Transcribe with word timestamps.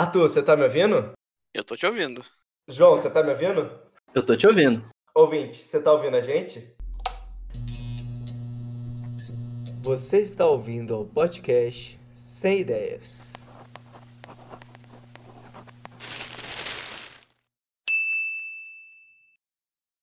Arthur, 0.00 0.30
você 0.30 0.42
tá 0.42 0.56
me 0.56 0.62
ouvindo? 0.62 1.12
Eu 1.52 1.62
tô 1.62 1.76
te 1.76 1.84
ouvindo. 1.84 2.24
João, 2.66 2.92
você 2.92 3.10
tá 3.10 3.22
me 3.22 3.28
ouvindo? 3.32 3.70
Eu 4.14 4.24
tô 4.24 4.34
te 4.34 4.46
ouvindo. 4.46 4.82
Ouvinte, 5.14 5.58
você 5.58 5.82
tá 5.82 5.92
ouvindo 5.92 6.16
a 6.16 6.22
gente? 6.22 6.74
Você 9.82 10.20
está 10.22 10.46
ouvindo 10.46 10.98
o 10.98 11.04
podcast 11.04 12.00
Sem 12.14 12.60
Ideias. 12.60 13.46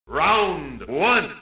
Round 0.07 0.85
1 0.87 1.36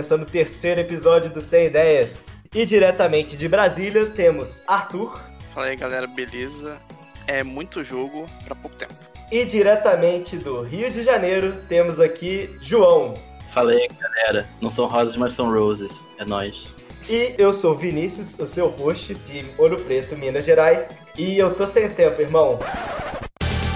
começando 0.00 0.22
o 0.22 0.26
terceiro 0.26 0.80
episódio 0.80 1.28
do 1.28 1.42
Sem 1.42 1.66
Ideias. 1.66 2.28
E 2.54 2.64
diretamente 2.64 3.36
de 3.36 3.46
Brasília 3.46 4.06
temos 4.06 4.62
Arthur. 4.66 5.20
Fala 5.52 5.66
aí, 5.66 5.76
galera, 5.76 6.06
beleza? 6.06 6.78
É 7.26 7.44
muito 7.44 7.84
jogo 7.84 8.26
pra 8.46 8.54
pouco 8.54 8.74
tempo. 8.78 8.94
E 9.30 9.44
diretamente 9.44 10.38
do 10.38 10.62
Rio 10.62 10.90
de 10.90 11.04
Janeiro 11.04 11.54
temos 11.68 12.00
aqui 12.00 12.48
João. 12.62 13.14
Fala 13.50 13.72
aí, 13.72 13.86
galera. 14.00 14.48
Não 14.58 14.70
são 14.70 14.86
rosas, 14.86 15.18
mas 15.18 15.34
são 15.34 15.52
roses. 15.52 16.08
É 16.18 16.24
nóis. 16.24 16.74
E 17.06 17.34
eu 17.36 17.52
sou 17.52 17.74
Vinícius, 17.74 18.38
o 18.38 18.46
seu 18.46 18.68
host 18.68 19.12
de 19.14 19.44
Ouro 19.58 19.84
Preto, 19.84 20.16
Minas 20.16 20.46
Gerais. 20.46 20.96
E 21.14 21.36
eu 21.36 21.54
tô 21.54 21.66
sem 21.66 21.90
tempo, 21.90 22.22
irmão. 22.22 22.58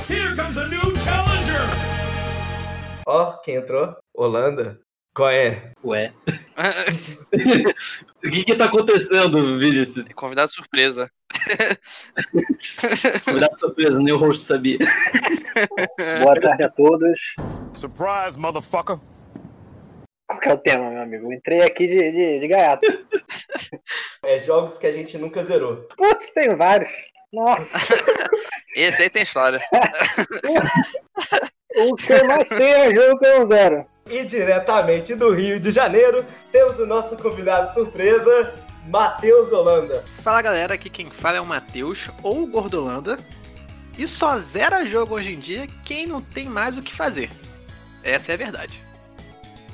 Here 0.09 0.35
comes 0.35 0.57
a 0.57 0.67
new 0.69 0.81
challenger! 1.01 1.85
Ó, 3.07 3.33
quem 3.43 3.57
entrou? 3.57 3.95
Holanda. 4.15 4.84
Qual 5.15 5.31
é? 5.31 5.71
Ué. 5.85 6.13
o 8.25 8.31
que 8.31 8.45
que 8.45 8.57
tá 8.57 8.65
acontecendo, 8.65 9.61
Vinícius? 9.61 10.13
Convidado 10.13 10.51
surpresa. 10.51 11.09
Convidado 13.25 13.57
surpresa, 13.57 14.01
nem 14.01 14.13
o 14.13 14.19
host 14.19 14.43
sabia. 14.43 14.79
Boa 16.21 16.41
tarde 16.41 16.65
a 16.65 16.69
todos. 16.69 17.37
Surprise, 17.75 18.37
motherfucker! 18.37 18.99
Qual 20.27 20.41
que 20.41 20.49
é 20.49 20.53
o 20.53 20.59
tema, 20.59 20.91
meu 20.91 21.03
amigo? 21.03 21.27
Eu 21.27 21.33
entrei 21.33 21.63
aqui 21.63 21.87
de, 21.87 22.11
de, 22.11 22.41
de 22.41 22.49
gaiato. 22.49 22.87
É 24.25 24.39
jogos 24.39 24.79
que 24.79 24.87
a 24.87 24.91
gente 24.91 25.19
nunca 25.19 25.43
zerou. 25.43 25.87
Putz, 25.99 26.31
tem 26.31 26.57
vários. 26.57 26.91
Nossa, 27.31 27.77
Esse 28.75 29.03
aí 29.03 29.11
tem 29.11 29.23
história. 29.23 29.61
o 31.77 31.95
que 31.95 32.13
eu 32.13 32.27
mais 32.27 32.49
tenho 32.49 32.75
é 32.75 32.95
jogo 32.95 33.19
que 33.19 33.27
eu 33.27 33.39
não 33.41 33.47
zero. 33.47 33.94
E 34.09 34.23
diretamente 34.23 35.15
do 35.15 35.31
Rio 35.31 35.59
de 35.59 35.71
Janeiro 35.71 36.23
temos 36.53 36.79
o 36.79 36.85
nosso 36.85 37.17
convidado 37.17 37.73
surpresa, 37.73 38.53
Matheus 38.87 39.51
Holanda. 39.51 40.05
Fala 40.23 40.43
galera, 40.43 40.75
aqui 40.75 40.91
quem 40.91 41.09
fala 41.09 41.39
é 41.39 41.41
o 41.41 41.47
Matheus, 41.47 42.11
ou 42.23 42.43
o 42.43 42.47
Gordolanda. 42.47 43.17
E 43.97 44.07
só 44.07 44.39
zera 44.39 44.85
jogo 44.85 45.15
hoje 45.15 45.33
em 45.33 45.39
dia 45.39 45.67
quem 45.87 46.07
não 46.07 46.21
tem 46.21 46.45
mais 46.45 46.77
o 46.77 46.83
que 46.83 46.95
fazer. 46.95 47.31
Essa 48.03 48.33
é 48.33 48.35
a 48.35 48.39
verdade. 48.39 48.83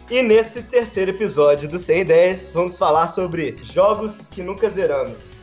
E 0.09 0.23
nesse 0.23 0.63
terceiro 0.63 1.11
episódio 1.11 1.69
do 1.69 1.79
Sem 1.81 2.03
Ideias, 2.03 2.49
vamos 2.53 2.79
falar 2.79 3.09
sobre 3.09 3.59
jogos 3.63 4.27
que 4.27 4.43
nunca 4.43 4.71
zeramos. 4.71 5.40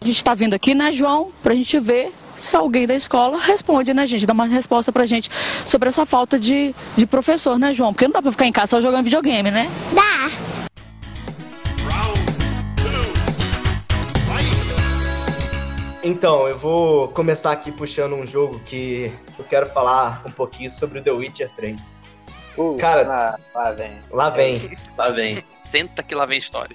A 0.00 0.04
gente 0.06 0.24
tá 0.24 0.32
vindo 0.34 0.54
aqui, 0.54 0.74
né, 0.74 0.92
João, 0.92 1.30
pra 1.42 1.54
gente 1.54 1.78
ver 1.78 2.12
se 2.34 2.56
alguém 2.56 2.86
da 2.86 2.94
escola 2.94 3.38
responde, 3.38 3.92
né, 3.92 4.06
gente? 4.06 4.24
Dá 4.24 4.32
uma 4.32 4.46
resposta 4.46 4.90
pra 4.90 5.04
gente 5.04 5.28
sobre 5.66 5.90
essa 5.90 6.06
falta 6.06 6.38
de, 6.38 6.74
de 6.96 7.06
professor, 7.06 7.58
né, 7.58 7.74
João? 7.74 7.92
Porque 7.92 8.06
não 8.06 8.12
dá 8.12 8.22
pra 8.22 8.32
ficar 8.32 8.46
em 8.46 8.52
casa 8.52 8.68
só 8.68 8.80
jogando 8.80 9.04
videogame, 9.04 9.50
né? 9.50 9.70
Fight! 9.90 10.40
Então, 16.02 16.48
eu 16.48 16.56
vou 16.58 17.08
começar 17.08 17.52
aqui 17.52 17.70
puxando 17.70 18.14
um 18.14 18.26
jogo 18.26 18.58
que 18.64 19.12
eu 19.38 19.44
quero 19.44 19.66
falar 19.66 20.22
um 20.24 20.30
pouquinho 20.30 20.70
sobre 20.70 21.02
The 21.02 21.10
Witcher 21.10 21.50
3. 21.54 22.04
Uh, 22.56 22.76
Cara- 22.78 23.02
lá, 23.06 23.38
lá 23.54 23.70
vem. 23.72 23.92
Lá 24.10 24.30
vem. 24.30 24.78
Lá 24.96 25.10
vem. 25.10 25.44
Senta 25.62 26.02
que 26.02 26.14
lá 26.14 26.24
vem 26.24 26.38
história. 26.38 26.74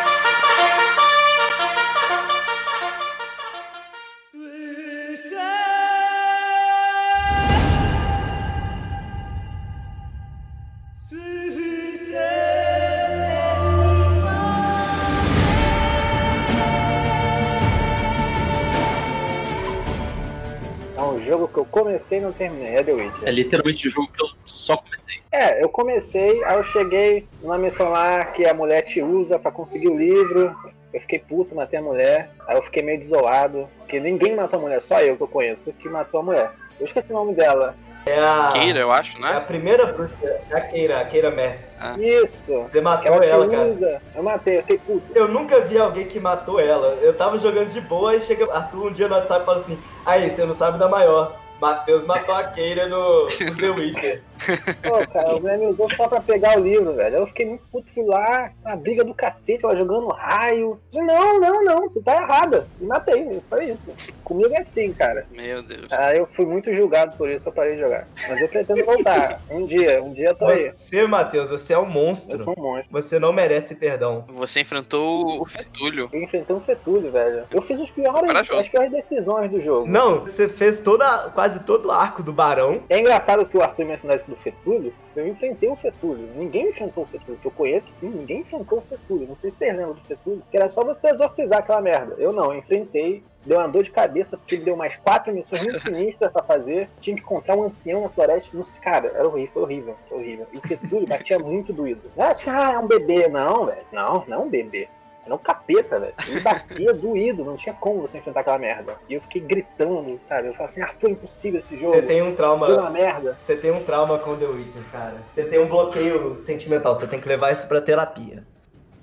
Comecei 21.91 22.19
e 22.19 22.21
não 22.21 22.31
terminei, 22.31 22.75
é 22.75 22.83
The 22.83 22.93
Witcher. 22.93 23.27
É 23.27 23.31
literalmente 23.31 23.87
o 23.87 23.91
jogo 23.91 24.07
que 24.07 24.23
eu 24.23 24.29
só 24.45 24.77
comecei. 24.77 25.19
É, 25.31 25.61
eu 25.61 25.67
comecei, 25.67 26.43
aí 26.43 26.55
eu 26.55 26.63
cheguei 26.63 27.27
numa 27.41 27.57
missão 27.57 27.89
lá 27.89 28.23
que 28.25 28.45
a 28.45 28.53
mulher 28.53 28.81
te 28.81 29.01
usa 29.01 29.37
pra 29.37 29.51
conseguir 29.51 29.89
o 29.89 29.97
livro. 29.97 30.55
Eu 30.93 30.99
fiquei 31.01 31.19
puto, 31.19 31.55
matei 31.55 31.79
a 31.79 31.81
mulher. 31.81 32.29
Aí 32.47 32.55
eu 32.55 32.63
fiquei 32.63 32.81
meio 32.81 32.99
desolado, 32.99 33.67
porque 33.79 33.99
ninguém 33.99 34.35
matou 34.35 34.59
a 34.59 34.61
mulher, 34.61 34.81
só 34.81 35.01
eu 35.01 35.17
que 35.17 35.23
eu 35.23 35.27
conheço 35.27 35.73
que 35.73 35.89
matou 35.89 36.21
a 36.21 36.23
mulher. 36.23 36.51
Eu 36.79 36.85
esqueci 36.85 37.11
o 37.11 37.15
nome 37.15 37.33
dela. 37.33 37.75
É 38.05 38.19
a, 38.19 38.49
Keira, 38.51 38.79
eu 38.79 38.91
acho, 38.91 39.23
é 39.23 39.29
a 39.29 39.33
né? 39.33 39.39
primeira 39.41 39.85
bruxa, 39.85 40.15
é 40.49 40.55
a 40.55 40.61
Keira, 40.61 40.99
a 40.99 41.05
Keira 41.05 41.29
Mertz. 41.29 41.79
Ah. 41.79 41.95
Isso. 41.99 42.63
Você 42.63 42.81
matou 42.81 43.13
ela 43.13 43.25
ela, 43.25 43.47
cara. 43.47 43.67
usa. 43.67 44.01
Eu 44.15 44.23
matei, 44.23 44.57
eu 44.57 44.61
fiquei 44.61 44.79
puto. 44.79 45.03
Eu 45.13 45.27
nunca 45.27 45.61
vi 45.61 45.77
alguém 45.77 46.07
que 46.07 46.19
matou 46.19 46.59
ela. 46.59 46.97
Eu 47.01 47.13
tava 47.13 47.37
jogando 47.37 47.69
de 47.69 47.79
boa 47.79 48.15
e 48.15 48.21
chega 48.21 48.51
Arthur 48.51 48.87
um 48.87 48.91
dia 48.91 49.07
no 49.07 49.13
WhatsApp 49.13 49.43
e 49.43 49.45
fala 49.45 49.57
assim: 49.57 49.79
Aí, 50.03 50.29
você 50.29 50.43
não 50.45 50.53
sabe 50.53 50.79
da 50.79 50.89
maior. 50.89 51.39
Matheus 51.61 52.05
matou 52.05 52.33
a 52.33 52.43
Keira 52.45 52.89
no, 52.89 53.25
no 53.25 53.27
The 53.29 53.69
Witcher. 53.69 54.21
Pô, 54.81 55.07
cara, 55.13 55.39
mulher 55.39 55.59
me 55.59 55.67
usou 55.67 55.87
só 55.95 56.07
pra 56.07 56.19
pegar 56.19 56.57
o 56.57 56.63
livro, 56.63 56.93
velho. 56.95 57.17
Eu 57.17 57.27
fiquei 57.27 57.45
muito 57.45 57.63
puto, 57.71 57.91
fui 57.93 58.03
lá, 58.03 58.51
na 58.63 58.75
briga 58.75 59.03
do 59.03 59.13
cacete, 59.13 59.63
ela 59.63 59.75
jogando 59.75 60.07
raio. 60.07 60.79
Disse, 60.89 61.05
Não, 61.05 61.39
não, 61.39 61.63
não, 61.63 61.81
você 61.87 62.01
tá 62.01 62.15
errada. 62.15 62.67
E 62.79 62.85
matei, 62.85 63.39
foi 63.47 63.65
isso. 63.65 63.91
Comigo 64.23 64.51
é 64.55 64.61
assim, 64.61 64.91
cara. 64.93 65.27
Meu 65.31 65.61
Deus. 65.61 65.91
Aí 65.91 66.17
eu 66.17 66.25
fui 66.25 66.45
muito 66.45 66.73
julgado 66.73 67.15
por 67.15 67.29
isso 67.29 67.43
que 67.43 67.49
eu 67.49 67.53
parei 67.53 67.75
de 67.75 67.81
jogar. 67.81 68.07
Mas 68.27 68.41
eu 68.41 68.47
pretendo 68.47 68.83
voltar. 68.83 69.39
Um 69.49 69.65
dia, 69.67 70.01
um 70.01 70.11
dia 70.11 70.29
eu 70.29 70.35
tô 70.35 70.45
aí. 70.45 70.71
Você, 70.71 71.05
Matheus, 71.05 71.49
você 71.49 71.73
é 71.73 71.77
um 71.77 71.83
Eu 71.83 71.89
monstro. 71.89 72.39
sou 72.39 72.55
um 72.57 72.61
monstro. 72.61 72.91
Você 72.91 73.19
não 73.19 73.31
merece 73.31 73.75
perdão. 73.75 74.25
Você 74.29 74.61
enfrentou 74.61 75.39
o 75.41 75.45
Fetúlio. 75.45 76.09
Eu 76.11 76.23
enfrentei 76.23 76.55
um 76.55 76.61
fetúlio, 76.61 77.11
velho. 77.11 77.43
Eu 77.51 77.61
fiz 77.61 77.79
os 77.79 77.91
piores, 77.91 78.31
as 78.51 78.67
piores 78.69 78.91
decisões 78.91 79.51
do 79.51 79.61
jogo. 79.61 79.87
Não, 79.87 80.21
você 80.21 80.47
fez 80.49 80.79
toda, 80.79 81.29
quase 81.35 81.50
todo 81.59 81.87
o 81.87 81.91
arco 81.91 82.23
do 82.23 82.31
Barão. 82.31 82.81
É 82.89 82.99
engraçado 82.99 83.45
que 83.45 83.57
o 83.57 83.61
Arthur 83.61 83.85
mencionou 83.85 84.15
isso 84.15 84.29
do 84.29 84.35
Fetúlio. 84.35 84.93
Eu 85.15 85.27
enfrentei 85.27 85.69
o 85.69 85.75
Fetúlio. 85.75 86.29
Ninguém 86.35 86.69
enfrentou 86.69 87.03
o 87.03 87.07
Fetúlio. 87.07 87.39
Que 87.39 87.47
eu 87.47 87.51
conheço, 87.51 87.91
assim, 87.91 88.09
ninguém 88.09 88.41
enfrentou 88.41 88.79
o 88.79 88.81
Fetúlio. 88.81 89.27
Não 89.27 89.35
sei 89.35 89.51
se 89.51 89.57
vocês 89.57 89.75
lembram 89.75 89.93
do 89.93 90.01
Fetúlio. 90.01 90.43
Que 90.49 90.57
era 90.57 90.69
só 90.69 90.83
você 90.83 91.09
exorcizar 91.09 91.59
aquela 91.59 91.81
merda. 91.81 92.15
Eu 92.17 92.31
não, 92.31 92.53
eu 92.53 92.59
enfrentei. 92.59 93.23
Deu 93.43 93.57
uma 93.57 93.67
dor 93.67 93.81
de 93.81 93.89
cabeça, 93.89 94.37
porque 94.37 94.57
deu 94.57 94.77
mais 94.77 94.95
quatro 94.95 95.33
missões 95.33 95.63
muito 95.63 95.79
sinistras 95.79 96.31
pra 96.31 96.43
fazer. 96.43 96.87
Tinha 96.99 97.15
que 97.15 97.23
encontrar 97.23 97.55
um 97.55 97.63
ancião 97.63 98.01
na 98.01 98.09
floresta. 98.09 98.55
Não 98.55 98.63
sei, 98.63 98.79
cara, 98.81 99.07
era 99.07 99.27
horrível, 99.27 99.51
foi 99.53 99.63
horrível, 99.63 99.97
foi 100.07 100.17
horrível. 100.19 100.47
E 100.53 100.57
o 100.57 100.61
Fetúlio 100.61 101.07
batia 101.07 101.39
muito 101.39 101.73
doído. 101.73 102.01
Ah, 102.17 102.35
ah, 102.47 102.73
é 102.73 102.77
um 102.77 102.85
bebê. 102.85 103.27
Não, 103.27 103.65
velho. 103.65 103.85
Não, 103.91 104.23
não 104.27 104.37
é 104.37 104.39
um 104.41 104.49
bebê. 104.49 104.87
Era 105.25 105.35
um 105.35 105.37
capeta, 105.37 105.99
velho. 105.99 106.13
Ele 106.27 106.39
batia 106.39 106.93
doído, 106.95 107.45
não 107.45 107.55
tinha 107.55 107.75
como 107.75 108.01
você 108.01 108.17
enfrentar 108.17 108.41
aquela 108.41 108.57
merda. 108.57 108.97
E 109.07 109.13
eu 109.13 109.21
fiquei 109.21 109.41
gritando, 109.41 110.19
sabe? 110.27 110.47
Eu 110.47 110.53
falei 110.53 110.67
assim, 110.67 110.81
Arthur, 110.81 111.07
é 111.07 111.11
impossível 111.11 111.59
esse 111.59 111.77
jogo. 111.77 111.91
Você 111.91 112.01
tem 112.01 112.21
um 112.21 112.27
é 112.27 112.29
uma 112.29 112.65
trauma. 112.65 112.89
merda. 112.89 113.35
Você 113.37 113.55
tem 113.55 113.71
um 113.71 113.83
trauma 113.83 114.17
com 114.17 114.35
The 114.35 114.45
Witcher, 114.45 114.83
cara. 114.91 115.21
Você 115.31 115.45
tem 115.45 115.59
um 115.59 115.67
bloqueio 115.67 116.35
sentimental. 116.35 116.95
Você 116.95 117.07
tem 117.07 117.19
que 117.19 117.27
levar 117.27 117.51
isso 117.51 117.67
pra 117.67 117.81
terapia. 117.81 118.43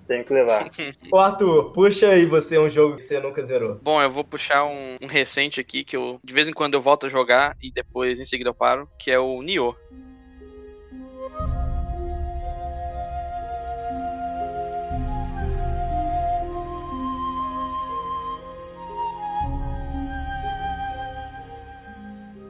Tenho 0.09 0.25
que 0.25 0.33
levar. 0.33 0.67
Ô, 1.13 1.19
Arthur, 1.19 1.71
puxa 1.73 2.09
aí 2.09 2.25
você 2.25 2.59
um 2.59 2.69
jogo 2.69 2.97
que 2.97 3.03
você 3.03 3.21
nunca 3.21 3.43
zerou. 3.43 3.79
Bom, 3.83 4.01
eu 4.01 4.11
vou 4.11 4.25
puxar 4.25 4.65
um, 4.65 4.97
um 5.03 5.07
recente 5.07 5.61
aqui 5.61 5.85
que 5.85 5.97
eu 5.97 6.19
de 6.25 6.35
vez 6.35 6.49
em 6.49 6.53
quando 6.53 6.75
eu 6.75 6.81
volto 6.81 7.07
a 7.07 7.09
jogar 7.11 7.55
e 7.63 7.71
depois 7.71 8.19
em 8.19 8.25
seguida 8.25 8.49
eu 8.49 8.55
paro, 8.55 8.89
que 8.99 9.11
é 9.11 9.19
o 9.19 9.43
Nioh. 9.43 9.77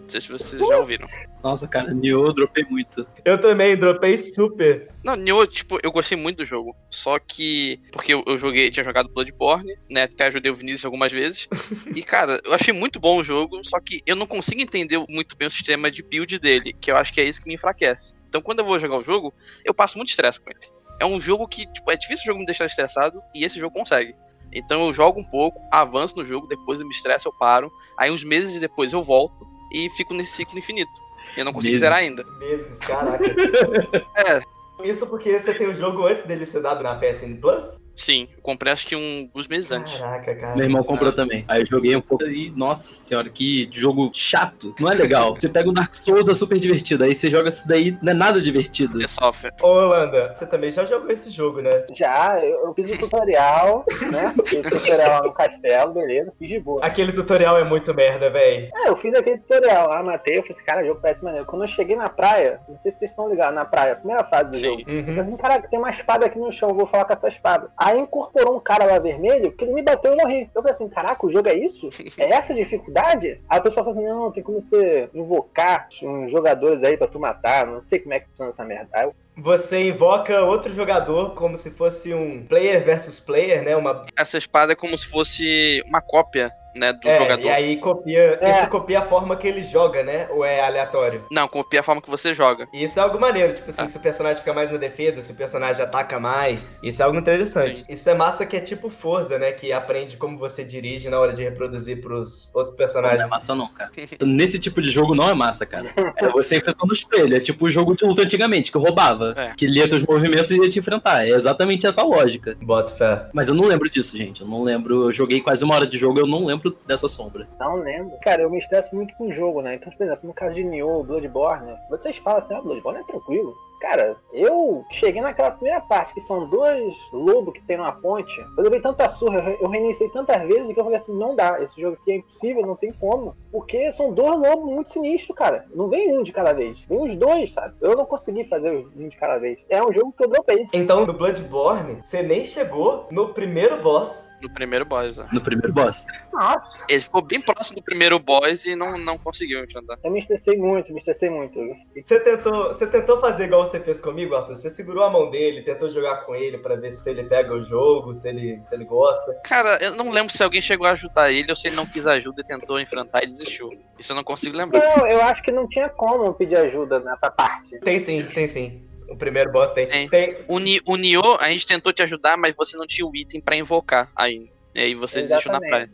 Não 0.08 0.12
sei 0.12 0.20
se 0.22 0.32
vocês 0.32 0.66
já 0.66 0.78
ouviram. 0.78 1.06
Nossa, 1.44 1.68
cara, 1.68 1.92
Nioh 1.92 2.28
eu 2.28 2.32
dropei 2.32 2.64
muito. 2.64 3.06
Eu 3.26 3.38
também 3.38 3.76
dropei 3.76 4.16
super. 4.16 4.90
Não, 5.04 5.14
Nioh, 5.14 5.46
tipo, 5.46 5.78
eu 5.82 5.92
gostei 5.92 6.16
muito 6.16 6.38
do 6.38 6.46
jogo. 6.46 6.74
Só 6.88 7.18
que. 7.18 7.78
Porque 7.92 8.14
eu, 8.14 8.24
eu 8.26 8.38
joguei, 8.38 8.70
tinha 8.70 8.82
jogado 8.82 9.10
Bloodborne, 9.10 9.76
né? 9.90 10.04
Até 10.04 10.28
ajudei 10.28 10.50
o 10.50 10.54
Vinícius 10.54 10.86
algumas 10.86 11.12
vezes. 11.12 11.46
E, 11.94 12.02
cara, 12.02 12.40
eu 12.44 12.54
achei 12.54 12.72
muito 12.72 13.00
bom 13.00 13.18
o 13.18 13.24
jogo, 13.24 13.60
só 13.64 13.80
que 13.80 14.00
eu 14.06 14.14
não 14.14 14.26
consigo 14.26 14.60
entender 14.60 14.98
muito 15.08 15.36
bem 15.36 15.48
o 15.48 15.50
sistema 15.50 15.90
de 15.90 16.02
build 16.02 16.38
dele, 16.38 16.72
que 16.72 16.90
eu 16.90 16.96
acho 16.96 17.12
que 17.12 17.20
é 17.20 17.24
isso 17.24 17.40
que 17.40 17.48
me 17.48 17.54
enfraquece. 17.54 18.14
Então, 18.28 18.40
quando 18.40 18.60
eu 18.60 18.64
vou 18.64 18.78
jogar 18.78 18.98
o 18.98 19.02
jogo, 19.02 19.34
eu 19.64 19.74
passo 19.74 19.96
muito 19.96 20.10
estresse 20.10 20.40
com 20.40 20.50
ele. 20.50 20.60
É 21.00 21.04
um 21.04 21.20
jogo 21.20 21.48
que, 21.48 21.66
tipo, 21.72 21.90
é 21.90 21.96
difícil 21.96 22.24
o 22.24 22.26
jogo 22.26 22.40
me 22.40 22.46
deixar 22.46 22.66
estressado, 22.66 23.20
e 23.34 23.44
esse 23.44 23.58
jogo 23.58 23.74
consegue. 23.74 24.14
Então 24.52 24.86
eu 24.86 24.92
jogo 24.92 25.20
um 25.20 25.24
pouco, 25.24 25.60
avanço 25.70 26.16
no 26.16 26.24
jogo, 26.24 26.46
depois 26.46 26.80
eu 26.80 26.86
me 26.86 26.94
estresso, 26.94 27.28
eu 27.28 27.32
paro. 27.32 27.70
Aí 27.98 28.10
uns 28.10 28.24
meses 28.24 28.58
depois 28.60 28.92
eu 28.92 29.02
volto 29.02 29.46
e 29.70 29.88
fico 29.88 30.14
nesse 30.14 30.32
ciclo 30.32 30.58
infinito. 30.58 31.00
Eu 31.36 31.44
não 31.44 31.52
consigo 31.52 31.72
Meses. 31.72 31.80
zerar 31.80 31.98
ainda. 31.98 32.24
Meses, 32.38 32.78
caraca. 32.78 33.24
É, 34.14 34.42
Isso 34.82 35.06
porque 35.06 35.38
você 35.38 35.52
tem 35.54 35.68
o 35.68 35.74
jogo 35.74 36.06
antes 36.06 36.24
dele 36.24 36.46
ser 36.46 36.62
dado 36.62 36.82
na 36.82 36.94
PSN 36.94 37.36
Plus? 37.40 37.78
sim. 37.98 38.28
Eu 38.34 38.42
comprei 38.42 38.72
acho 38.72 38.86
que 38.86 38.96
um, 38.96 39.28
uns 39.34 39.46
meses 39.48 39.70
antes. 39.72 39.98
Caraca, 39.98 40.34
cara. 40.34 40.56
Meu 40.56 40.64
irmão 40.64 40.82
comprou 40.82 41.12
também. 41.12 41.44
Aí 41.48 41.60
eu 41.60 41.66
joguei 41.66 41.94
um 41.94 42.00
pouco 42.00 42.24
e, 42.24 42.50
nossa 42.50 42.94
senhora, 42.94 43.28
que 43.28 43.68
jogo 43.72 44.10
chato. 44.14 44.74
Não 44.80 44.90
é 44.90 44.94
legal. 44.94 45.34
Você 45.34 45.48
pega 45.48 45.68
o 45.68 45.72
Dark 45.72 45.92
Souls, 45.94 46.28
é 46.28 46.34
super 46.34 46.58
divertido. 46.58 47.04
Aí 47.04 47.14
você 47.14 47.28
joga 47.28 47.48
isso 47.48 47.66
daí, 47.66 47.98
não 48.00 48.12
é 48.12 48.14
nada 48.14 48.40
divertido. 48.40 48.98
Você 48.98 49.08
sofre. 49.08 49.50
Ô, 49.60 49.66
Holanda, 49.66 50.34
você 50.36 50.46
também 50.46 50.70
já 50.70 50.84
jogou 50.84 51.10
esse 51.10 51.30
jogo, 51.30 51.60
né? 51.60 51.84
Já, 51.94 52.38
eu, 52.42 52.66
eu 52.66 52.74
fiz 52.74 52.92
o 52.92 52.98
tutorial, 52.98 53.84
né? 54.10 54.34
Fiz 54.46 54.64
o 54.64 54.70
tutorial 54.70 55.10
lá 55.10 55.22
no 55.22 55.32
castelo, 55.32 55.92
beleza, 55.92 56.32
fiz 56.38 56.48
de 56.48 56.60
boa. 56.60 56.80
Aquele 56.84 57.12
tutorial 57.12 57.58
é 57.58 57.64
muito 57.64 57.92
merda, 57.92 58.30
véi. 58.30 58.70
É, 58.74 58.88
eu 58.88 58.96
fiz 58.96 59.12
aquele 59.14 59.38
tutorial 59.38 59.88
lá, 59.88 60.02
matei, 60.02 60.38
eu 60.38 60.42
falei 60.42 60.56
assim, 60.56 60.64
cara, 60.64 60.82
o 60.82 60.86
jogo 60.86 61.00
parece 61.00 61.24
maneiro. 61.24 61.46
Quando 61.46 61.62
eu 61.62 61.68
cheguei 61.68 61.96
na 61.96 62.08
praia, 62.08 62.60
não 62.68 62.78
sei 62.78 62.92
se 62.92 62.98
vocês 62.98 63.10
estão 63.10 63.28
ligados, 63.28 63.54
na 63.54 63.64
praia, 63.64 63.96
primeira 63.96 64.24
fase 64.24 64.50
do 64.50 64.56
Sim. 64.56 64.62
jogo. 64.62 64.67
Uhum. 64.76 64.98
Eu 64.98 65.04
falei 65.04 65.20
assim, 65.20 65.36
caraca, 65.36 65.68
tem 65.68 65.78
uma 65.78 65.90
espada 65.90 66.26
aqui 66.26 66.38
no 66.38 66.50
chão, 66.52 66.74
vou 66.74 66.86
falar 66.86 67.04
com 67.04 67.12
essa 67.12 67.28
espada. 67.28 67.70
Aí 67.76 67.98
incorporou 67.98 68.56
um 68.56 68.60
cara 68.60 68.84
lá 68.84 68.98
vermelho 68.98 69.52
que 69.52 69.64
ele 69.64 69.72
me 69.72 69.82
bateu 69.82 70.12
e 70.12 70.18
eu 70.18 70.22
morri. 70.22 70.50
Eu 70.54 70.62
falei 70.62 70.72
assim, 70.72 70.88
caraca, 70.88 71.26
o 71.26 71.30
jogo 71.30 71.48
é 71.48 71.54
isso? 71.54 71.88
É 72.18 72.32
essa 72.32 72.52
a 72.52 72.56
dificuldade? 72.56 73.40
Aí 73.48 73.60
o 73.60 73.62
pessoal 73.62 73.84
falou 73.84 73.98
assim, 73.98 74.08
não, 74.08 74.32
tem 74.32 74.42
como 74.42 74.60
você 74.60 75.08
invocar 75.14 75.88
uns 76.02 76.32
jogadores 76.32 76.82
aí 76.82 76.96
pra 76.96 77.06
tu 77.06 77.20
matar, 77.20 77.66
não 77.66 77.80
sei 77.80 78.00
como 78.00 78.14
é 78.14 78.20
que 78.20 78.28
funciona 78.28 78.50
essa 78.50 78.64
merda. 78.64 78.88
Aí 78.92 79.04
eu, 79.04 79.14
Você 79.36 79.88
invoca 79.88 80.42
outro 80.42 80.72
jogador 80.72 81.34
como 81.34 81.56
se 81.56 81.70
fosse 81.70 82.12
um 82.12 82.44
player 82.44 82.84
versus 82.84 83.20
player, 83.20 83.62
né? 83.62 83.76
Uma 83.76 84.04
Essa 84.18 84.36
espada 84.36 84.72
é 84.72 84.76
como 84.76 84.96
se 84.98 85.06
fosse 85.06 85.82
uma 85.86 86.00
cópia, 86.00 86.50
né, 86.74 86.92
do 86.92 87.08
é, 87.08 87.18
jogador. 87.18 87.44
E 87.44 87.48
aí 87.48 87.76
copia. 87.78 88.38
É. 88.40 88.50
Isso 88.50 88.68
copia 88.68 89.00
a 89.00 89.02
forma 89.02 89.36
que 89.36 89.46
ele 89.46 89.62
joga, 89.62 90.02
né? 90.02 90.28
Ou 90.30 90.44
é 90.44 90.60
aleatório? 90.60 91.24
Não, 91.30 91.46
copia 91.48 91.80
a 91.80 91.82
forma 91.82 92.00
que 92.00 92.10
você 92.10 92.34
joga. 92.34 92.68
E 92.72 92.84
isso 92.84 92.98
é 92.98 93.02
algo 93.02 93.18
maneiro, 93.20 93.52
tipo 93.54 93.70
assim, 93.70 93.82
Ah. 93.82 93.88
se 93.88 93.96
o 93.96 94.00
personagem 94.00 94.38
fica 94.40 94.52
mais 94.54 94.70
na 94.70 94.78
defesa, 94.78 95.22
se 95.22 95.32
o 95.32 95.34
personagem 95.34 95.82
ataca 95.82 96.18
mais. 96.20 96.78
Isso 96.82 97.02
é 97.02 97.04
algo 97.04 97.18
interessante. 97.18 97.78
Sim. 97.78 97.84
Isso 97.88 98.08
é 98.10 98.14
massa 98.14 98.46
que 98.46 98.56
é 98.56 98.60
tipo 98.60 98.88
Forza, 98.90 99.38
né? 99.38 99.52
Que 99.52 99.72
aprende 99.72 100.16
como 100.16 100.38
você 100.38 100.64
dirige 100.64 101.08
na 101.08 101.18
hora 101.18 101.32
de 101.32 101.42
reproduzir 101.42 102.00
pros 102.00 102.50
outros 102.54 102.70
Não 102.70 102.76
personagens. 102.76 103.22
é 103.22 103.26
massa 103.26 103.54
não, 103.54 103.68
cara. 103.68 103.90
Nesse 104.22 104.58
tipo 104.58 104.80
de 104.82 104.90
jogo 104.90 105.14
não 105.14 105.28
é 105.28 105.34
massa, 105.34 105.64
cara. 105.66 105.88
É 106.16 106.28
você 106.28 106.56
enfrentando 106.56 106.86
no 106.86 106.92
espelho. 106.92 107.36
É 107.36 107.40
tipo 107.40 107.66
o 107.66 107.70
jogo 107.70 107.94
de 107.94 108.04
luta 108.04 108.22
antigamente, 108.22 108.70
que 108.70 108.76
eu 108.76 108.80
roubava. 108.80 109.34
É. 109.36 109.54
Que 109.54 109.66
lia 109.66 109.88
teus 109.88 110.04
movimentos 110.04 110.50
e 110.50 110.56
ia 110.58 110.68
te 110.68 110.78
enfrentar. 110.78 111.26
É 111.26 111.30
exatamente 111.30 111.86
essa 111.86 112.02
lógica. 112.02 112.56
Bota 112.62 112.94
fé. 112.94 113.26
Mas 113.32 113.48
eu 113.48 113.54
não 113.54 113.64
lembro 113.64 113.88
disso, 113.88 114.16
gente. 114.16 114.40
Eu 114.42 114.46
não 114.48 114.62
lembro. 114.62 115.04
Eu 115.04 115.12
joguei 115.12 115.40
quase 115.40 115.64
uma 115.64 115.74
hora 115.74 115.86
de 115.86 115.96
jogo, 115.98 116.18
eu 116.18 116.26
não 116.26 116.44
lembro 116.44 116.57
dessa 116.86 117.08
sombra. 117.08 117.48
Não 117.58 117.76
lembro. 117.76 118.16
Cara, 118.22 118.42
eu 118.42 118.50
me 118.50 118.58
estresso 118.58 118.94
muito 118.94 119.14
com 119.14 119.28
o 119.28 119.32
jogo, 119.32 119.62
né? 119.62 119.74
Então, 119.74 119.92
por 119.92 120.04
exemplo, 120.04 120.26
no 120.26 120.34
caso 120.34 120.54
de 120.54 120.64
Nioh, 120.64 121.04
Bloodborne, 121.04 121.76
vocês 121.90 122.16
falam 122.18 122.38
assim, 122.38 122.54
ah, 122.54 122.60
Bloodborne 122.60 123.00
é 123.00 123.04
tranquilo. 123.04 123.54
Cara, 123.80 124.16
eu 124.32 124.84
cheguei 124.90 125.20
naquela 125.22 125.50
primeira 125.52 125.80
parte, 125.80 126.12
que 126.14 126.20
são 126.20 126.48
dois 126.48 126.94
lobos 127.12 127.54
que 127.54 127.62
tem 127.62 127.76
numa 127.76 127.92
ponte. 127.92 128.38
Eu 128.56 128.64
levei 128.64 128.80
tanta 128.80 129.08
surra, 129.08 129.38
eu 129.38 129.44
re- 129.44 129.58
eu 129.60 129.68
reiniciei 129.68 130.08
tantas 130.10 130.42
vezes 130.42 130.72
que 130.72 130.78
eu 130.78 130.84
falei 130.84 130.98
assim, 130.98 131.16
não 131.16 131.34
dá, 131.36 131.62
esse 131.62 131.80
jogo 131.80 131.96
aqui 132.00 132.12
é 132.12 132.16
impossível, 132.16 132.66
não 132.66 132.76
tem 132.76 132.92
como. 132.92 133.36
Porque 133.52 133.90
são 133.92 134.12
dois 134.12 134.38
lobos 134.38 134.64
muito 134.66 134.90
sinistros, 134.90 135.36
cara. 135.36 135.64
Não 135.74 135.88
vem 135.88 136.16
um 136.18 136.22
de 136.22 136.32
cada 136.32 136.52
vez, 136.52 136.80
vem 136.88 137.00
os 137.02 137.14
dois, 137.16 137.52
sabe? 137.52 137.74
Eu 137.80 137.96
não 137.96 138.04
consegui 138.04 138.44
fazer 138.44 138.70
um 138.96 139.08
de 139.08 139.16
cada 139.16 139.38
vez. 139.38 139.58
É 139.68 139.82
um 139.82 139.92
jogo 139.92 140.12
que 140.12 140.24
eu 140.24 140.28
dropei. 140.28 140.66
Então, 140.72 141.06
no 141.06 141.12
Bloodborne, 141.12 141.98
você 142.02 142.22
nem 142.22 142.44
chegou 142.44 143.06
no 143.10 143.32
primeiro 143.32 143.80
boss. 143.82 144.30
No 144.42 144.52
primeiro 144.52 144.84
boss, 144.84 145.16
né? 145.16 145.28
No 145.32 145.40
primeiro 145.40 145.72
boss. 145.72 146.04
Nossa, 146.32 146.84
Ele 146.88 147.00
ficou 147.00 147.22
bem 147.22 147.40
próximo 147.40 147.76
do 147.76 147.82
primeiro 147.82 148.18
boss 148.18 148.64
e 148.66 148.74
não, 148.76 148.98
não 148.98 149.16
conseguiu 149.18 149.62
enfrentar. 149.64 149.98
eu 150.02 150.10
me 150.10 150.18
estressei 150.18 150.56
muito, 150.56 150.92
me 150.92 150.98
estressei 150.98 151.30
muito. 151.30 151.58
Você 151.96 152.20
tentou, 152.20 152.68
você 152.68 152.86
tentou 152.86 153.18
fazer 153.20 153.44
igual 153.44 153.67
você 153.68 153.80
fez 153.80 154.00
comigo, 154.00 154.34
Arthur? 154.34 154.56
Você 154.56 154.70
segurou 154.70 155.04
a 155.04 155.10
mão 155.10 155.30
dele, 155.30 155.62
tentou 155.62 155.88
jogar 155.88 156.24
com 156.24 156.34
ele 156.34 156.58
pra 156.58 156.74
ver 156.76 156.90
se 156.92 157.08
ele 157.08 157.24
pega 157.24 157.54
o 157.54 157.62
jogo, 157.62 158.14
se 158.14 158.28
ele, 158.28 158.60
se 158.62 158.74
ele 158.74 158.84
gosta. 158.84 159.34
Cara, 159.44 159.78
eu 159.82 159.94
não 159.94 160.10
lembro 160.10 160.32
se 160.32 160.42
alguém 160.42 160.60
chegou 160.60 160.86
a 160.86 160.92
ajudar 160.92 161.30
ele 161.30 161.50
ou 161.50 161.56
se 161.56 161.68
ele 161.68 161.76
não 161.76 161.86
quis 161.86 162.06
ajuda 162.06 162.40
e 162.40 162.44
tentou 162.44 162.80
enfrentar 162.80 163.22
e 163.22 163.26
desistiu. 163.26 163.70
Isso 163.98 164.12
eu 164.12 164.16
não 164.16 164.24
consigo 164.24 164.56
lembrar. 164.56 164.80
Não, 164.80 165.06
eu 165.06 165.22
acho 165.22 165.42
que 165.42 165.52
não 165.52 165.68
tinha 165.68 165.88
como 165.88 166.24
eu 166.24 166.34
pedir 166.34 166.56
ajuda 166.56 166.98
nessa 167.00 167.30
parte. 167.30 167.78
Tem 167.80 167.98
sim, 167.98 168.22
tem 168.22 168.48
sim. 168.48 168.82
O 169.08 169.16
primeiro 169.16 169.50
boss 169.50 169.72
tem. 169.72 169.86
Tem. 169.86 170.08
Tem, 170.08 170.36
O, 170.48 170.58
Ni, 170.58 170.80
o 170.86 170.96
Nioh, 170.96 171.38
a 171.40 171.48
gente 171.48 171.66
tentou 171.66 171.92
te 171.92 172.02
ajudar, 172.02 172.36
mas 172.36 172.54
você 172.54 172.76
não 172.76 172.86
tinha 172.86 173.06
o 173.06 173.16
item 173.16 173.40
pra 173.40 173.56
invocar 173.56 174.10
ainda. 174.14 174.48
E 174.74 174.80
aí 174.80 174.94
você 174.94 175.20
desistiu 175.22 175.50
na 175.50 175.58
Exatamente. 175.58 175.70
praia. 175.70 175.90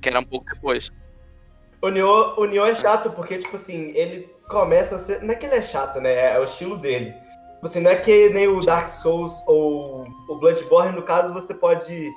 Que 0.00 0.08
era 0.08 0.20
um 0.20 0.24
pouco 0.24 0.46
depois. 0.52 0.90
O 1.80 1.88
Nioh, 1.88 2.34
o 2.36 2.44
Nioh 2.44 2.66
é 2.66 2.74
chato 2.74 3.10
porque, 3.10 3.38
tipo 3.38 3.54
assim, 3.54 3.92
ele 3.94 4.28
começa 4.48 4.96
a 4.96 4.98
ser. 4.98 5.22
Não 5.22 5.32
é 5.32 5.34
que 5.36 5.46
ele 5.46 5.54
é 5.54 5.62
chato, 5.62 6.00
né? 6.00 6.34
É 6.34 6.38
o 6.38 6.44
estilo 6.44 6.76
dele. 6.76 7.12
Tipo 7.54 7.66
assim, 7.66 7.80
não 7.80 7.90
é 7.90 7.96
que 7.96 8.28
nem 8.30 8.48
o 8.48 8.60
Dark 8.60 8.88
Souls 8.88 9.42
ou 9.46 10.04
o 10.28 10.36
Bloodborne, 10.36 10.94
no 10.94 11.02
caso, 11.02 11.32
você 11.32 11.54
pode. 11.54 12.10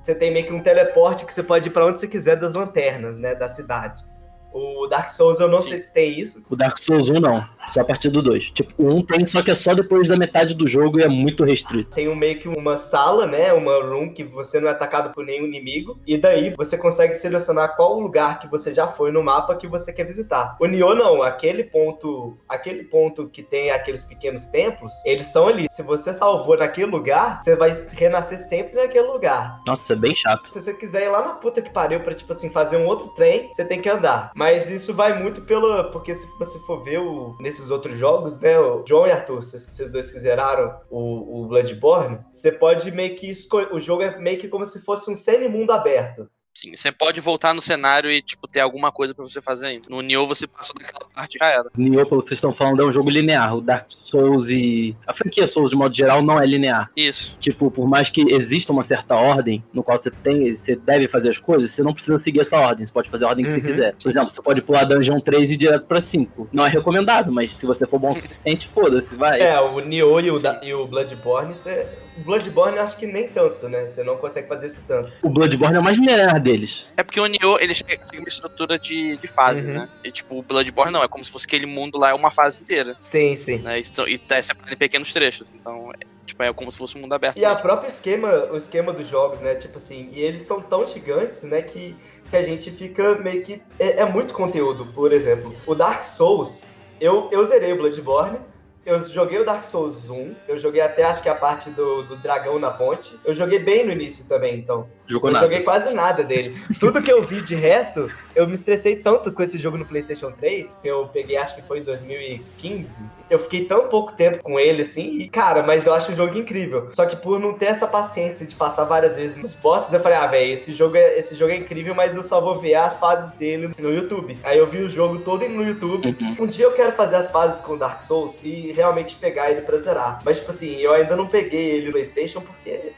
Você 0.00 0.14
tem 0.14 0.32
meio 0.32 0.46
que 0.46 0.52
um 0.52 0.62
teleporte 0.62 1.24
que 1.24 1.32
você 1.34 1.42
pode 1.42 1.68
ir 1.68 1.72
pra 1.72 1.86
onde 1.86 1.98
você 1.98 2.06
quiser 2.06 2.36
das 2.36 2.52
lanternas, 2.52 3.18
né? 3.18 3.34
Da 3.34 3.48
cidade. 3.48 4.04
O 4.52 4.86
Dark 4.86 5.10
Souls 5.10 5.40
eu 5.40 5.48
não 5.48 5.58
Sim. 5.58 5.70
sei 5.70 5.78
se 5.78 5.92
tem 5.92 6.18
isso. 6.18 6.42
O 6.48 6.56
Dark 6.56 6.78
Souls 6.78 7.10
1 7.10 7.20
não. 7.20 7.46
Só 7.66 7.80
a 7.80 7.84
partir 7.84 8.08
do 8.10 8.22
2. 8.22 8.50
Tipo, 8.50 8.72
o 8.78 8.94
1 8.94 9.02
tem, 9.02 9.26
só 9.26 9.42
que 9.42 9.50
é 9.50 9.54
só 9.54 9.74
depois 9.74 10.08
da 10.08 10.16
metade 10.16 10.54
do 10.54 10.66
jogo 10.66 10.98
e 10.98 11.02
é 11.02 11.08
muito 11.08 11.44
restrito. 11.44 11.90
Tem 11.90 12.08
um, 12.08 12.14
meio 12.14 12.38
que 12.38 12.48
uma 12.48 12.76
sala, 12.76 13.26
né? 13.26 13.52
Uma 13.52 13.82
room 13.82 14.12
que 14.12 14.24
você 14.24 14.60
não 14.60 14.68
é 14.68 14.72
atacado 14.72 15.12
por 15.12 15.24
nenhum 15.24 15.46
inimigo. 15.46 15.98
E 16.06 16.16
daí 16.16 16.54
você 16.56 16.76
consegue 16.78 17.14
selecionar 17.14 17.76
qual 17.76 17.98
lugar 17.98 18.38
que 18.38 18.48
você 18.48 18.72
já 18.72 18.86
foi 18.88 19.10
no 19.10 19.22
mapa 19.22 19.56
que 19.56 19.66
você 19.66 19.92
quer 19.92 20.04
visitar. 20.04 20.56
O 20.60 20.66
Nioh 20.66 20.94
não, 20.94 21.22
aquele 21.22 21.64
ponto, 21.64 22.36
aquele 22.48 22.84
ponto 22.84 23.28
que 23.28 23.42
tem 23.42 23.70
aqueles 23.70 24.04
pequenos 24.04 24.46
templos, 24.46 24.92
eles 25.04 25.26
são 25.26 25.48
ali. 25.48 25.68
Se 25.68 25.82
você 25.82 26.12
salvou 26.14 26.56
naquele 26.56 26.86
lugar, 26.86 27.40
você 27.42 27.56
vai 27.56 27.72
renascer 27.92 28.38
sempre 28.38 28.80
naquele 28.80 29.06
lugar. 29.06 29.60
Nossa, 29.66 29.92
é 29.92 29.96
bem 29.96 30.14
chato. 30.14 30.52
Se 30.52 30.60
você 30.60 30.74
quiser 30.74 31.04
ir 31.04 31.08
lá 31.08 31.22
na 31.22 31.34
puta 31.34 31.60
que 31.62 31.70
pariu 31.70 32.00
pra, 32.00 32.14
tipo 32.14 32.32
assim, 32.32 32.50
fazer 32.50 32.76
um 32.76 32.86
outro 32.86 33.08
trem, 33.08 33.48
você 33.52 33.64
tem 33.64 33.80
que 33.80 33.88
andar. 33.88 34.30
Mas 34.34 34.70
isso 34.70 34.94
vai 34.94 35.20
muito 35.20 35.42
pela. 35.42 35.90
Porque 35.90 36.14
se 36.14 36.26
você 36.38 36.58
for 36.60 36.82
ver 36.82 36.98
o, 36.98 37.36
nesses 37.56 37.70
outros 37.70 37.98
jogos, 37.98 38.38
né? 38.40 38.58
O 38.58 38.84
João 38.86 39.06
e 39.06 39.12
Arthur, 39.12 39.36
vocês, 39.36 39.64
vocês 39.64 39.90
dois 39.90 40.10
que 40.10 40.18
zeraram 40.18 40.78
o, 40.90 41.42
o 41.42 41.48
Bloodborne, 41.48 42.18
você 42.32 42.52
pode 42.52 42.90
meio 42.90 43.14
que 43.16 43.30
escolher. 43.30 43.72
O 43.72 43.80
jogo 43.80 44.02
é 44.02 44.18
meio 44.18 44.38
que 44.38 44.48
como 44.48 44.66
se 44.66 44.82
fosse 44.82 45.10
um 45.10 45.16
semi-mundo 45.16 45.72
aberto. 45.72 46.28
Sim, 46.56 46.74
você 46.74 46.90
pode 46.90 47.20
voltar 47.20 47.52
no 47.54 47.60
cenário 47.60 48.10
e, 48.10 48.22
tipo, 48.22 48.48
ter 48.48 48.60
alguma 48.60 48.90
coisa 48.90 49.14
pra 49.14 49.22
você 49.26 49.42
fazer 49.42 49.66
ainda. 49.66 49.84
No 49.90 50.00
Nioh 50.00 50.26
você 50.26 50.46
passou 50.46 50.74
daquela 50.74 51.04
parte 51.14 51.36
já 51.38 51.46
era. 51.48 51.66
Nioh, 51.76 52.06
pelo 52.08 52.22
que 52.22 52.28
vocês 52.28 52.38
estão 52.38 52.50
falando, 52.50 52.80
é 52.80 52.86
um 52.86 52.90
jogo 52.90 53.10
linear. 53.10 53.54
O 53.56 53.60
Dark 53.60 53.84
Souls 53.90 54.48
e. 54.48 54.96
A 55.06 55.12
franquia 55.12 55.46
Souls, 55.46 55.68
de 55.70 55.76
modo 55.76 55.94
geral, 55.94 56.22
não 56.22 56.40
é 56.40 56.46
linear. 56.46 56.90
Isso. 56.96 57.36
Tipo, 57.38 57.70
por 57.70 57.86
mais 57.86 58.08
que 58.08 58.22
exista 58.32 58.72
uma 58.72 58.82
certa 58.82 59.14
ordem 59.16 59.62
no 59.70 59.82
qual 59.82 59.98
você 59.98 60.10
tem, 60.10 60.54
você 60.54 60.74
deve 60.74 61.08
fazer 61.08 61.28
as 61.28 61.38
coisas, 61.38 61.70
você 61.72 61.82
não 61.82 61.92
precisa 61.92 62.16
seguir 62.16 62.40
essa 62.40 62.58
ordem. 62.58 62.86
Você 62.86 62.92
pode 62.92 63.10
fazer 63.10 63.26
a 63.26 63.28
ordem 63.28 63.44
que 63.44 63.52
você 63.52 63.58
Uhum. 63.58 63.64
quiser. 63.66 63.94
Por 64.02 64.08
exemplo, 64.08 64.30
você 64.30 64.40
pode 64.40 64.62
pular 64.62 64.84
Dungeon 64.84 65.20
3 65.20 65.50
e 65.50 65.54
ir 65.54 65.56
direto 65.58 65.86
pra 65.86 66.00
5. 66.00 66.48
Não 66.52 66.64
é 66.64 66.70
recomendado, 66.70 67.30
mas 67.30 67.52
se 67.52 67.66
você 67.66 67.86
for 67.86 67.98
bom 67.98 68.08
o 68.10 68.14
suficiente, 68.14 68.66
foda-se, 68.66 69.14
vai. 69.14 69.42
É, 69.42 69.60
o 69.60 69.78
Nioh 69.80 70.20
e 70.20 70.30
o, 70.30 70.38
da- 70.38 70.60
e 70.62 70.72
o 70.72 70.86
Bloodborne, 70.86 71.54
você. 71.54 71.86
Bloodborne 72.24 72.78
eu 72.78 72.82
acho 72.82 72.96
que 72.96 73.06
nem 73.06 73.28
tanto, 73.28 73.68
né? 73.68 73.86
Você 73.86 74.02
não 74.02 74.16
consegue 74.16 74.48
fazer 74.48 74.68
isso 74.68 74.82
tanto. 74.88 75.12
O 75.22 75.28
Bloodborne 75.28 75.76
é 75.76 75.80
mais 75.80 75.98
linear 75.98 76.40
deles. 76.46 76.86
É 76.96 77.02
porque 77.02 77.20
o 77.20 77.26
Nioh, 77.26 77.58
ele 77.60 77.74
chega- 77.74 77.98
tem 78.10 78.18
uma 78.20 78.28
estrutura 78.28 78.78
de, 78.78 79.16
de 79.16 79.26
fase, 79.26 79.66
Uhum. 79.66 79.74
né? 79.74 79.88
E, 80.04 80.10
tipo, 80.10 80.38
o 80.38 80.42
Bloodborne 80.42 80.92
não, 80.92 81.02
é 81.02 81.08
como 81.08 81.24
se 81.24 81.30
fosse 81.30 81.46
aquele 81.46 81.66
mundo 81.66 81.98
lá, 81.98 82.10
é 82.10 82.14
uma 82.14 82.30
fase 82.30 82.62
inteira, 82.62 82.96
Sim, 83.02 83.34
sim. 83.36 83.58
né? 83.58 83.78
E, 83.80 83.84
são- 83.84 84.06
e 84.08 84.16
tá 84.18 84.40
separado 84.42 84.72
em 84.72 84.76
pequenos 84.76 85.12
trechos. 85.12 85.46
Então, 85.54 85.90
é, 85.92 86.06
tipo, 86.24 86.42
é 86.42 86.52
como 86.52 86.70
se 86.72 86.78
fosse 86.78 86.96
um 86.96 87.00
mundo 87.02 87.12
aberto. 87.14 87.36
E 87.38 87.44
a 87.44 87.54
própria 87.54 87.88
esquema, 87.88 88.48
o 88.50 88.56
esquema 88.56 88.92
dos 88.92 89.06
jogos, 89.08 89.40
né? 89.40 89.54
Tipo 89.54 89.76
assim, 89.78 90.08
e 90.12 90.20
eles 90.20 90.42
são 90.42 90.60
tão 90.60 90.86
gigantes, 90.86 91.42
né? 91.42 91.62
Que, 91.62 91.94
que 92.30 92.36
a 92.36 92.42
gente 92.42 92.70
fica 92.70 93.14
meio 93.16 93.42
que. 93.42 93.60
É, 93.78 94.00
é 94.00 94.04
muito 94.04 94.32
conteúdo, 94.34 94.86
por 94.94 95.12
exemplo. 95.12 95.54
O 95.66 95.74
Dark 95.74 96.02
Souls, 96.02 96.70
eu, 97.00 97.28
eu 97.32 97.44
zerei 97.46 97.72
o 97.72 97.76
Bloodborne, 97.76 98.38
Eu 98.86 99.00
joguei 99.00 99.40
o 99.40 99.44
Dark 99.44 99.64
Souls 99.64 100.08
1, 100.08 100.34
eu 100.46 100.56
joguei 100.56 100.80
até 100.80 101.02
acho 101.02 101.20
que 101.20 101.28
a 101.28 101.34
parte 101.34 101.70
do, 101.70 102.04
do 102.04 102.14
dragão 102.14 102.56
na 102.56 102.70
ponte. 102.70 103.18
Eu 103.24 103.34
joguei 103.34 103.58
bem 103.58 103.84
no 103.84 103.90
início 103.90 104.24
também, 104.26 104.60
então. 104.60 104.86
Jogou 105.08 105.30
eu 105.30 105.34
nada. 105.34 105.44
joguei 105.44 105.62
quase 105.62 105.92
nada 105.92 106.22
dele. 106.22 106.56
Tudo 106.78 107.02
que 107.02 107.10
eu 107.10 107.20
vi 107.20 107.42
de 107.42 107.56
resto, 107.56 108.06
eu 108.32 108.46
me 108.46 108.54
estressei 108.54 108.94
tanto 108.94 109.32
com 109.32 109.42
esse 109.42 109.58
jogo 109.58 109.76
no 109.76 109.84
PlayStation 109.84 110.30
3, 110.30 110.78
que 110.80 110.86
eu 110.88 111.08
peguei, 111.12 111.36
acho 111.36 111.56
que 111.56 111.62
foi 111.62 111.80
em 111.80 111.82
2015. 111.82 113.02
Eu 113.28 113.40
fiquei 113.40 113.64
tão 113.64 113.88
pouco 113.88 114.12
tempo 114.12 114.40
com 114.40 114.58
ele 114.58 114.82
assim, 114.82 115.18
e 115.18 115.28
cara, 115.28 115.64
mas 115.64 115.86
eu 115.86 115.92
acho 115.92 116.12
o 116.12 116.14
jogo 116.14 116.38
incrível. 116.38 116.88
Só 116.92 117.06
que 117.06 117.16
por 117.16 117.40
não 117.40 117.54
ter 117.54 117.66
essa 117.66 117.88
paciência 117.88 118.46
de 118.46 118.54
passar 118.54 118.84
várias 118.84 119.16
vezes 119.16 119.36
nos 119.36 119.56
bosses, 119.56 119.92
eu 119.92 119.98
falei, 119.98 120.16
ah, 120.16 120.28
velho, 120.28 120.52
esse 120.52 120.72
jogo 120.72 120.96
é 120.96 121.18
esse 121.18 121.34
jogo 121.34 121.50
é 121.50 121.56
incrível, 121.56 121.92
mas 121.92 122.14
eu 122.14 122.22
só 122.22 122.40
vou 122.40 122.60
ver 122.60 122.76
as 122.76 122.98
fases 122.98 123.32
dele 123.32 123.70
no 123.80 123.92
YouTube. 123.92 124.38
Aí 124.44 124.58
eu 124.58 124.66
vi 124.66 124.78
o 124.78 124.88
jogo 124.88 125.18
todo 125.20 125.48
no 125.48 125.64
YouTube. 125.64 126.16
Uhum. 126.20 126.44
Um 126.44 126.46
dia 126.46 126.66
eu 126.66 126.72
quero 126.72 126.92
fazer 126.92 127.16
as 127.16 127.26
fases 127.26 127.60
com 127.60 127.76
Dark 127.76 128.00
Souls 128.00 128.40
e 128.44 128.75
realmente 128.76 129.16
pegar 129.16 129.50
ele 129.50 129.62
pra 129.62 129.78
zerar. 129.78 130.20
Mas 130.24 130.38
tipo 130.38 130.50
assim, 130.50 130.76
eu 130.76 130.92
ainda 130.92 131.16
não 131.16 131.26
peguei 131.26 131.70
ele 131.70 131.86
no 131.86 131.92
PlayStation 131.92 132.40
porque 132.40 132.92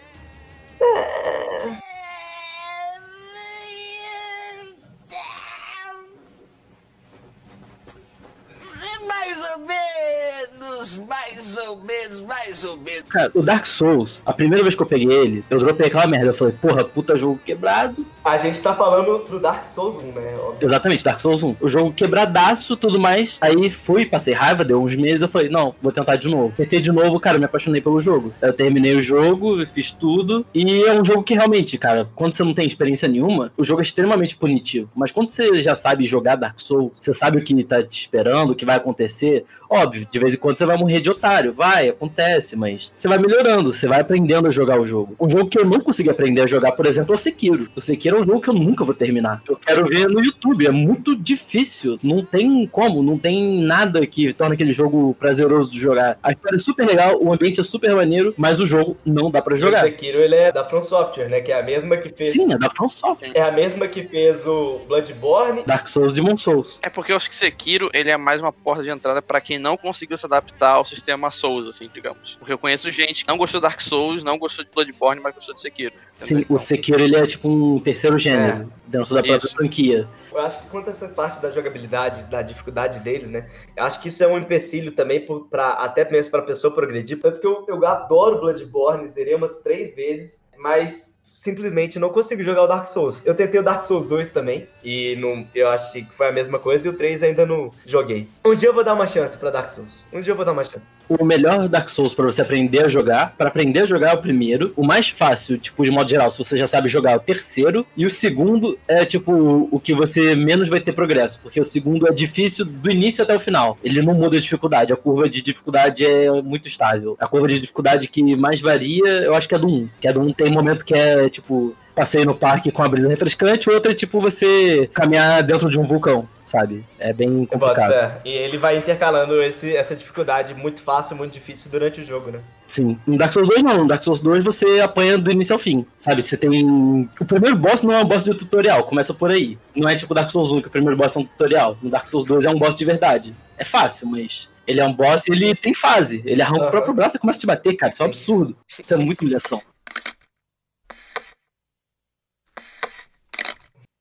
Mais 9.06 9.50
ou 9.50 9.58
menos, 9.58 10.96
mais 10.98 11.56
ou 11.68 11.78
menos, 11.84 12.20
mais 12.20 12.64
ou 12.64 12.76
menos. 12.76 13.04
Cara, 13.08 13.30
o 13.34 13.42
Dark 13.42 13.66
Souls, 13.66 14.22
a 14.24 14.32
primeira 14.32 14.62
vez 14.62 14.74
que 14.74 14.82
eu 14.82 14.86
peguei 14.86 15.10
ele, 15.10 15.44
eu 15.50 15.58
dropei 15.58 15.86
aquela 15.86 16.06
merda. 16.06 16.28
Eu 16.28 16.34
falei, 16.34 16.54
porra, 16.60 16.84
puta 16.84 17.16
jogo 17.16 17.38
quebrado. 17.44 18.04
a 18.24 18.36
gente 18.38 18.60
tá 18.60 18.74
falando 18.74 19.24
do 19.28 19.38
Dark 19.38 19.64
Souls 19.64 19.96
1, 19.96 20.12
né? 20.12 20.36
Óbvio. 20.38 20.66
Exatamente, 20.66 21.04
Dark 21.04 21.20
Souls 21.20 21.42
1. 21.42 21.56
O 21.60 21.68
jogo 21.68 21.92
quebradaço 21.92 22.76
tudo 22.76 22.98
mais. 22.98 23.38
Aí 23.40 23.70
fui, 23.70 24.06
passei 24.06 24.34
raiva, 24.34 24.64
deu 24.64 24.82
uns 24.82 24.96
meses. 24.96 25.22
Eu 25.22 25.28
falei, 25.28 25.48
não, 25.48 25.74
vou 25.82 25.92
tentar 25.92 26.16
de 26.16 26.28
novo. 26.28 26.54
Tentei 26.56 26.80
de 26.80 26.90
novo, 26.90 27.20
cara, 27.20 27.38
me 27.38 27.44
apaixonei 27.44 27.80
pelo 27.80 28.00
jogo. 28.00 28.32
Eu 28.40 28.52
terminei 28.52 28.96
o 28.96 29.02
jogo, 29.02 29.64
fiz 29.66 29.90
tudo. 29.90 30.44
E 30.54 30.82
é 30.84 30.98
um 30.98 31.04
jogo 31.04 31.22
que 31.22 31.34
realmente, 31.34 31.76
cara, 31.76 32.08
quando 32.14 32.32
você 32.32 32.42
não 32.42 32.54
tem 32.54 32.66
experiência 32.66 33.08
nenhuma, 33.08 33.52
o 33.56 33.64
jogo 33.64 33.80
é 33.80 33.84
extremamente 33.84 34.36
punitivo. 34.36 34.90
Mas 34.94 35.12
quando 35.12 35.30
você 35.30 35.60
já 35.60 35.74
sabe 35.74 36.06
jogar 36.06 36.36
Dark 36.36 36.58
Souls, 36.58 36.92
você 37.00 37.12
sabe 37.12 37.38
o 37.38 37.44
que 37.44 37.58
tá 37.64 37.82
te 37.82 38.00
esperando, 38.00 38.50
o 38.50 38.54
que 38.54 38.64
vai 38.64 38.76
acontecer. 38.76 39.44
Óbvio, 39.68 40.06
de 40.10 40.18
vez 40.18 40.34
em 40.34 40.38
quando 40.38 40.56
você 40.56 40.64
vai 40.64 40.76
morrer 40.76 41.00
de 41.00 41.10
otário. 41.10 41.52
Vai, 41.58 41.88
acontece, 41.88 42.54
mas 42.54 42.92
você 42.94 43.08
vai 43.08 43.18
melhorando, 43.18 43.72
você 43.72 43.88
vai 43.88 44.00
aprendendo 44.00 44.46
a 44.46 44.50
jogar 44.52 44.80
o 44.80 44.84
jogo. 44.84 45.16
Um 45.18 45.28
jogo 45.28 45.50
que 45.50 45.58
eu 45.58 45.64
não 45.64 45.80
consegui 45.80 46.08
aprender 46.08 46.40
a 46.40 46.46
jogar, 46.46 46.70
por 46.70 46.86
exemplo, 46.86 47.12
é 47.12 47.16
o 47.16 47.18
Sekiro. 47.18 47.68
O 47.74 47.80
Sekiro 47.80 48.16
é 48.16 48.20
um 48.20 48.24
jogo 48.24 48.40
que 48.40 48.48
eu 48.48 48.54
nunca 48.54 48.84
vou 48.84 48.94
terminar. 48.94 49.42
Eu 49.48 49.56
quero 49.56 49.84
ver 49.84 50.06
no 50.06 50.24
YouTube, 50.24 50.64
é 50.64 50.70
muito 50.70 51.16
difícil. 51.16 51.98
Não 52.00 52.24
tem 52.24 52.64
como, 52.68 53.02
não 53.02 53.18
tem 53.18 53.60
nada 53.60 54.06
que 54.06 54.32
torne 54.32 54.54
aquele 54.54 54.70
jogo 54.70 55.16
prazeroso 55.18 55.72
de 55.72 55.80
jogar. 55.80 56.16
A 56.22 56.30
história 56.30 56.54
é 56.54 56.60
super 56.60 56.86
legal, 56.86 57.18
o 57.20 57.32
ambiente 57.32 57.58
é 57.58 57.64
super 57.64 57.92
maneiro, 57.92 58.32
mas 58.38 58.60
o 58.60 58.66
jogo 58.66 58.96
não 59.04 59.28
dá 59.28 59.42
pra 59.42 59.54
E 59.54 59.58
O 59.58 59.60
jogar. 59.60 59.80
Sekiro, 59.80 60.20
ele 60.20 60.36
é 60.36 60.52
da 60.52 60.62
From 60.64 60.80
Software, 60.80 61.28
né? 61.28 61.40
Que 61.40 61.50
é 61.50 61.58
a 61.58 61.62
mesma 61.64 61.96
que 61.96 62.08
fez... 62.08 62.30
Sim, 62.30 62.52
é 62.52 62.56
da 62.56 62.70
From 62.70 62.88
Software. 62.88 63.32
É 63.34 63.42
a 63.42 63.50
mesma 63.50 63.88
que 63.88 64.04
fez 64.04 64.46
o 64.46 64.78
Bloodborne. 64.86 65.64
Dark 65.66 65.88
Souls 65.88 66.12
Demon 66.12 66.36
Souls. 66.36 66.78
É 66.82 66.88
porque 66.88 67.10
eu 67.10 67.16
acho 67.16 67.28
que 67.28 67.34
Sekiro, 67.34 67.90
ele 67.92 68.10
é 68.10 68.16
mais 68.16 68.40
uma 68.40 68.52
porta 68.52 68.84
de 68.84 68.90
entrada 68.90 69.20
pra 69.20 69.40
quem 69.40 69.58
não 69.58 69.76
conseguiu 69.76 70.16
se 70.16 70.24
adaptar 70.24 70.74
ao 70.74 70.84
sistema 70.84 71.32
Souls, 71.32 71.47
assim, 71.68 71.88
digamos. 71.92 72.36
Porque 72.36 72.52
eu 72.52 72.58
conheço 72.58 72.90
gente 72.90 73.24
que 73.24 73.30
não 73.30 73.38
gostou 73.38 73.60
de 73.60 73.66
Dark 73.66 73.80
Souls, 73.80 74.22
não 74.22 74.36
gostou 74.38 74.64
de 74.64 74.70
Bloodborne, 74.70 75.20
mas 75.20 75.34
gostou 75.34 75.54
de 75.54 75.60
Sekiro. 75.60 75.94
Sim, 76.16 76.34
entendeu? 76.34 76.56
o 76.56 76.58
Sekiro 76.58 77.02
ele 77.02 77.16
é 77.16 77.26
tipo 77.26 77.48
um 77.48 77.78
terceiro 77.78 78.18
gênero 78.18 78.70
dentro 78.86 79.14
da 79.14 79.22
própria 79.22 79.46
Isso. 79.46 79.56
franquia. 79.56 80.08
Eu 80.30 80.40
acho 80.40 80.60
que 80.60 80.66
quanto 80.68 80.88
a 80.88 80.90
essa 80.90 81.08
parte 81.08 81.40
da 81.40 81.50
jogabilidade, 81.50 82.24
da 82.24 82.42
dificuldade 82.42 83.00
deles, 83.00 83.30
né? 83.30 83.48
Eu 83.76 83.84
acho 83.84 84.00
que 84.00 84.08
isso 84.08 84.22
é 84.22 84.28
um 84.28 84.38
empecilho 84.38 84.92
também 84.92 85.24
por, 85.24 85.48
pra, 85.48 85.68
até 85.70 86.08
mesmo 86.10 86.30
pra 86.30 86.42
pessoa 86.42 86.72
progredir. 86.72 87.20
Tanto 87.20 87.40
que 87.40 87.46
eu, 87.46 87.64
eu 87.66 87.84
adoro 87.86 88.40
Bloodborne, 88.40 89.08
zerei 89.08 89.34
umas 89.34 89.58
três 89.60 89.94
vezes, 89.94 90.46
mas 90.58 91.18
simplesmente 91.38 92.00
não 92.00 92.10
consigo 92.10 92.42
jogar 92.42 92.64
o 92.64 92.66
Dark 92.66 92.86
Souls. 92.86 93.24
Eu 93.24 93.32
tentei 93.32 93.60
o 93.60 93.62
Dark 93.62 93.84
Souls 93.84 94.04
2 94.06 94.30
também, 94.30 94.66
e 94.82 95.14
não, 95.20 95.46
eu 95.54 95.68
achei 95.68 96.02
que 96.04 96.12
foi 96.12 96.26
a 96.26 96.32
mesma 96.32 96.58
coisa, 96.58 96.88
e 96.88 96.90
o 96.90 96.92
3 96.92 97.22
ainda 97.22 97.46
não 97.46 97.70
joguei. 97.86 98.28
Um 98.44 98.56
dia 98.56 98.68
eu 98.68 98.74
vou 98.74 98.82
dar 98.82 98.94
uma 98.94 99.06
chance 99.06 99.36
pra 99.38 99.48
Dark 99.48 99.70
Souls. 99.70 100.04
Um 100.12 100.20
dia 100.20 100.32
eu 100.32 100.36
vou 100.36 100.44
dar 100.44 100.50
uma 100.50 100.64
chance. 100.64 100.82
O 101.08 101.24
melhor 101.24 101.68
Dark 101.68 101.88
Souls 101.88 102.14
pra 102.14 102.26
você 102.26 102.42
aprender 102.42 102.84
a 102.84 102.88
jogar, 102.88 103.34
pra 103.36 103.48
aprender 103.48 103.80
a 103.80 103.86
jogar 103.86 104.10
é 104.10 104.14
o 104.14 104.20
primeiro. 104.20 104.72
O 104.76 104.86
mais 104.86 105.08
fácil, 105.08 105.58
tipo, 105.58 105.84
de 105.84 105.90
modo 105.90 106.08
geral, 106.08 106.30
se 106.30 106.38
você 106.38 106.56
já 106.56 106.66
sabe 106.66 106.88
jogar, 106.88 107.12
é 107.12 107.16
o 107.16 107.20
terceiro. 107.20 107.86
E 107.96 108.04
o 108.04 108.10
segundo 108.10 108.78
é, 108.86 109.04
tipo, 109.04 109.68
o 109.70 109.80
que 109.80 109.94
você 109.94 110.34
menos 110.34 110.68
vai 110.68 110.80
ter 110.80 110.92
progresso. 110.92 111.40
Porque 111.42 111.60
o 111.60 111.64
segundo 111.64 112.06
é 112.06 112.12
difícil 112.12 112.64
do 112.64 112.90
início 112.90 113.22
até 113.22 113.34
o 113.34 113.40
final. 113.40 113.78
Ele 113.82 114.02
não 114.02 114.14
muda 114.14 114.36
a 114.36 114.40
dificuldade. 114.40 114.92
A 114.92 114.96
curva 114.96 115.28
de 115.28 115.40
dificuldade 115.40 116.04
é 116.04 116.30
muito 116.42 116.68
estável. 116.68 117.16
A 117.18 117.26
curva 117.26 117.48
de 117.48 117.58
dificuldade 117.58 118.08
que 118.08 118.36
mais 118.36 118.60
varia, 118.60 119.08
eu 119.08 119.34
acho 119.34 119.48
que 119.48 119.54
é 119.54 119.58
do 119.58 119.66
1. 119.66 119.88
Que 120.00 120.08
é 120.08 120.12
do 120.12 120.20
1 120.20 120.32
tem 120.32 120.50
momento 120.50 120.84
que 120.84 120.94
é, 120.94 121.28
tipo, 121.28 121.74
passeio 121.98 122.24
no 122.24 122.34
parque 122.34 122.70
com 122.70 122.82
a 122.82 122.88
brisa 122.88 123.08
refrescante. 123.08 123.68
Outro 123.68 123.90
é, 123.90 123.94
tipo, 123.94 124.20
você 124.20 124.88
caminhar 124.94 125.42
dentro 125.42 125.68
de 125.68 125.78
um 125.78 125.84
vulcão, 125.84 126.28
sabe? 126.44 126.84
É 126.98 127.12
bem 127.12 127.44
complicado. 127.44 127.90
fé. 127.90 128.20
E 128.24 128.30
ele 128.30 128.56
vai 128.56 128.78
intercalando 128.78 129.42
esse, 129.42 129.74
essa 129.74 129.96
dificuldade 129.96 130.54
muito 130.54 130.80
fácil, 130.80 131.16
muito 131.16 131.32
difícil 131.32 131.68
durante 131.70 132.00
o 132.00 132.04
jogo, 132.04 132.30
né? 132.30 132.38
Sim. 132.68 132.96
No 133.04 133.18
Dark 133.18 133.32
Souls 133.32 133.48
2 133.48 133.62
não. 133.64 133.78
No 133.78 133.86
Dark 133.88 134.04
Souls 134.04 134.20
2 134.20 134.44
você 134.44 134.80
apanha 134.80 135.18
do 135.18 135.30
início 135.32 135.52
ao 135.52 135.58
fim. 135.58 135.84
Sabe? 135.98 136.22
Você 136.22 136.36
tem. 136.36 137.08
O 137.20 137.24
primeiro 137.24 137.56
boss 137.56 137.82
não 137.82 137.92
é 137.92 138.02
um 138.02 138.06
boss 138.06 138.24
de 138.24 138.34
tutorial, 138.34 138.84
começa 138.84 139.12
por 139.12 139.30
aí. 139.30 139.58
Não 139.74 139.88
é 139.88 139.96
tipo 139.96 140.14
Dark 140.14 140.30
Souls 140.30 140.52
1, 140.52 140.60
que 140.60 140.68
o 140.68 140.70
primeiro 140.70 140.96
boss 140.96 141.16
é 141.16 141.20
um 141.20 141.24
tutorial. 141.24 141.76
No 141.82 141.90
Dark 141.90 142.06
Souls 142.06 142.24
2 142.24 142.44
é 142.44 142.50
um 142.50 142.58
boss 142.58 142.76
de 142.76 142.84
verdade. 142.84 143.34
É 143.56 143.64
fácil, 143.64 144.06
mas. 144.06 144.48
Ele 144.66 144.80
é 144.80 144.86
um 144.86 144.92
boss 144.92 145.26
e 145.26 145.32
ele 145.32 145.54
tem 145.54 145.72
fase. 145.72 146.22
Ele 146.26 146.42
arranca 146.42 146.60
Aham. 146.60 146.68
o 146.68 146.70
próprio 146.70 146.94
braço 146.94 147.16
e 147.16 147.18
começa 147.18 147.38
a 147.38 147.40
te 147.40 147.46
bater, 147.46 147.74
cara. 147.74 147.90
Isso 147.90 148.02
é 148.02 148.04
um 148.04 148.08
absurdo. 148.08 148.56
Isso 148.78 148.92
é 148.92 148.96
muita 148.98 149.24
humilhação. 149.24 149.62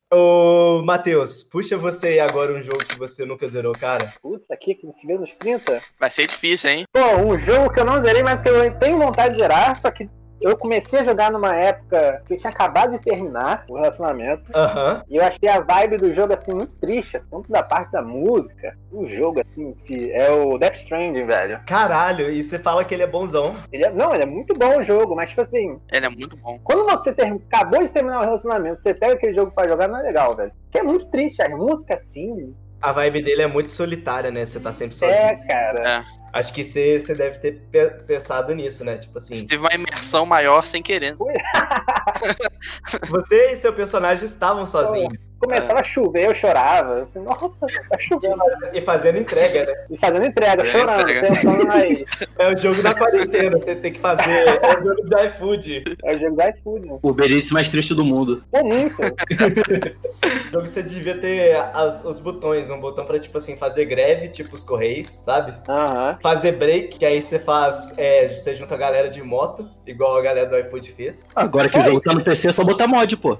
Ô, 0.09 0.81
Matheus, 0.85 1.43
puxa 1.43 1.77
você 1.77 2.07
aí 2.07 2.19
agora 2.19 2.53
um 2.53 2.61
jogo 2.61 2.85
que 2.85 2.97
você 2.97 3.25
nunca 3.25 3.47
zerou, 3.49 3.73
cara. 3.73 4.13
Putz, 4.21 4.49
aqui 4.49 4.73
que 4.73 4.89
se 4.93 5.05
vê 5.05 5.17
nos 5.17 5.35
30. 5.35 5.81
Vai 5.99 6.09
ser 6.09 6.27
difícil, 6.27 6.69
hein? 6.69 6.85
Pô, 6.93 7.01
um 7.17 7.37
jogo 7.37 7.73
que 7.73 7.81
eu 7.81 7.85
não 7.85 8.01
zerei, 8.01 8.23
mas 8.23 8.41
que 8.41 8.47
eu 8.47 8.73
tenho 8.79 8.97
vontade 8.97 9.33
de 9.33 9.41
zerar, 9.41 9.77
só 9.79 9.91
que 9.91 10.09
eu 10.41 10.57
comecei 10.57 10.99
a 10.99 11.03
jogar 11.03 11.31
numa 11.31 11.55
época 11.55 12.21
que 12.25 12.33
eu 12.33 12.37
tinha 12.37 12.51
acabado 12.51 12.91
de 12.91 12.99
terminar 12.99 13.65
o 13.67 13.75
relacionamento. 13.75 14.51
Aham. 14.55 15.03
E 15.09 15.17
eu 15.17 15.23
achei 15.23 15.49
a 15.49 15.59
vibe 15.59 15.97
do 15.97 16.11
jogo 16.11 16.33
assim 16.33 16.53
muito 16.53 16.75
triste, 16.75 17.17
assim, 17.17 17.27
tanto 17.29 17.51
da 17.51 17.63
parte 17.63 17.91
da 17.91 18.01
música. 18.01 18.77
O 18.91 19.05
jogo 19.05 19.41
assim, 19.41 19.73
se 19.73 20.11
é 20.11 20.29
o 20.31 20.57
Death 20.57 20.75
Stranding, 20.75 21.25
velho. 21.25 21.59
Caralho, 21.65 22.29
e 22.29 22.43
você 22.43 22.57
fala 22.59 22.83
que 22.85 22.93
ele 22.93 23.03
é 23.03 23.07
bonzão. 23.07 23.55
Ele 23.71 23.83
é- 23.85 23.91
não, 23.91 24.13
ele 24.13 24.23
é 24.23 24.27
muito 24.27 24.53
bom 24.57 24.79
o 24.79 24.83
jogo, 24.83 25.15
mas 25.15 25.29
tipo 25.29 25.41
assim, 25.41 25.79
Ele 25.91 26.05
é 26.05 26.09
muito 26.09 26.35
bom. 26.37 26.59
quando 26.63 26.85
você 26.89 27.13
ter- 27.13 27.33
acabou 27.51 27.81
de 27.81 27.89
terminar 27.89 28.19
o 28.19 28.25
relacionamento, 28.25 28.81
você 28.81 28.93
pega 28.93 29.13
aquele 29.13 29.33
jogo 29.33 29.51
pra 29.51 29.67
jogar, 29.67 29.87
não 29.87 29.99
é 29.99 30.03
legal, 30.03 30.35
velho. 30.35 30.51
Porque 30.63 30.79
é 30.79 30.83
muito 30.83 31.05
triste, 31.07 31.41
a 31.41 31.49
música 31.49 31.93
assim. 31.95 32.55
A 32.81 32.91
vibe 32.91 33.23
dele 33.23 33.41
é 33.41 33.47
muito 33.47 33.71
solitária, 33.71 34.29
né? 34.31 34.45
Você 34.45 34.59
tá 34.59 34.71
sempre 34.71 34.95
sozinho. 34.95 35.19
É, 35.19 35.35
cara. 35.47 36.05
Acho 36.31 36.53
que 36.53 36.63
você, 36.63 36.99
você 37.01 37.15
deve 37.15 37.39
ter 37.39 37.53
pe- 37.71 37.89
pensado 38.05 38.53
nisso, 38.53 38.83
né? 38.83 38.97
Tipo 38.97 39.17
assim, 39.17 39.35
Você 39.35 39.45
teve 39.45 39.63
uma 39.63 39.73
imersão 39.73 40.25
maior 40.25 40.65
sem 40.65 40.83
querer. 40.83 41.15
você 43.09 43.53
e 43.53 43.55
seu 43.57 43.73
personagem 43.73 44.25
estavam 44.25 44.67
sozinhos. 44.67 45.26
Começava 45.47 45.79
a 45.79 45.83
chover, 45.83 46.25
eu 46.27 46.33
chorava. 46.35 47.07
Eu 47.15 47.23
nossa, 47.23 47.65
tá 47.89 47.97
chovendo. 47.99 48.35
E 48.73 48.81
fazendo 48.81 49.17
entrega, 49.17 49.65
né? 49.65 49.73
E 49.89 49.97
fazendo 49.97 50.25
entrega, 50.25 50.63
Fazendo 50.63 50.79
chorando, 50.81 51.01
entrega. 51.09 51.27
pensando 51.27 51.71
aí. 51.71 52.05
É 52.39 52.53
o 52.53 52.57
jogo 52.57 52.81
da 52.83 52.93
quarentena, 52.93 53.57
você 53.57 53.75
tem 53.75 53.91
que 53.93 53.99
fazer. 53.99 54.45
É 54.47 54.79
o 54.79 54.83
jogo 54.83 55.05
de 55.05 55.25
iFood. 55.27 55.83
É 56.03 56.15
o 56.15 56.19
jogo 56.19 56.35
do 56.35 56.41
iFood, 56.43 56.87
né? 56.87 56.99
O 57.01 57.15
Eats 57.23 57.51
mais 57.51 57.69
triste 57.69 57.93
do 57.95 58.03
mundo. 58.05 58.43
Pô, 58.51 58.63
muito. 58.63 58.95
O 59.01 60.51
jogo 60.53 60.67
você 60.67 60.83
devia 60.83 61.17
ter 61.17 61.55
as- 61.73 62.03
os 62.03 62.19
botões, 62.19 62.69
um 62.69 62.79
botão 62.79 63.05
pra, 63.05 63.19
tipo 63.19 63.37
assim, 63.37 63.55
fazer 63.57 63.85
greve, 63.85 64.27
tipo 64.29 64.55
os 64.55 64.63
Correios, 64.63 65.07
sabe? 65.07 65.53
Aham. 65.67 66.17
Fazer 66.21 66.51
break, 66.53 66.97
que 66.99 67.05
aí 67.05 67.21
você 67.21 67.39
faz. 67.39 67.93
É, 67.97 68.27
você 68.27 68.53
junta 68.53 68.75
a 68.75 68.77
galera 68.77 69.09
de 69.09 69.21
moto, 69.21 69.67
igual 69.85 70.17
a 70.17 70.21
galera 70.21 70.47
do 70.47 70.57
iFood 70.59 70.91
fez. 70.91 71.27
Agora 71.35 71.69
que 71.69 71.79
o 71.79 71.83
jogo 71.83 72.01
tá 72.01 72.13
no 72.13 72.23
PC 72.23 72.49
é 72.49 72.51
só 72.53 72.63
botar 72.63 72.87
mod, 72.87 73.17
pô. 73.17 73.37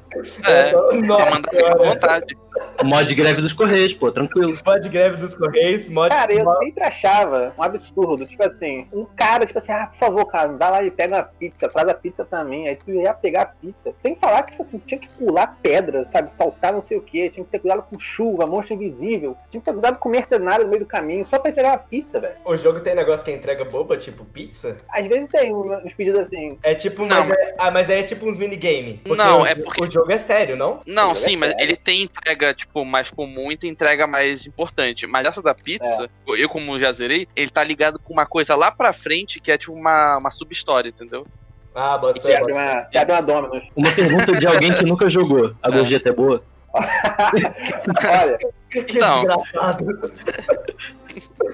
É, 0.48 0.64
só- 0.72 0.88
pra 0.88 0.98
Nossa, 0.98 1.42
cara. 1.42 1.97
Vontade. 2.00 2.47
Mod 2.84 3.14
greve 3.16 3.42
dos 3.42 3.54
Correios, 3.54 3.94
pô, 3.94 4.12
tranquilo. 4.12 4.54
Mod 4.66 4.90
greve 4.90 5.18
dos 5.18 5.36
Correios, 5.36 5.90
mod. 5.90 6.10
Cara, 6.10 6.34
eu 6.34 6.44
mod- 6.44 6.66
sempre 6.66 6.84
achava 6.84 7.54
um 7.58 7.64
absurdo. 7.64 8.26
Tipo 8.26 8.44
assim, 8.44 8.88
um 8.94 9.06
cara, 9.06 9.46
tipo 9.46 9.58
assim, 9.60 9.72
ah, 9.72 9.88
por 9.88 9.98
favor, 9.98 10.26
cara, 10.26 10.48
vai 10.50 10.72
lá 10.72 10.84
e 10.84 10.92
pega 10.92 11.16
uma 11.18 11.24
pizza, 11.24 11.68
traz 11.70 11.88
a 11.90 11.94
pizza 11.94 12.24
pra 12.26 12.44
mim. 12.44 12.68
Aí 12.68 12.76
tu 12.76 12.92
ia 12.92 13.14
pegar 13.14 13.42
a 13.44 13.46
pizza. 13.46 13.94
Sem 13.98 14.16
falar 14.16 14.44
que, 14.44 14.52
tipo 14.52 14.62
assim, 14.64 14.80
tinha 14.86 15.00
que 15.00 15.10
pular 15.10 15.58
pedra, 15.62 16.06
sabe? 16.06 16.30
Saltar 16.32 16.74
não 16.74 16.82
sei 16.82 16.98
o 16.98 17.02
que, 17.02 17.30
tinha 17.30 17.44
que 17.46 17.52
ter 17.52 17.60
cuidado 17.60 17.84
com 17.84 17.98
chuva, 17.98 18.46
monstro 18.46 18.76
invisível. 18.76 19.36
Tinha 19.50 19.62
que 19.62 19.66
ter 19.66 19.74
cuidado 19.74 19.98
com 19.98 20.10
mercenário 20.10 20.64
no 20.66 20.70
meio 20.70 20.84
do 20.84 20.88
caminho, 20.88 21.26
só 21.26 21.40
pra 21.40 21.52
pegar 21.52 21.70
uma 21.70 21.78
pizza, 21.78 22.20
velho. 22.20 22.36
O 22.46 22.56
jogo 22.56 22.80
tem 22.80 22.96
negócio 22.96 23.24
que 23.26 23.32
é 23.32 23.36
entrega 23.36 23.66
boba, 23.66 23.98
tipo 23.98 24.24
pizza. 24.26 24.78
Às 24.90 25.06
vezes 25.08 25.28
tem 25.30 25.54
uns 25.54 25.94
pedidos 25.94 26.22
assim. 26.22 26.58
É 26.64 26.76
tipo, 26.76 27.06
Não, 27.06 27.26
mas, 27.28 27.32
é, 27.38 27.56
ah, 27.58 27.72
mas 27.72 27.90
aí 27.90 28.00
é 28.00 28.04
tipo 28.04 28.26
uns 28.28 28.38
minigame. 28.38 29.02
Não, 29.08 29.46
é 29.46 29.56
porque- 29.56 29.84
o 29.84 29.90
jogo 29.92 30.12
é 30.12 30.18
sério, 30.18 30.56
não? 30.56 30.82
Não, 30.88 31.12
é 31.12 31.16
sim, 31.16 31.36
mas 31.36 31.52
sério. 31.52 31.66
ele 31.66 31.76
tem 31.76 32.04
entrega, 32.04 32.47
tipo, 32.54 32.78
tipo, 32.78 32.86
mais 32.86 33.10
comum 33.10 33.52
e 33.52 33.58
tem 33.58 33.70
entrega 33.70 34.06
mais 34.06 34.46
importante. 34.46 35.08
Mas 35.08 35.26
essa 35.26 35.42
da 35.42 35.56
pizza, 35.56 36.10
eu 36.28 36.50
como 36.50 36.80
já 36.80 36.92
zerei, 36.92 37.28
ele 37.36 37.50
tá 37.50 37.64
ligado 37.64 38.00
com 38.00 38.14
uma 38.14 38.26
coisa 38.26 38.56
lá 38.56 38.70
pra 38.72 38.94
frente 38.94 39.40
que 39.40 39.52
é 39.52 39.58
tipo 39.58 39.74
uma, 39.74 40.18
uma 40.18 40.32
sub-história, 40.32 40.90
entendeu? 40.90 41.26
Ah, 41.74 41.98
bota 41.98 42.22
Você 42.22 42.34
abre 42.34 42.54
uma, 42.54 42.88
abre 42.94 43.14
uma 43.14 43.22
Domino's. 43.22 43.64
Uma 43.76 43.92
pergunta 43.92 44.34
de 44.34 44.48
alguém 44.48 44.74
que 44.74 44.84
nunca 44.84 45.10
jogou. 45.10 45.54
A 45.62 45.70
gorjeta 45.70 46.10
é 46.10 46.12
boa? 46.12 46.44
Olha, 46.74 48.38
Que 48.70 48.80
Então. 48.80 49.24
desgraçado. 49.24 50.12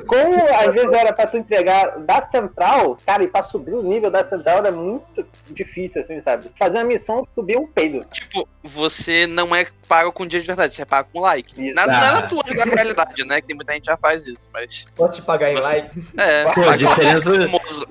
como 0.07 0.35
às 0.55 0.73
vezes 0.73 0.91
era 0.91 1.13
pra 1.13 1.27
tu 1.27 1.37
entregar 1.37 1.99
da 1.99 2.21
central, 2.23 2.97
cara, 3.05 3.23
e 3.23 3.27
pra 3.27 3.41
subir 3.43 3.73
o 3.73 3.81
nível 3.83 4.09
da 4.11 4.23
central 4.23 4.57
era 4.57 4.71
muito 4.71 5.25
difícil, 5.51 6.01
assim, 6.01 6.19
sabe? 6.19 6.49
Fazer 6.57 6.79
uma 6.79 6.83
missão, 6.85 7.25
subir 7.35 7.57
um 7.57 7.67
peido. 7.67 8.03
Tipo, 8.11 8.47
você 8.63 9.25
não 9.27 9.55
é 9.55 9.67
pago 9.87 10.11
com 10.11 10.25
dia 10.25 10.41
de 10.41 10.47
verdade, 10.47 10.73
você 10.73 10.81
é 10.81 10.85
pago 10.85 11.07
com 11.13 11.19
like. 11.21 11.53
Isso. 11.67 11.75
Nada, 11.75 11.93
Ah. 11.97 12.01
nada 12.01 12.27
tua 12.27 12.43
da 12.43 12.63
realidade, 12.65 13.23
né? 13.25 13.39
Que 13.41 13.53
muita 13.53 13.73
gente 13.73 13.85
já 13.85 13.95
faz 13.95 14.25
isso, 14.27 14.49
mas. 14.51 14.85
Posso 14.95 15.15
te 15.17 15.21
pagar 15.21 15.51
em 15.51 15.55
Você- 15.55 15.61
like? 15.61 16.03
É, 16.19 16.43
Pô, 16.51 16.69
a 16.69 16.75
diferença, 16.75 17.31
famoso. 17.47 17.87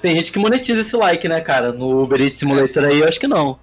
Tem 0.00 0.16
gente 0.16 0.32
que 0.32 0.38
monetiza 0.38 0.80
esse 0.80 0.96
like, 0.96 1.28
né, 1.28 1.40
cara? 1.40 1.72
No 1.72 2.02
Uber 2.02 2.20
Eats 2.20 2.38
Simulator 2.38 2.84
aí, 2.84 3.00
eu 3.00 3.08
acho 3.08 3.20
que 3.20 3.26
não. 3.26 3.58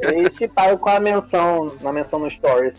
Eles 0.00 0.34
te 0.36 0.48
pagam 0.48 0.76
com 0.76 0.90
a 0.90 1.00
menção, 1.00 1.74
na 1.80 1.92
menção 1.92 2.18
no 2.18 2.30
Stories. 2.30 2.78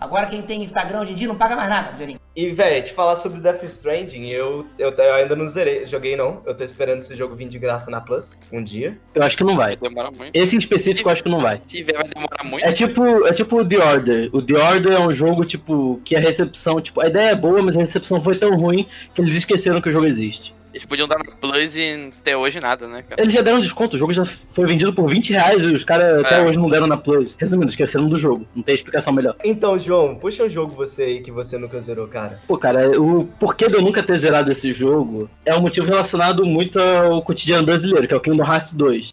Agora 0.00 0.26
quem 0.26 0.42
tem 0.42 0.62
Instagram 0.62 1.00
hoje 1.00 1.12
em 1.12 1.14
dia 1.14 1.28
não 1.28 1.36
paga 1.36 1.56
mais 1.56 1.68
nada, 1.68 1.90
Rogerinho. 1.92 2.23
E, 2.36 2.50
velho, 2.50 2.84
te 2.84 2.92
falar 2.92 3.14
sobre 3.16 3.40
Death 3.40 3.62
Stranding, 3.64 4.26
eu, 4.26 4.66
eu, 4.76 4.90
eu 4.90 5.14
ainda 5.14 5.36
não 5.36 5.46
zerei, 5.46 5.86
joguei 5.86 6.16
não. 6.16 6.42
Eu 6.44 6.54
tô 6.54 6.64
esperando 6.64 6.98
esse 6.98 7.14
jogo 7.14 7.36
vir 7.36 7.48
de 7.48 7.60
graça 7.60 7.90
na 7.90 8.00
Plus 8.00 8.40
um 8.52 8.62
dia. 8.62 8.98
Eu 9.14 9.22
acho 9.22 9.36
que 9.36 9.44
não 9.44 9.54
vai. 9.54 9.76
Demora 9.76 10.10
muito. 10.10 10.34
Esse 10.34 10.56
em 10.56 10.58
específico 10.58 11.08
eu 11.08 11.12
acho 11.12 11.22
que 11.22 11.28
não 11.28 11.40
vai. 11.40 11.60
Se 11.64 11.82
vier, 11.82 11.96
vai 11.96 12.08
demorar 12.08 12.44
muito. 12.44 12.64
É 12.64 12.72
tipo, 12.72 13.26
é 13.26 13.32
tipo 13.32 13.60
o 13.60 13.64
The 13.64 13.78
Order. 13.78 14.30
O 14.32 14.42
The 14.42 14.54
Order 14.54 14.92
é 14.94 15.00
um 15.00 15.12
jogo, 15.12 15.44
tipo, 15.44 16.00
que 16.04 16.16
a 16.16 16.20
recepção, 16.20 16.80
tipo, 16.80 17.00
a 17.00 17.06
ideia 17.06 17.30
é 17.30 17.36
boa, 17.36 17.62
mas 17.62 17.76
a 17.76 17.80
recepção 17.80 18.20
foi 18.20 18.36
tão 18.36 18.56
ruim 18.56 18.88
que 19.14 19.22
eles 19.22 19.36
esqueceram 19.36 19.80
que 19.80 19.88
o 19.88 19.92
jogo 19.92 20.06
existe. 20.06 20.52
Eles 20.74 20.84
podiam 20.84 21.06
dar 21.06 21.18
na 21.18 21.30
Plus 21.36 21.76
e 21.76 22.10
até 22.20 22.36
hoje 22.36 22.58
nada, 22.58 22.88
né, 22.88 23.04
cara? 23.08 23.22
Eles 23.22 23.32
já 23.32 23.40
deram 23.42 23.60
desconto, 23.60 23.94
o 23.94 23.98
jogo 23.98 24.12
já 24.12 24.24
foi 24.24 24.66
vendido 24.66 24.92
por 24.92 25.08
20 25.08 25.30
reais 25.32 25.62
e 25.62 25.68
os 25.68 25.84
caras 25.84 26.18
até 26.26 26.40
É. 26.40 26.44
hoje 26.44 26.58
não 26.58 26.68
deram 26.68 26.88
na 26.88 26.96
Plus. 26.96 27.36
Resumindo, 27.38 27.70
esqueceram 27.70 28.08
do 28.08 28.16
jogo. 28.16 28.44
Não 28.56 28.62
tem 28.62 28.74
explicação 28.74 29.12
melhor. 29.12 29.36
Então, 29.44 29.78
João, 29.78 30.16
puxa 30.16 30.42
um 30.42 30.50
jogo 30.50 30.74
você 30.74 31.04
aí 31.04 31.20
que 31.20 31.30
você 31.30 31.56
nunca 31.56 31.80
zerou, 31.80 32.08
cara. 32.08 32.40
Pô, 32.48 32.58
cara, 32.58 33.00
o 33.00 33.24
porquê 33.24 33.68
de 33.68 33.74
eu 33.76 33.82
nunca 33.82 34.02
ter 34.02 34.18
zerado 34.18 34.50
esse 34.50 34.72
jogo 34.72 35.30
é 35.46 35.54
um 35.54 35.60
motivo 35.60 35.86
relacionado 35.86 36.44
muito 36.44 36.80
ao 36.80 37.22
cotidiano 37.22 37.64
brasileiro, 37.64 38.08
que 38.08 38.12
é 38.12 38.16
o 38.16 38.20
Kingdom 38.20 38.42
Hearts 38.44 38.72
2. 38.72 39.12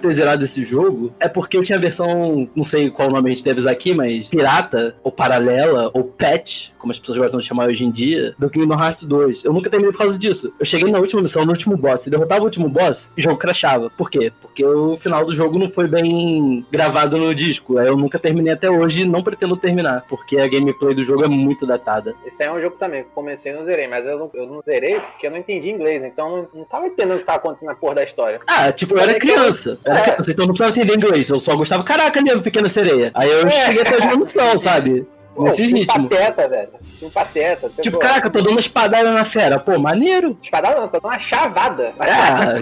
ter 0.01 0.13
zerado 0.13 0.43
esse 0.43 0.63
jogo 0.63 1.13
é 1.19 1.27
porque 1.27 1.57
eu 1.57 1.61
tinha 1.63 1.77
a 1.77 1.81
versão, 1.81 2.49
não 2.55 2.63
sei 2.63 2.89
qual 2.89 3.09
nome 3.09 3.29
a 3.29 3.33
gente 3.33 3.43
deve 3.43 3.59
usar 3.59 3.71
aqui, 3.71 3.93
mas 3.93 4.27
pirata, 4.27 4.95
ou 5.03 5.11
paralela, 5.11 5.91
ou 5.93 6.03
patch, 6.03 6.69
como 6.77 6.91
as 6.91 6.99
pessoas 6.99 7.17
gostam 7.17 7.39
de 7.39 7.45
chamar 7.45 7.67
hoje 7.67 7.85
em 7.85 7.91
dia, 7.91 8.33
do 8.37 8.49
Kingdom 8.49 8.79
Hearts 8.79 9.03
2. 9.03 9.45
Eu 9.45 9.53
nunca 9.53 9.69
terminei 9.69 9.91
por 9.91 9.99
causa 9.99 10.17
disso. 10.17 10.53
Eu 10.59 10.65
cheguei 10.65 10.91
na 10.91 10.99
última 10.99 11.21
missão, 11.21 11.45
no 11.45 11.51
último 11.51 11.77
boss, 11.77 12.07
e 12.07 12.09
derrotava 12.09 12.41
o 12.41 12.45
último 12.45 12.67
boss, 12.67 13.13
e 13.15 13.21
o 13.21 13.23
jogo 13.23 13.37
crashava. 13.37 13.89
Por 13.89 14.09
quê? 14.09 14.31
Porque 14.41 14.65
o 14.65 14.97
final 14.97 15.25
do 15.25 15.33
jogo 15.33 15.57
não 15.57 15.69
foi 15.69 15.87
bem 15.87 16.65
gravado 16.71 17.17
no 17.17 17.33
disco. 17.35 17.77
Aí 17.77 17.87
eu 17.87 17.95
nunca 17.95 18.17
terminei 18.17 18.53
até 18.53 18.69
hoje 18.69 19.01
e 19.01 19.05
não 19.05 19.21
pretendo 19.21 19.55
terminar, 19.55 20.05
porque 20.07 20.37
a 20.37 20.47
gameplay 20.47 20.95
do 20.95 21.03
jogo 21.03 21.23
é 21.23 21.27
muito 21.27 21.65
datada. 21.65 22.15
Esse 22.25 22.43
aí 22.43 22.49
é 22.49 22.51
um 22.51 22.61
jogo 22.61 22.75
também 22.77 23.03
que 23.03 23.09
comecei 23.11 23.51
e 23.51 23.55
não 23.55 23.65
zerei, 23.65 23.87
mas 23.87 24.05
eu 24.05 24.17
não, 24.17 24.31
eu 24.33 24.47
não 24.47 24.61
zerei 24.61 24.99
porque 24.99 25.27
eu 25.27 25.31
não 25.31 25.37
entendi 25.37 25.69
inglês, 25.69 26.03
então 26.03 26.29
não, 26.29 26.47
não 26.53 26.65
tava 26.65 26.87
entendendo 26.87 27.15
o 27.15 27.19
que 27.19 27.25
tava 27.25 27.37
acontecendo 27.37 27.69
na 27.69 27.75
porra 27.75 27.95
da 27.95 28.03
história. 28.03 28.39
Ah, 28.47 28.71
tipo, 28.71 28.95
eu 28.95 28.99
era 28.99 29.19
criança. 29.19 29.77
Eu 29.85 29.90
era 29.91 30.01
criança, 30.01 30.31
então 30.31 30.43
eu 30.43 30.47
não 30.47 30.53
precisava 30.55 30.79
entender 30.79 30.95
inglês. 30.97 31.29
Eu 31.29 31.39
só 31.39 31.55
gostava, 31.55 31.83
caraca, 31.83 32.21
minha 32.21 32.39
pequena 32.39 32.69
sereia. 32.69 33.11
Aí 33.13 33.29
eu 33.29 33.47
É. 33.47 33.51
cheguei 33.51 33.81
até 33.81 34.03
a 34.03 34.15
missão, 34.15 34.57
sabe? 34.57 35.05
Pô, 35.35 35.43
Nesse 35.43 35.65
ritmo. 35.65 36.09
pateta, 36.09 36.47
velho. 36.47 36.69
Um 37.01 37.09
pateta. 37.09 37.71
Tipo, 37.81 37.97
pô, 37.97 38.03
caraca, 38.05 38.27
eu 38.27 38.31
tô 38.31 38.39
dando 38.39 38.51
uma 38.51 38.59
espadada 38.59 39.11
na 39.11 39.23
fera. 39.23 39.57
Pô, 39.59 39.79
maneiro. 39.79 40.37
Espadada 40.43 40.81
não, 40.81 40.87
tô 40.89 40.99
dando 40.99 41.05
uma 41.11 41.19
chavada. 41.19 41.93
É, 41.99 42.11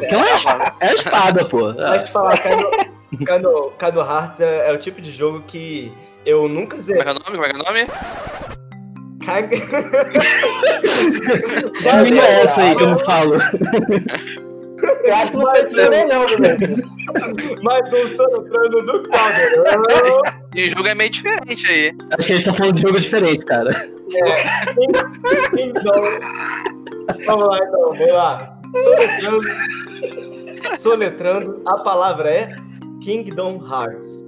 aquela 0.06 0.30
é, 0.30 0.34
a- 0.34 0.74
é 0.80 0.90
a 0.90 0.94
espada, 0.94 1.46
pô. 1.46 1.74
Mas 1.78 2.04
te 2.04 2.12
falar, 2.12 2.38
Kino, 2.38 3.72
Kino 3.80 4.02
Hearts 4.02 4.40
é, 4.42 4.70
é 4.70 4.72
o 4.74 4.78
tipo 4.78 5.02
de 5.02 5.12
jogo 5.12 5.42
que 5.48 5.92
eu 6.26 6.48
nunca 6.48 6.78
Como 6.78 6.80
é 6.80 6.84
zerei. 6.84 7.02
que 7.04 7.10
é 7.10 7.12
o 7.12 7.16
nome? 7.16 7.32
Como 7.32 7.46
é 7.46 7.50
que 7.50 7.56
é 7.56 7.60
o 7.60 7.66
nome? 7.66 7.88
Que 11.80 11.98
língua 12.04 12.24
é 12.26 12.42
essa 12.44 12.62
aí 12.62 12.76
que 12.76 12.84
eu 12.84 12.88
não 12.88 13.00
falo? 13.00 13.38
Eu 15.04 15.16
acho 15.16 15.32
que 15.32 15.38
não 15.38 15.52
foi 15.52 15.68
zerei 15.68 16.06
não, 16.06 16.28
Vinícius. 16.28 17.64
Mais 17.64 17.94
um 17.94 18.08
sonotrano 18.08 18.82
do 18.84 19.10
Caldeirão. 19.10 20.22
E 20.56 20.66
o 20.66 20.70
jogo 20.70 20.88
é 20.88 20.96
meio 20.96 21.10
diferente 21.10 21.68
aí. 21.68 21.92
Acho 22.12 22.28
que 22.28 22.34
gente 22.34 22.46
tá 22.46 22.54
falando 22.54 22.76
de 22.76 22.82
jogo 22.82 23.00
diferente, 23.00 23.46
cara. 23.46 23.72
É, 23.72 24.74
Kingdom. 25.56 26.02
Vamos 27.26 27.48
lá 27.48 27.58
então, 27.58 27.94
vamos 27.94 28.12
lá. 28.12 28.60
Soletrando, 28.84 29.42
soletrando, 30.78 31.62
a 31.66 31.78
palavra 31.80 32.30
é 32.30 32.56
Kingdom 33.02 33.66
Hearts. 33.68 34.24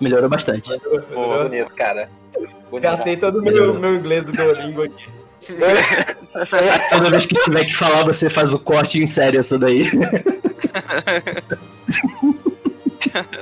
Melhorou 0.00 0.28
bastante. 0.28 0.70
Pô, 1.12 1.42
bonito, 1.42 1.74
cara. 1.74 2.08
Bonito. 2.70 2.82
Gastei 2.82 3.16
todo 3.16 3.38
o 3.38 3.42
meu, 3.42 3.74
meu 3.74 3.96
inglês 3.96 4.24
do 4.24 4.32
Duolingo 4.32 4.82
aqui. 4.82 5.08
Toda 6.90 7.10
vez 7.10 7.26
que 7.26 7.34
tiver 7.40 7.64
que 7.64 7.74
falar, 7.74 8.04
você 8.04 8.28
faz 8.28 8.52
o 8.52 8.58
corte 8.58 9.00
em 9.00 9.06
série 9.06 9.38
essa 9.38 9.58
daí. 9.58 9.84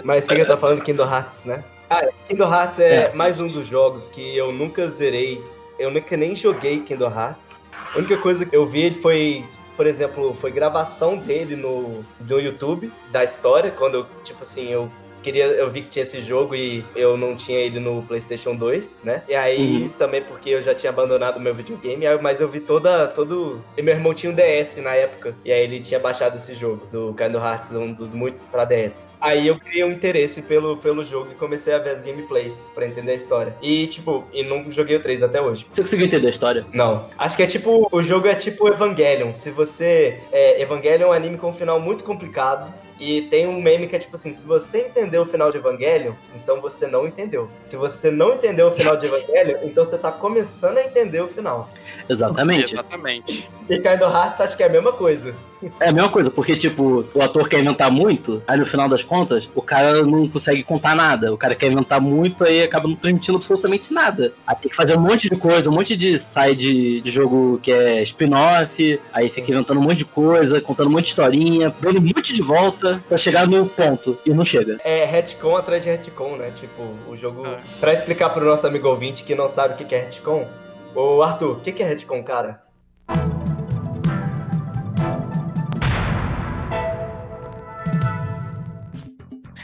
Mas 0.05 0.29
eu 0.29 0.47
tô 0.47 0.57
falando? 0.57 0.83
Kingdom 0.83 1.11
Hearts, 1.11 1.45
né? 1.47 1.65
Ah, 1.89 2.07
Kingdom 2.29 2.53
Hearts 2.53 2.79
é, 2.79 3.13
mais 3.15 3.41
um 3.41 3.47
dos 3.47 3.67
jogos 3.67 4.09
que 4.09 4.37
eu 4.37 4.53
nunca 4.53 4.89
zerei. 4.89 5.43
Eu 5.79 5.91
nunca 5.91 6.17
nem 6.17 6.35
joguei 6.35 6.81
Kingdom 6.81 7.11
Hearts. 7.11 7.51
A 7.95 7.99
única 7.99 8.17
coisa 8.19 8.45
que 8.45 8.57
eu 8.57 8.67
vi 8.67 8.93
foi, 8.93 9.45
por 9.77 9.87
exemplo, 9.87 10.35
foi 10.35 10.51
gravação 10.51 11.17
dele 11.17 11.57
no, 11.57 12.05
no 12.21 12.41
YouTube, 12.41 12.93
da 13.11 13.25
história, 13.25 13.71
quando 13.71 13.95
eu, 13.99 14.07
tipo 14.23 14.43
assim, 14.43 14.69
eu 14.69 14.91
queria, 15.27 15.47
eu 15.47 15.69
vi 15.69 15.83
que 15.83 15.89
tinha 15.89 16.05
esse 16.05 16.21
jogo 16.21 16.55
e 16.55 16.85
eu 16.95 17.17
não 17.17 17.35
tinha 17.35 17.59
ele 17.59 17.81
no 17.81 18.01
PlayStation 18.03 18.55
2, 18.55 19.03
né? 19.05 19.23
E 19.29 19.35
aí 19.35 19.83
Uhum. 19.83 19.89
também 19.99 20.23
porque 20.23 20.51
eu 20.51 20.63
já 20.63 20.73
tinha 20.73 20.91
abandonado 20.91 21.41
meu 21.41 21.53
videogame, 21.53 22.05
mas 22.23 22.41
eu 22.41 22.49
vi 22.49 22.61
toda 22.61 23.09
todo 23.09 23.61
e 23.77 23.83
meu 23.83 23.93
irmão 23.95 24.15
tinha 24.15 24.31
um 24.31 24.35
DS 24.35 24.77
na 24.77 24.95
época, 24.95 25.35
e 25.45 25.51
aí 25.53 25.61
ele 25.63 25.81
tinha 25.81 25.99
baixado 25.99 26.37
esse 26.37 26.55
jogo 26.55 26.87
do 26.93 27.13
Kingdom 27.15 27.45
Hearts, 27.45 27.73
um 27.73 27.93
dos 27.93 28.15
muitos 28.15 28.43
pra 28.43 28.65
DS. 28.65 29.11
Aí 29.21 29.49
eu 29.49 29.59
criei 29.59 29.83
um 29.85 29.91
interesse 29.91 30.43
pelo, 30.43 30.77
pelo 30.77 31.03
jogo 31.05 31.33
e 31.33 31.35
comecei 31.35 31.75
a 31.75 31.79
ver 31.79 31.91
as 31.91 32.03
gameplays 32.03 32.71
pra 32.73 32.87
entender 32.87 33.13
a 33.13 33.15
história. 33.17 33.57
E 33.61 33.89
tipo, 33.89 34.25
e 34.33 34.45
não 34.45 34.71
joguei 34.71 34.95
o 34.97 35.01
3 35.01 35.25
até 35.25 35.41
hoje. 35.43 35.67
Você 35.69 35.81
conseguiu 35.81 36.07
entender 36.07 36.29
a 36.29 36.31
história? 36.31 36.65
Não. 36.73 37.07
Acho 37.19 37.37
que 37.37 37.43
é 37.43 37.47
tipo. 37.47 37.89
O 37.91 38.01
jogo 38.03 38.29
é 38.29 38.35
tipo 38.35 38.69
Evangelion. 38.69 39.35
Se 39.35 39.51
você. 39.51 40.21
É, 40.31 40.61
Evangelion 40.63 41.07
é 41.07 41.11
um 41.11 41.13
anime 41.13 41.37
com 41.37 41.49
um 41.49 41.53
final 41.53 41.81
muito 41.81 42.05
complicado. 42.05 42.73
E 42.99 43.23
tem 43.23 43.47
um 43.47 43.61
meme 43.61 43.87
que 43.87 43.97
é 43.97 43.99
tipo 43.99 44.17
assim: 44.17 44.33
se 44.33 44.47
você 44.47 44.87
entendeu 44.87 45.23
o 45.23 45.27
final 45.27 45.51
de 45.51 45.59
Evangelion, 45.59 46.13
então 46.35 46.61
você 46.61 46.87
não 46.87 47.07
entendeu. 47.07 47.49
Se 47.65 47.77
você 47.77 48.11
não 48.11 48.35
entendeu 48.35 48.69
o 48.69 48.73
final 48.73 48.97
de 48.97 49.07
Evangelion, 49.07 49.59
então 49.63 49.85
você 49.85 49.99
tá 49.99 50.11
começando 50.11 50.79
a 50.79 50.85
entender 50.85 51.21
o 51.21 51.29
final. 51.29 51.69
Exatamente. 52.09 52.75
Exatamente. 52.75 53.51
E 53.69 53.77
Kingdom 53.81 54.11
Hearts 54.11 54.41
acho 54.41 54.57
que 54.57 54.63
é 54.63 54.67
a 54.67 54.71
mesma 54.71 54.93
coisa. 54.93 55.35
É 55.81 55.89
a 55.89 55.93
mesma 55.93 56.11
coisa, 56.11 56.31
porque, 56.31 56.57
tipo, 56.57 57.05
o 57.15 57.23
ator 57.23 57.49
quer 57.49 57.61
inventar 57.61 57.91
muito, 57.91 58.43
aí 58.47 58.59
no 58.59 58.67
final 58.67 58.89
das 58.89 59.03
contas, 59.03 59.51
o 59.55 59.63
cara 59.63 60.03
não 60.03 60.29
consegue 60.29 60.63
contar 60.63 60.95
nada. 60.95 61.33
O 61.33 61.39
cara 61.39 61.55
quer 61.55 61.71
inventar 61.71 62.01
muito, 62.01 62.45
aí 62.45 62.63
acaba 62.63 62.89
não 62.89 62.97
transmitindo 62.97 63.37
absolutamente 63.37 63.93
nada. 63.93 64.33
Aí 64.47 64.57
tem 64.57 64.71
que 64.71 64.77
fazer 64.77 64.97
um 64.97 65.01
monte 65.01 65.29
de 65.29 65.37
coisa, 65.37 65.71
um 65.71 65.75
monte 65.75 65.97
de 65.97 66.19
side 66.19 67.01
de 67.01 67.11
jogo 67.11 67.59
que 67.63 67.73
é 67.73 68.03
spin-off, 68.03 69.01
aí 69.13 69.29
fica 69.29 69.51
inventando 69.51 69.79
um 69.79 69.83
monte 69.83 69.99
de 69.99 70.05
coisa, 70.05 70.61
contando 70.61 70.89
um 70.89 70.93
monte 70.93 71.05
de 71.05 71.09
historinha, 71.11 71.75
dando 71.81 71.99
um 71.99 72.03
monte 72.03 72.33
de 72.33 72.43
volta 72.43 73.03
pra 73.09 73.19
chegar 73.19 73.47
no 73.47 73.67
ponto, 73.67 74.19
e 74.25 74.31
não 74.31 74.45
chega. 74.45 74.79
É 74.85 75.05
retcon 75.05 75.57
atrás 75.57 75.83
de 75.83 75.89
retcon, 75.91 76.37
né? 76.37 76.51
Tipo, 76.51 76.83
o 77.09 77.17
jogo. 77.17 77.43
Pra 77.81 77.93
explicar 77.93 78.31
pro 78.31 78.45
nosso 78.45 78.67
amigo 78.67 78.89
ouvinte 78.89 79.25
que 79.25 79.35
não 79.35 79.49
sabe 79.49 79.75
o 79.75 79.77
que 79.87 79.95
é 79.95 80.01
retcon, 80.01 80.47
ô 80.95 81.23
Arthur, 81.23 81.53
o 81.53 81.61
que 81.61 81.73
que 81.73 81.83
é 81.83 81.87
retcon, 81.87 82.23
cara? 82.23 82.63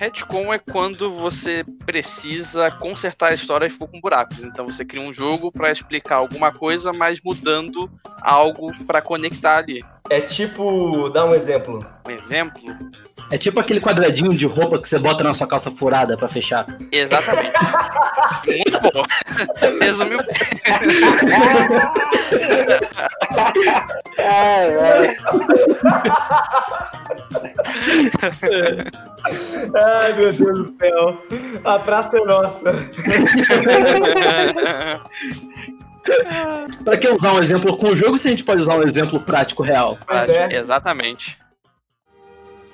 Retcon 0.03 0.53
é 0.53 0.59
quando 0.59 1.09
você 1.13 1.65
precisa 1.87 2.73
consertar 2.73 3.31
a 3.31 3.35
história 3.35 3.67
e 3.67 3.71
ficou 3.71 3.87
com 3.87 4.01
buracos. 4.01 4.43
Então 4.43 4.65
você 4.65 4.85
cria 4.85 5.01
um 5.01 5.13
jogo 5.13 5.53
pra 5.53 5.71
explicar 5.71 6.17
alguma 6.17 6.53
coisa, 6.53 6.93
mas 6.93 7.21
mudando 7.25 7.89
algo 8.21 8.73
pra 8.85 9.01
conectar 9.01 9.59
ali. 9.59 9.85
É 10.11 10.21
tipo. 10.21 11.09
Dá 11.11 11.25
um 11.25 11.33
exemplo. 11.33 11.87
Um 12.05 12.11
exemplo? 12.11 12.77
É 13.31 13.39
tipo 13.39 13.61
aquele 13.61 13.81
quadradinho 13.81 14.37
de 14.37 14.45
roupa 14.45 14.81
que 14.81 14.89
você 14.89 14.99
bota 14.99 15.23
na 15.23 15.33
sua 15.33 15.47
calça 15.47 15.71
furada 15.71 16.17
pra 16.17 16.27
fechar. 16.27 16.67
Exatamente. 16.91 17.53
Muito 18.45 18.81
bom. 18.81 19.05
Resumiu. 19.81 20.19
Ai, 24.19 24.75
ai. 24.83 25.17
Ai, 29.75 30.13
meu 30.15 30.33
Deus 30.33 30.71
do 30.71 30.77
céu. 30.77 31.23
A 31.65 31.79
praça 31.79 32.17
é 32.17 32.25
nossa. 32.25 32.73
Pra 36.85 36.97
que 36.97 37.09
usar 37.09 37.33
um 37.35 37.43
exemplo 37.43 37.77
com 37.77 37.89
o 37.89 37.97
jogo 37.97 38.19
se 38.19 38.29
a 38.29 38.31
gente 38.31 38.45
pode 38.45 38.61
usar 38.61 38.77
um 38.77 38.83
exemplo 38.83 39.21
prático 39.21 39.63
real? 39.63 39.99
É. 40.29 40.57
Exatamente. 40.57 41.42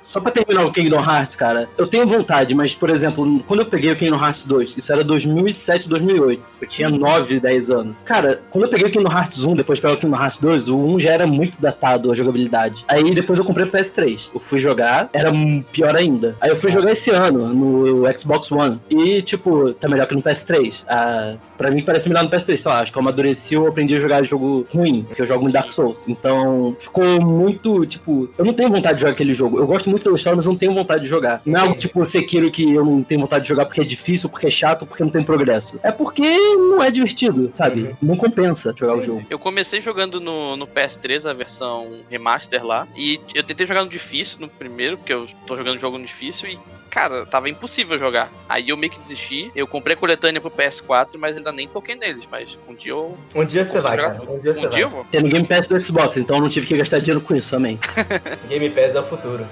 Só 0.02 0.20
pra 0.20 0.30
terminar 0.30 0.64
o 0.64 0.72
Kingdom 0.72 1.02
Hearts, 1.02 1.37
cara, 1.37 1.68
eu 1.76 1.87
tenho 1.87 2.06
vontade, 2.06 2.54
mas, 2.54 2.74
por 2.74 2.90
exemplo, 2.90 3.42
quando 3.46 3.61
eu 3.61 3.66
peguei 3.66 3.92
o 3.92 3.96
Kingdom 3.96 4.22
Hearts 4.22 4.44
2, 4.44 4.76
isso 4.76 4.92
era 4.92 5.04
2007, 5.04 5.88
2008. 5.88 6.42
Eu 6.61 6.68
tinha 6.68 6.88
9, 6.88 7.40
10 7.40 7.70
anos. 7.70 8.02
Cara, 8.04 8.40
quando 8.50 8.64
eu 8.64 8.70
peguei 8.70 8.87
o 8.87 8.90
Kingdom 8.90 9.11
Hearts 9.11 9.44
1, 9.44 9.54
depois 9.54 9.78
de 9.78 9.82
pegar 9.82 9.94
o 9.94 9.96
Kingdom 9.98 10.16
Hearts 10.16 10.38
2, 10.38 10.68
o 10.68 10.76
1 10.76 11.00
já 11.00 11.11
era 11.11 11.26
muito 11.26 11.61
datado 11.61 12.11
a 12.11 12.14
jogabilidade. 12.14 12.84
Aí 12.88 13.14
depois 13.14 13.38
eu 13.38 13.44
comprei 13.44 13.66
o 13.66 13.70
PS3. 13.70 14.30
Eu 14.34 14.40
fui 14.40 14.58
jogar, 14.58 15.11
era 15.12 15.32
pior 15.72 15.94
ainda. 15.94 16.37
Aí 16.40 16.50
eu 16.50 16.56
fui 16.56 16.70
jogar 16.70 16.92
esse 16.92 17.11
ano 17.11 17.52
no 17.52 18.18
Xbox 18.18 18.50
One. 18.50 18.80
E, 18.88 19.22
tipo, 19.22 19.72
tá 19.74 19.88
melhor 19.88 20.06
que 20.06 20.14
no 20.14 20.22
PS3. 20.22 20.84
Ah, 20.88 21.34
pra 21.56 21.70
mim 21.70 21.84
parece 21.84 22.08
melhor 22.08 22.24
no 22.24 22.30
PS3, 22.30 22.56
sei 22.56 22.72
lá, 22.72 22.80
acho 22.80 22.92
que 22.92 22.98
eu 22.98 23.02
amadureci 23.02 23.48
eu 23.54 23.66
aprendi 23.66 23.96
a 23.96 24.00
jogar 24.00 24.22
jogo 24.22 24.66
ruim, 24.72 25.04
porque 25.04 25.22
eu 25.22 25.26
jogo 25.26 25.42
muito 25.42 25.52
Dark 25.52 25.70
Souls. 25.70 26.06
Então, 26.08 26.74
ficou 26.78 27.20
muito, 27.20 27.84
tipo, 27.87 28.28
eu 28.38 28.44
não 28.44 28.52
tenho 28.52 28.70
vontade 28.70 28.96
de 28.96 29.02
jogar 29.02 29.12
aquele 29.12 29.32
jogo. 29.32 29.58
Eu 29.58 29.66
gosto 29.66 29.88
muito 29.88 30.09
da 30.09 30.14
história, 30.14 30.37
mas 30.37 30.46
eu 30.46 30.53
não 30.53 30.59
tenho 30.59 30.72
vontade 30.72 31.03
de 31.03 31.09
jogar. 31.09 31.40
Não 31.44 31.59
é 31.59 31.62
algo 31.62 31.74
tipo 31.77 32.05
Sekiro 32.05 32.51
que 32.51 32.72
eu 32.74 32.85
não 32.85 33.03
tenho 33.03 33.20
vontade 33.20 33.42
de 33.42 33.48
jogar 33.48 33.66
porque 33.66 33.81
é 33.81 33.85
difícil, 33.85 34.29
porque 34.29 34.46
é 34.46 34.51
chato, 34.51 34.87
porque 34.87 35.03
não 35.03 35.11
tem 35.11 35.22
progresso. 35.22 35.79
É 35.83 35.90
porque 35.92 36.22
não 36.57 36.83
é 36.83 36.90
divertido, 36.90 37.51
sabe? 37.55 37.94
Não 38.01 38.16
compensa 38.16 38.74
jogar 38.77 38.96
o 38.96 39.01
jogo. 39.01 39.24
Eu 39.29 39.38
comecei 39.38 39.81
jogando 39.81 40.20
no, 40.20 40.57
no 40.57 40.66
PS3, 40.66 41.29
a 41.29 41.33
versão 41.33 42.01
remaster 42.09 42.64
lá. 42.64 42.87
E 42.96 43.20
eu 43.35 43.42
tentei 43.42 43.66
jogar 43.66 43.85
no 43.85 43.90
difícil 43.90 44.40
no 44.40 44.48
primeiro, 44.48 44.96
porque 44.98 45.12
eu 45.12 45.27
tô 45.46 45.57
jogando 45.57 45.79
jogo 45.79 45.98
no 45.98 46.05
difícil 46.05 46.48
e. 46.51 46.59
Cara, 46.90 47.27
tava 47.27 47.51
impossível 47.51 47.98
jogar. 47.98 48.33
Aí 48.48 48.70
eu 48.70 48.77
meio 48.77 48.90
que 48.90 48.98
desisti. 48.98 49.53
Eu 49.55 49.66
comprei 49.66 49.94
a 49.94 49.96
coletânea 49.98 50.40
pro 50.40 50.51
PS4, 50.51 51.18
mas 51.18 51.37
ainda 51.37 51.53
nem 51.53 51.68
toquei 51.68 51.94
neles. 51.94 52.27
Mas 52.31 52.59
um 52.66 52.74
dia 52.74 52.92
eu. 52.92 53.16
Um 53.35 53.44
dia 53.44 53.62
você 53.62 53.79
vai, 53.79 53.96
jogar 53.98 54.12
cara. 54.18 54.31
Um 54.33 54.38
dia 54.38 54.55
você 54.55 54.66
Um 54.66 54.70
dia 54.70 54.83
eu 54.85 54.88
vai. 54.88 55.03
vou. 55.03 55.11
Tem 55.11 55.20
no 55.22 55.29
Game 55.29 55.46
Pass 55.46 55.66
do 55.66 55.85
Xbox, 55.85 56.16
então 56.16 56.37
eu 56.37 56.42
não 56.42 56.48
tive 56.48 56.66
que 56.66 56.74
gastar 56.77 56.98
dinheiro 56.98 57.20
com 57.20 57.35
isso, 57.37 57.55
amém. 57.55 57.79
Game 58.48 58.70
Pass 58.70 58.94
é 58.94 59.01
o 59.01 59.05
futuro. 59.05 59.46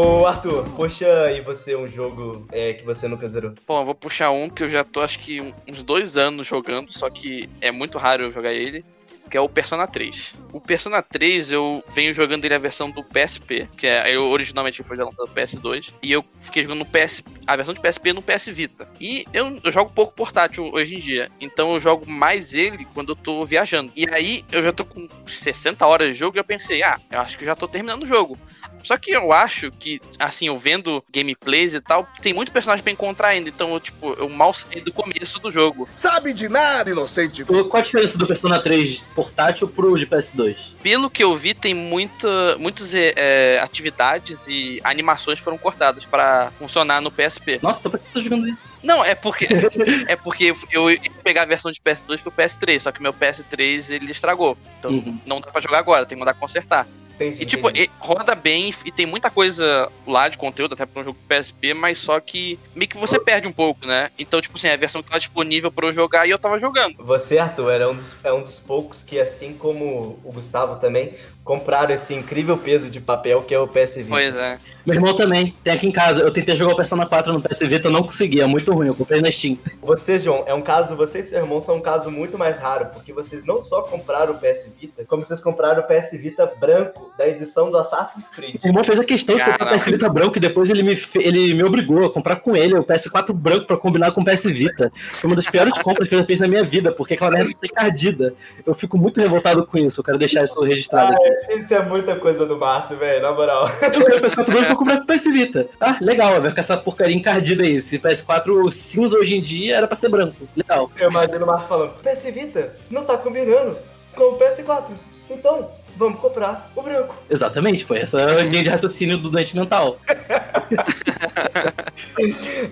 Ô 0.00 0.24
Arthur, 0.24 0.64
puxa 0.76 1.24
aí 1.24 1.42
você 1.42 1.76
um 1.76 1.86
jogo 1.86 2.46
é, 2.50 2.72
que 2.72 2.82
você 2.82 3.06
nunca 3.06 3.28
zerou. 3.28 3.52
Bom, 3.68 3.80
eu 3.80 3.84
vou 3.84 3.94
puxar 3.94 4.30
um 4.30 4.48
que 4.48 4.62
eu 4.62 4.68
já 4.70 4.82
tô 4.82 5.02
acho 5.02 5.18
que 5.18 5.42
uns 5.68 5.82
dois 5.82 6.16
anos 6.16 6.46
jogando, 6.46 6.90
só 6.90 7.10
que 7.10 7.50
é 7.60 7.70
muito 7.70 7.98
raro 7.98 8.22
eu 8.22 8.32
jogar 8.32 8.54
ele. 8.54 8.82
Que 9.30 9.36
é 9.36 9.40
o 9.40 9.48
Persona 9.48 9.86
3. 9.86 10.34
O 10.52 10.60
Persona 10.60 11.00
3 11.02 11.52
eu 11.52 11.84
venho 11.90 12.12
jogando 12.12 12.44
ele 12.44 12.54
a 12.54 12.58
versão 12.58 12.90
do 12.90 13.04
PSP, 13.04 13.68
que 13.76 13.86
é 13.86 14.18
originalmente 14.18 14.82
foi 14.82 14.96
lançado 14.96 15.28
no 15.28 15.34
PS2, 15.34 15.92
e 16.02 16.10
eu 16.10 16.24
fiquei 16.36 16.64
jogando 16.64 16.80
no 16.80 16.86
PS, 16.86 17.22
a 17.46 17.54
versão 17.54 17.72
de 17.72 17.80
PSP 17.80 18.12
no 18.12 18.22
PS 18.22 18.46
Vita. 18.46 18.88
E 19.00 19.24
eu, 19.32 19.56
eu 19.62 19.70
jogo 19.70 19.92
pouco 19.94 20.14
portátil 20.14 20.68
hoje 20.72 20.96
em 20.96 20.98
dia, 20.98 21.30
então 21.40 21.72
eu 21.74 21.78
jogo 21.78 22.10
mais 22.10 22.54
ele 22.54 22.84
quando 22.92 23.10
eu 23.10 23.16
tô 23.16 23.44
viajando. 23.44 23.92
E 23.94 24.04
aí 24.12 24.42
eu 24.50 24.64
já 24.64 24.72
tô 24.72 24.84
com 24.84 25.06
60 25.24 25.86
horas 25.86 26.08
de 26.08 26.14
jogo 26.14 26.36
e 26.36 26.40
eu 26.40 26.44
pensei, 26.44 26.82
ah, 26.82 26.98
eu 27.12 27.20
acho 27.20 27.38
que 27.38 27.44
já 27.44 27.54
tô 27.54 27.68
terminando 27.68 28.02
o 28.02 28.06
jogo. 28.06 28.36
Só 28.82 28.96
que 28.96 29.10
eu 29.10 29.32
acho 29.32 29.70
que, 29.72 30.00
assim, 30.18 30.46
eu 30.46 30.56
vendo 30.56 31.04
gameplays 31.12 31.74
e 31.74 31.80
tal, 31.80 32.08
tem 32.20 32.32
muito 32.32 32.52
personagem 32.52 32.82
pra 32.82 32.92
encontrar 32.92 33.28
ainda. 33.28 33.48
Então, 33.48 33.72
eu, 33.74 33.80
tipo, 33.80 34.12
eu 34.14 34.28
mal 34.28 34.52
saí 34.54 34.80
do 34.80 34.92
começo 34.92 35.38
do 35.38 35.50
jogo. 35.50 35.88
Sabe 35.90 36.32
de 36.32 36.48
nada, 36.48 36.90
inocente. 36.90 37.44
Qual 37.44 37.68
a 37.74 37.80
diferença 37.80 38.16
do 38.18 38.26
Persona 38.26 38.60
3 38.62 39.02
portátil 39.14 39.68
pro 39.68 39.96
de 39.96 40.06
PS2? 40.06 40.72
Pelo 40.82 41.10
que 41.10 41.22
eu 41.22 41.36
vi, 41.36 41.54
tem 41.54 41.74
muita, 41.74 42.56
muitas 42.58 42.94
é, 42.94 43.60
atividades 43.62 44.46
e 44.48 44.80
animações 44.84 45.38
foram 45.38 45.58
cortadas 45.58 46.04
pra 46.04 46.52
funcionar 46.58 47.00
no 47.00 47.10
PSP. 47.10 47.58
Nossa, 47.62 47.80
então 47.80 47.90
pra 47.90 48.00
que 48.00 48.08
você 48.08 48.14
tá 48.18 48.24
jogando 48.24 48.48
isso? 48.48 48.78
Não, 48.82 49.04
é 49.04 49.14
porque 49.14 49.46
é 50.08 50.16
porque 50.16 50.52
eu 50.72 50.90
ia 50.90 51.00
pegar 51.22 51.42
a 51.42 51.46
versão 51.46 51.70
de 51.70 51.80
PS2 51.80 52.20
pro 52.22 52.32
PS3, 52.32 52.80
só 52.80 52.92
que 52.92 53.02
meu 53.02 53.12
PS3 53.12 53.90
ele 53.90 54.10
estragou. 54.12 54.56
Então 54.78 54.90
Uhum. 54.90 55.20
não 55.26 55.40
dá 55.40 55.50
pra 55.50 55.60
jogar 55.60 55.78
agora, 55.78 56.04
tem 56.04 56.16
que 56.16 56.20
mandar 56.20 56.34
consertar. 56.34 56.86
Entendi, 57.20 57.42
E 57.42 57.44
tipo, 57.46 57.68
entendi. 57.68 57.90
roda 57.98 58.34
bem 58.34 58.72
e 58.84 58.90
tem 58.90 59.04
muita 59.04 59.30
coisa 59.30 59.90
lá 60.06 60.28
de 60.28 60.38
conteúdo, 60.38 60.72
até 60.72 60.86
pra 60.86 61.02
um 61.02 61.04
jogo 61.04 61.18
PSP, 61.28 61.74
mas 61.74 61.98
só 61.98 62.18
que 62.18 62.58
meio 62.74 62.88
que 62.88 62.96
você 62.96 63.20
perde 63.20 63.46
um 63.46 63.52
pouco, 63.52 63.86
né? 63.86 64.08
Então, 64.18 64.40
tipo 64.40 64.56
assim, 64.56 64.68
a 64.68 64.76
versão 64.76 65.02
que 65.02 65.10
tá 65.10 65.18
disponível 65.18 65.70
pra 65.70 65.86
eu 65.86 65.92
jogar 65.92 66.26
e 66.26 66.30
eu 66.30 66.38
tava 66.38 66.58
jogando. 66.58 66.94
Você, 66.98 67.36
Arthur, 67.36 67.70
era 67.70 67.90
um 67.90 67.94
dos, 67.94 68.16
é 68.24 68.32
um 68.32 68.40
dos 68.42 68.58
poucos 68.58 69.02
que, 69.02 69.20
assim 69.20 69.52
como 69.52 70.18
o 70.24 70.32
Gustavo 70.32 70.76
também, 70.76 71.12
compraram 71.44 71.94
esse 71.94 72.14
incrível 72.14 72.56
peso 72.56 72.90
de 72.90 73.00
papel 73.00 73.42
que 73.42 73.54
é 73.54 73.58
o 73.58 73.66
PS 73.66 73.96
Vita. 73.96 74.08
Pois 74.10 74.36
é. 74.36 74.58
Meu 74.86 74.94
irmão 74.94 75.14
também, 75.14 75.54
tem 75.62 75.72
aqui 75.72 75.86
em 75.86 75.92
casa. 75.92 76.20
Eu 76.20 76.32
tentei 76.32 76.56
jogar 76.56 76.72
o 76.72 76.76
Persona 76.76 77.06
4 77.06 77.32
no 77.32 77.40
PS 77.40 77.60
Vita, 77.60 77.88
eu 77.88 77.92
não 77.92 78.02
consegui, 78.02 78.40
é 78.40 78.46
muito 78.46 78.72
ruim. 78.72 78.88
Eu 78.88 78.94
comprei 78.94 79.20
na 79.20 79.30
Steam. 79.30 79.58
Você, 79.82 80.18
João, 80.18 80.44
é 80.46 80.54
um 80.54 80.62
caso, 80.62 80.96
você 80.96 81.20
e 81.20 81.24
seu 81.24 81.38
irmão 81.38 81.60
são 81.60 81.76
um 81.76 81.80
caso 81.80 82.10
muito 82.10 82.38
mais 82.38 82.58
raro, 82.58 82.86
porque 82.86 83.12
vocês 83.12 83.44
não 83.44 83.60
só 83.60 83.82
compraram 83.82 84.34
o 84.34 84.38
PS 84.38 84.68
Vita, 84.80 85.04
como 85.04 85.24
vocês 85.24 85.40
compraram 85.40 85.82
o 85.82 85.84
PS 85.84 86.12
Vita 86.20 86.50
branco 86.58 87.12
da 87.18 87.28
edição 87.28 87.70
do 87.70 87.78
Assassin's 87.78 88.28
Creed. 88.28 88.56
Meu 88.62 88.70
irmão 88.70 88.84
fez 88.84 88.98
a 88.98 89.04
questão 89.04 89.36
de 89.36 89.44
comprar 89.44 89.66
o. 89.66 89.74
PS 89.74 89.86
Vita 89.86 90.08
branco 90.08 90.38
e 90.38 90.40
depois 90.40 90.70
ele 90.70 90.82
me, 90.82 90.98
ele 91.16 91.54
me 91.54 91.64
obrigou 91.64 92.06
a 92.06 92.12
comprar 92.12 92.36
com 92.36 92.56
ele 92.56 92.74
o 92.74 92.84
PS4 92.84 93.32
branco 93.32 93.66
pra 93.66 93.76
combinar 93.76 94.12
com 94.12 94.20
o 94.22 94.24
PS 94.24 94.44
Vita. 94.44 94.92
Foi 94.94 95.28
uma 95.28 95.36
das 95.36 95.48
piores 95.48 95.76
compras 95.78 96.08
que 96.08 96.14
ele 96.14 96.24
fez 96.24 96.40
na 96.40 96.48
minha 96.48 96.64
vida, 96.64 96.92
porque 96.92 97.14
aquela 97.14 97.30
merda 97.30 97.50
foi 97.58 97.68
encardida. 97.68 98.34
Eu 98.64 98.74
fico 98.74 98.96
muito 98.96 99.20
revoltado 99.20 99.66
com 99.66 99.78
isso, 99.78 100.00
eu 100.00 100.04
quero 100.04 100.18
deixar 100.18 100.44
isso 100.44 100.60
registrado 100.62 101.14
aqui. 101.14 101.29
Isso 101.56 101.74
é 101.74 101.84
muita 101.84 102.16
coisa 102.16 102.46
do 102.46 102.56
Márcio, 102.58 102.96
velho, 102.96 103.22
na 103.22 103.32
moral. 103.32 103.68
Eu 103.82 104.04
quero 104.04 104.18
o 104.18 104.20
PS4 104.20 104.46
branco 104.46 104.66
pra 104.66 104.76
comprar 104.76 104.96
com 104.98 105.04
o 105.04 105.06
PS 105.06 105.24
Vita. 105.24 105.68
Ah, 105.80 105.96
legal, 106.00 106.40
vai 106.40 106.50
ficar 106.50 106.60
essa 106.60 106.76
porcaria 106.76 107.14
encardida 107.14 107.62
aí. 107.64 107.80
Se 107.80 107.98
PS4 107.98 108.70
cinza 108.70 109.18
hoje 109.18 109.36
em 109.36 109.42
dia 109.42 109.76
era 109.76 109.86
pra 109.86 109.96
ser 109.96 110.08
branco. 110.08 110.48
Legal. 110.56 110.90
Eu 110.98 111.10
imagino 111.10 111.44
o 111.44 111.46
Márcio 111.46 111.68
falando, 111.68 111.94
PS 112.02 112.24
Vita 112.24 112.74
não 112.90 113.04
tá 113.04 113.16
combinando 113.16 113.76
com 114.14 114.24
o 114.24 114.38
PS4. 114.38 114.90
Então, 115.28 115.70
vamos 115.96 116.20
comprar 116.20 116.70
o 116.74 116.82
branco. 116.82 117.14
Exatamente, 117.28 117.84
foi 117.84 117.98
essa 117.98 118.18
a 118.18 118.42
linha 118.42 118.62
de 118.62 118.70
raciocínio 118.70 119.18
do 119.18 119.30
doente 119.30 119.56
mental. 119.56 119.98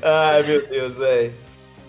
Ai, 0.02 0.42
meu 0.42 0.66
Deus, 0.66 0.96
velho. 0.96 1.47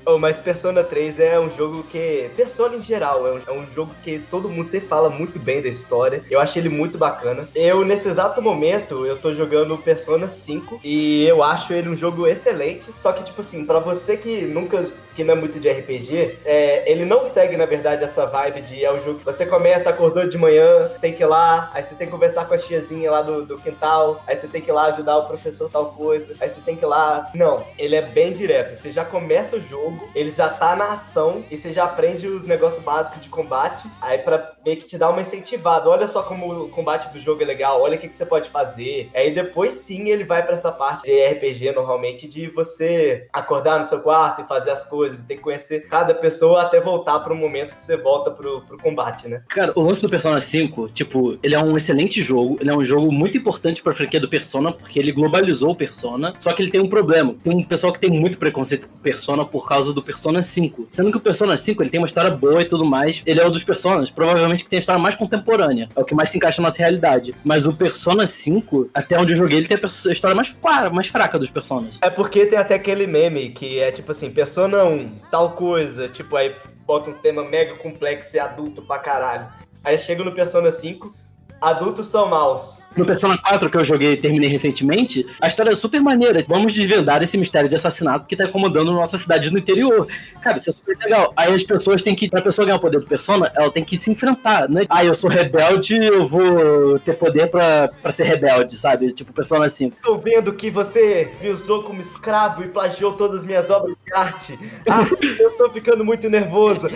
Oh, 0.09 0.17
mas 0.17 0.39
Persona 0.39 0.83
3 0.83 1.19
é 1.19 1.39
um 1.39 1.51
jogo 1.51 1.83
que. 1.83 2.31
Persona 2.35 2.75
em 2.75 2.81
geral, 2.81 3.27
é 3.27 3.33
um, 3.33 3.39
é 3.45 3.51
um 3.51 3.67
jogo 3.71 3.91
que 4.03 4.17
todo 4.17 4.49
mundo 4.49 4.65
sempre 4.67 4.87
fala 4.87 5.07
muito 5.07 5.37
bem 5.37 5.61
da 5.61 5.69
história. 5.69 6.23
Eu 6.31 6.39
achei 6.39 6.63
ele 6.63 6.69
muito 6.69 6.97
bacana. 6.97 7.47
Eu, 7.53 7.85
nesse 7.85 8.09
exato 8.09 8.41
momento, 8.41 9.05
eu 9.05 9.15
tô 9.15 9.31
jogando 9.31 9.77
Persona 9.77 10.27
5 10.27 10.79
e 10.83 11.25
eu 11.25 11.43
acho 11.43 11.73
ele 11.73 11.89
um 11.89 11.95
jogo 11.95 12.25
excelente. 12.25 12.89
Só 12.97 13.11
que, 13.11 13.23
tipo 13.23 13.41
assim, 13.41 13.67
pra 13.67 13.77
você 13.77 14.17
que 14.17 14.45
nunca. 14.47 14.91
Que 15.19 15.23
não 15.25 15.33
é 15.33 15.37
muito 15.37 15.59
de 15.59 15.69
RPG, 15.69 16.37
é, 16.45 16.89
ele 16.89 17.03
não 17.03 17.25
segue, 17.25 17.57
na 17.57 17.65
verdade, 17.65 18.05
essa 18.05 18.25
vibe 18.25 18.61
de 18.61 18.85
é 18.85 18.89
um 18.89 19.03
jogo 19.03 19.19
que 19.19 19.25
você 19.25 19.45
começa, 19.45 19.89
acordou 19.89 20.25
de 20.25 20.37
manhã, 20.37 20.89
tem 21.01 21.11
que 21.11 21.21
ir 21.21 21.25
lá, 21.25 21.69
aí 21.73 21.83
você 21.83 21.93
tem 21.93 22.07
que 22.07 22.13
conversar 22.13 22.45
com 22.45 22.53
a 22.53 22.57
tiazinha 22.57 23.11
lá 23.11 23.21
do, 23.21 23.45
do 23.45 23.59
quintal, 23.59 24.23
aí 24.25 24.37
você 24.37 24.47
tem 24.47 24.61
que 24.61 24.69
ir 24.69 24.73
lá 24.73 24.85
ajudar 24.85 25.17
o 25.17 25.27
professor 25.27 25.69
tal 25.69 25.87
coisa, 25.87 26.33
aí 26.39 26.47
você 26.47 26.61
tem 26.61 26.77
que 26.77 26.85
ir 26.85 26.87
lá. 26.87 27.29
Não, 27.35 27.65
ele 27.77 27.97
é 27.97 28.01
bem 28.01 28.31
direto. 28.31 28.77
Você 28.77 28.89
já 28.91 29.03
começa 29.03 29.57
o 29.57 29.59
jogo, 29.59 30.09
ele 30.15 30.29
já 30.29 30.47
tá 30.47 30.73
na 30.73 30.93
ação 30.93 31.43
e 31.51 31.57
você 31.57 31.73
já 31.73 31.83
aprende 31.83 32.25
os 32.25 32.47
negócios 32.47 32.81
básicos 32.81 33.19
de 33.21 33.27
combate, 33.27 33.89
aí 33.99 34.19
pra 34.19 34.53
meio 34.63 34.77
que 34.77 34.85
te 34.85 34.97
dar 34.97 35.09
uma 35.09 35.19
incentivada. 35.19 35.89
Olha 35.89 36.07
só 36.07 36.23
como 36.23 36.63
o 36.63 36.69
combate 36.69 37.11
do 37.11 37.19
jogo 37.19 37.43
é 37.43 37.45
legal, 37.45 37.81
olha 37.81 37.97
o 37.97 37.99
que, 37.99 38.07
que 38.07 38.15
você 38.15 38.25
pode 38.25 38.49
fazer. 38.49 39.09
Aí 39.13 39.33
depois 39.33 39.73
sim 39.73 40.07
ele 40.07 40.23
vai 40.23 40.45
pra 40.45 40.53
essa 40.53 40.71
parte 40.71 41.03
de 41.03 41.25
RPG 41.25 41.73
normalmente, 41.73 42.25
de 42.25 42.47
você 42.47 43.27
acordar 43.33 43.79
no 43.79 43.83
seu 43.83 43.99
quarto 43.99 44.41
e 44.41 44.47
fazer 44.47 44.71
as 44.71 44.85
coisas, 44.85 45.08
e 45.17 45.23
ter 45.23 45.35
que 45.37 45.41
conhecer 45.41 45.87
cada 45.87 46.13
pessoa 46.13 46.61
até 46.61 46.79
voltar 46.79 47.19
pro 47.21 47.35
momento 47.35 47.75
que 47.75 47.81
você 47.81 47.97
volta 47.97 48.29
pro, 48.29 48.61
pro 48.61 48.77
combate, 48.77 49.27
né? 49.27 49.41
Cara, 49.47 49.71
o 49.75 49.81
lance 49.81 50.01
do 50.01 50.09
Persona 50.09 50.39
5, 50.39 50.89
tipo, 50.89 51.37
ele 51.41 51.55
é 51.55 51.59
um 51.59 51.75
excelente 51.75 52.21
jogo, 52.21 52.57
ele 52.59 52.69
é 52.69 52.75
um 52.75 52.83
jogo 52.83 53.11
muito 53.11 53.37
importante 53.37 53.81
pra 53.81 53.93
franquia 53.93 54.19
do 54.19 54.29
Persona, 54.29 54.71
porque 54.71 54.99
ele 54.99 55.11
globalizou 55.11 55.71
o 55.71 55.75
Persona, 55.75 56.33
só 56.37 56.53
que 56.53 56.61
ele 56.61 56.71
tem 56.71 56.81
um 56.81 56.89
problema. 56.89 57.35
Tem 57.41 57.55
um 57.55 57.63
pessoal 57.63 57.93
que 57.93 57.99
tem 57.99 58.09
muito 58.09 58.37
preconceito 58.37 58.87
com 58.87 58.97
Persona 58.97 59.45
por 59.45 59.67
causa 59.67 59.93
do 59.93 60.01
Persona 60.01 60.41
5. 60.41 60.87
Sendo 60.89 61.11
que 61.11 61.17
o 61.17 61.21
Persona 61.21 61.55
5, 61.55 61.81
ele 61.81 61.89
tem 61.89 61.99
uma 61.99 62.07
história 62.07 62.31
boa 62.31 62.61
e 62.61 62.65
tudo 62.65 62.85
mais, 62.85 63.23
ele 63.25 63.39
é 63.39 63.47
um 63.47 63.51
dos 63.51 63.63
Personas, 63.63 64.09
provavelmente 64.09 64.63
que 64.63 64.69
tem 64.69 64.77
a 64.77 64.79
história 64.79 65.01
mais 65.01 65.15
contemporânea, 65.15 65.89
é 65.95 65.99
o 65.99 66.03
que 66.03 66.15
mais 66.15 66.31
se 66.31 66.37
encaixa 66.37 66.61
na 66.61 66.67
nossa 66.67 66.79
realidade. 66.79 67.35
Mas 67.43 67.67
o 67.67 67.73
Persona 67.73 68.25
5, 68.25 68.89
até 68.93 69.19
onde 69.19 69.33
eu 69.33 69.37
joguei, 69.37 69.59
ele 69.59 69.67
tem 69.67 69.77
a 69.77 70.11
história 70.11 70.35
mais, 70.35 70.55
mais 70.91 71.07
fraca 71.07 71.37
dos 71.37 71.49
Personas. 71.49 71.97
É 72.01 72.09
porque 72.09 72.45
tem 72.45 72.57
até 72.57 72.75
aquele 72.75 73.05
meme 73.07 73.49
que 73.49 73.79
é 73.79 73.91
tipo 73.91 74.11
assim, 74.11 74.29
Persona 74.29 74.83
1, 74.83 74.98
tal 75.31 75.51
coisa, 75.51 76.09
tipo, 76.09 76.35
aí 76.35 76.55
bota 76.85 77.09
uns 77.09 77.19
temas 77.19 77.49
mega 77.49 77.75
complexos 77.75 78.33
e 78.33 78.39
adulto 78.39 78.81
pra 78.81 78.99
caralho. 78.99 79.47
Aí 79.83 79.97
chega 79.97 80.23
no 80.23 80.33
Persona 80.33 80.71
5, 80.71 81.13
adultos 81.61 82.07
são 82.07 82.27
maus. 82.27 82.79
No 82.95 83.05
Persona 83.05 83.37
4 83.37 83.69
que 83.69 83.77
eu 83.77 83.83
joguei 83.83 84.13
e 84.13 84.17
terminei 84.17 84.49
recentemente, 84.49 85.25
a 85.39 85.47
história 85.47 85.71
é 85.71 85.75
super 85.75 86.01
maneira. 86.01 86.43
Vamos 86.47 86.73
desvendar 86.73 87.21
esse 87.21 87.37
mistério 87.37 87.69
de 87.69 87.75
assassinato 87.75 88.27
que 88.27 88.35
tá 88.35 88.45
incomodando 88.45 88.91
nossa 88.91 89.17
cidade 89.17 89.51
no 89.51 89.59
interior. 89.59 90.07
Cara, 90.41 90.57
isso 90.57 90.69
é 90.69 90.73
super 90.73 90.97
legal. 90.97 91.31
Aí 91.37 91.53
as 91.53 91.63
pessoas 91.63 92.01
têm 92.01 92.15
que, 92.15 92.29
pra 92.29 92.41
pessoa 92.41 92.65
ganhar 92.65 92.77
o 92.77 92.81
poder 92.81 92.99
do 92.99 93.05
Persona, 93.05 93.51
ela 93.55 93.71
tem 93.71 93.83
que 93.83 93.97
se 93.97 94.11
enfrentar, 94.11 94.67
né? 94.67 94.85
Ah, 94.89 95.05
eu 95.05 95.13
sou 95.13 95.29
rebelde, 95.29 95.95
eu 95.95 96.25
vou 96.25 96.97
ter 96.99 97.13
poder 97.13 97.49
pra, 97.49 97.89
pra 98.01 98.11
ser 98.11 98.25
rebelde, 98.25 98.75
sabe? 98.75 99.13
Tipo, 99.13 99.31
Persona 99.31 99.69
5. 99.69 99.97
Tô 100.01 100.17
vendo 100.17 100.51
que 100.53 100.71
você 100.71 101.31
me 101.41 101.49
usou 101.49 101.83
como 101.83 102.01
escravo 102.01 102.63
e 102.63 102.67
plagiou 102.67 103.13
todas 103.13 103.39
as 103.39 103.45
minhas 103.45 103.69
obras 103.69 103.95
de 104.03 104.13
arte. 104.13 104.59
Ah, 104.89 105.05
eu 105.39 105.51
tô 105.51 105.69
ficando 105.69 106.03
muito 106.03 106.27
nervoso. 106.29 106.87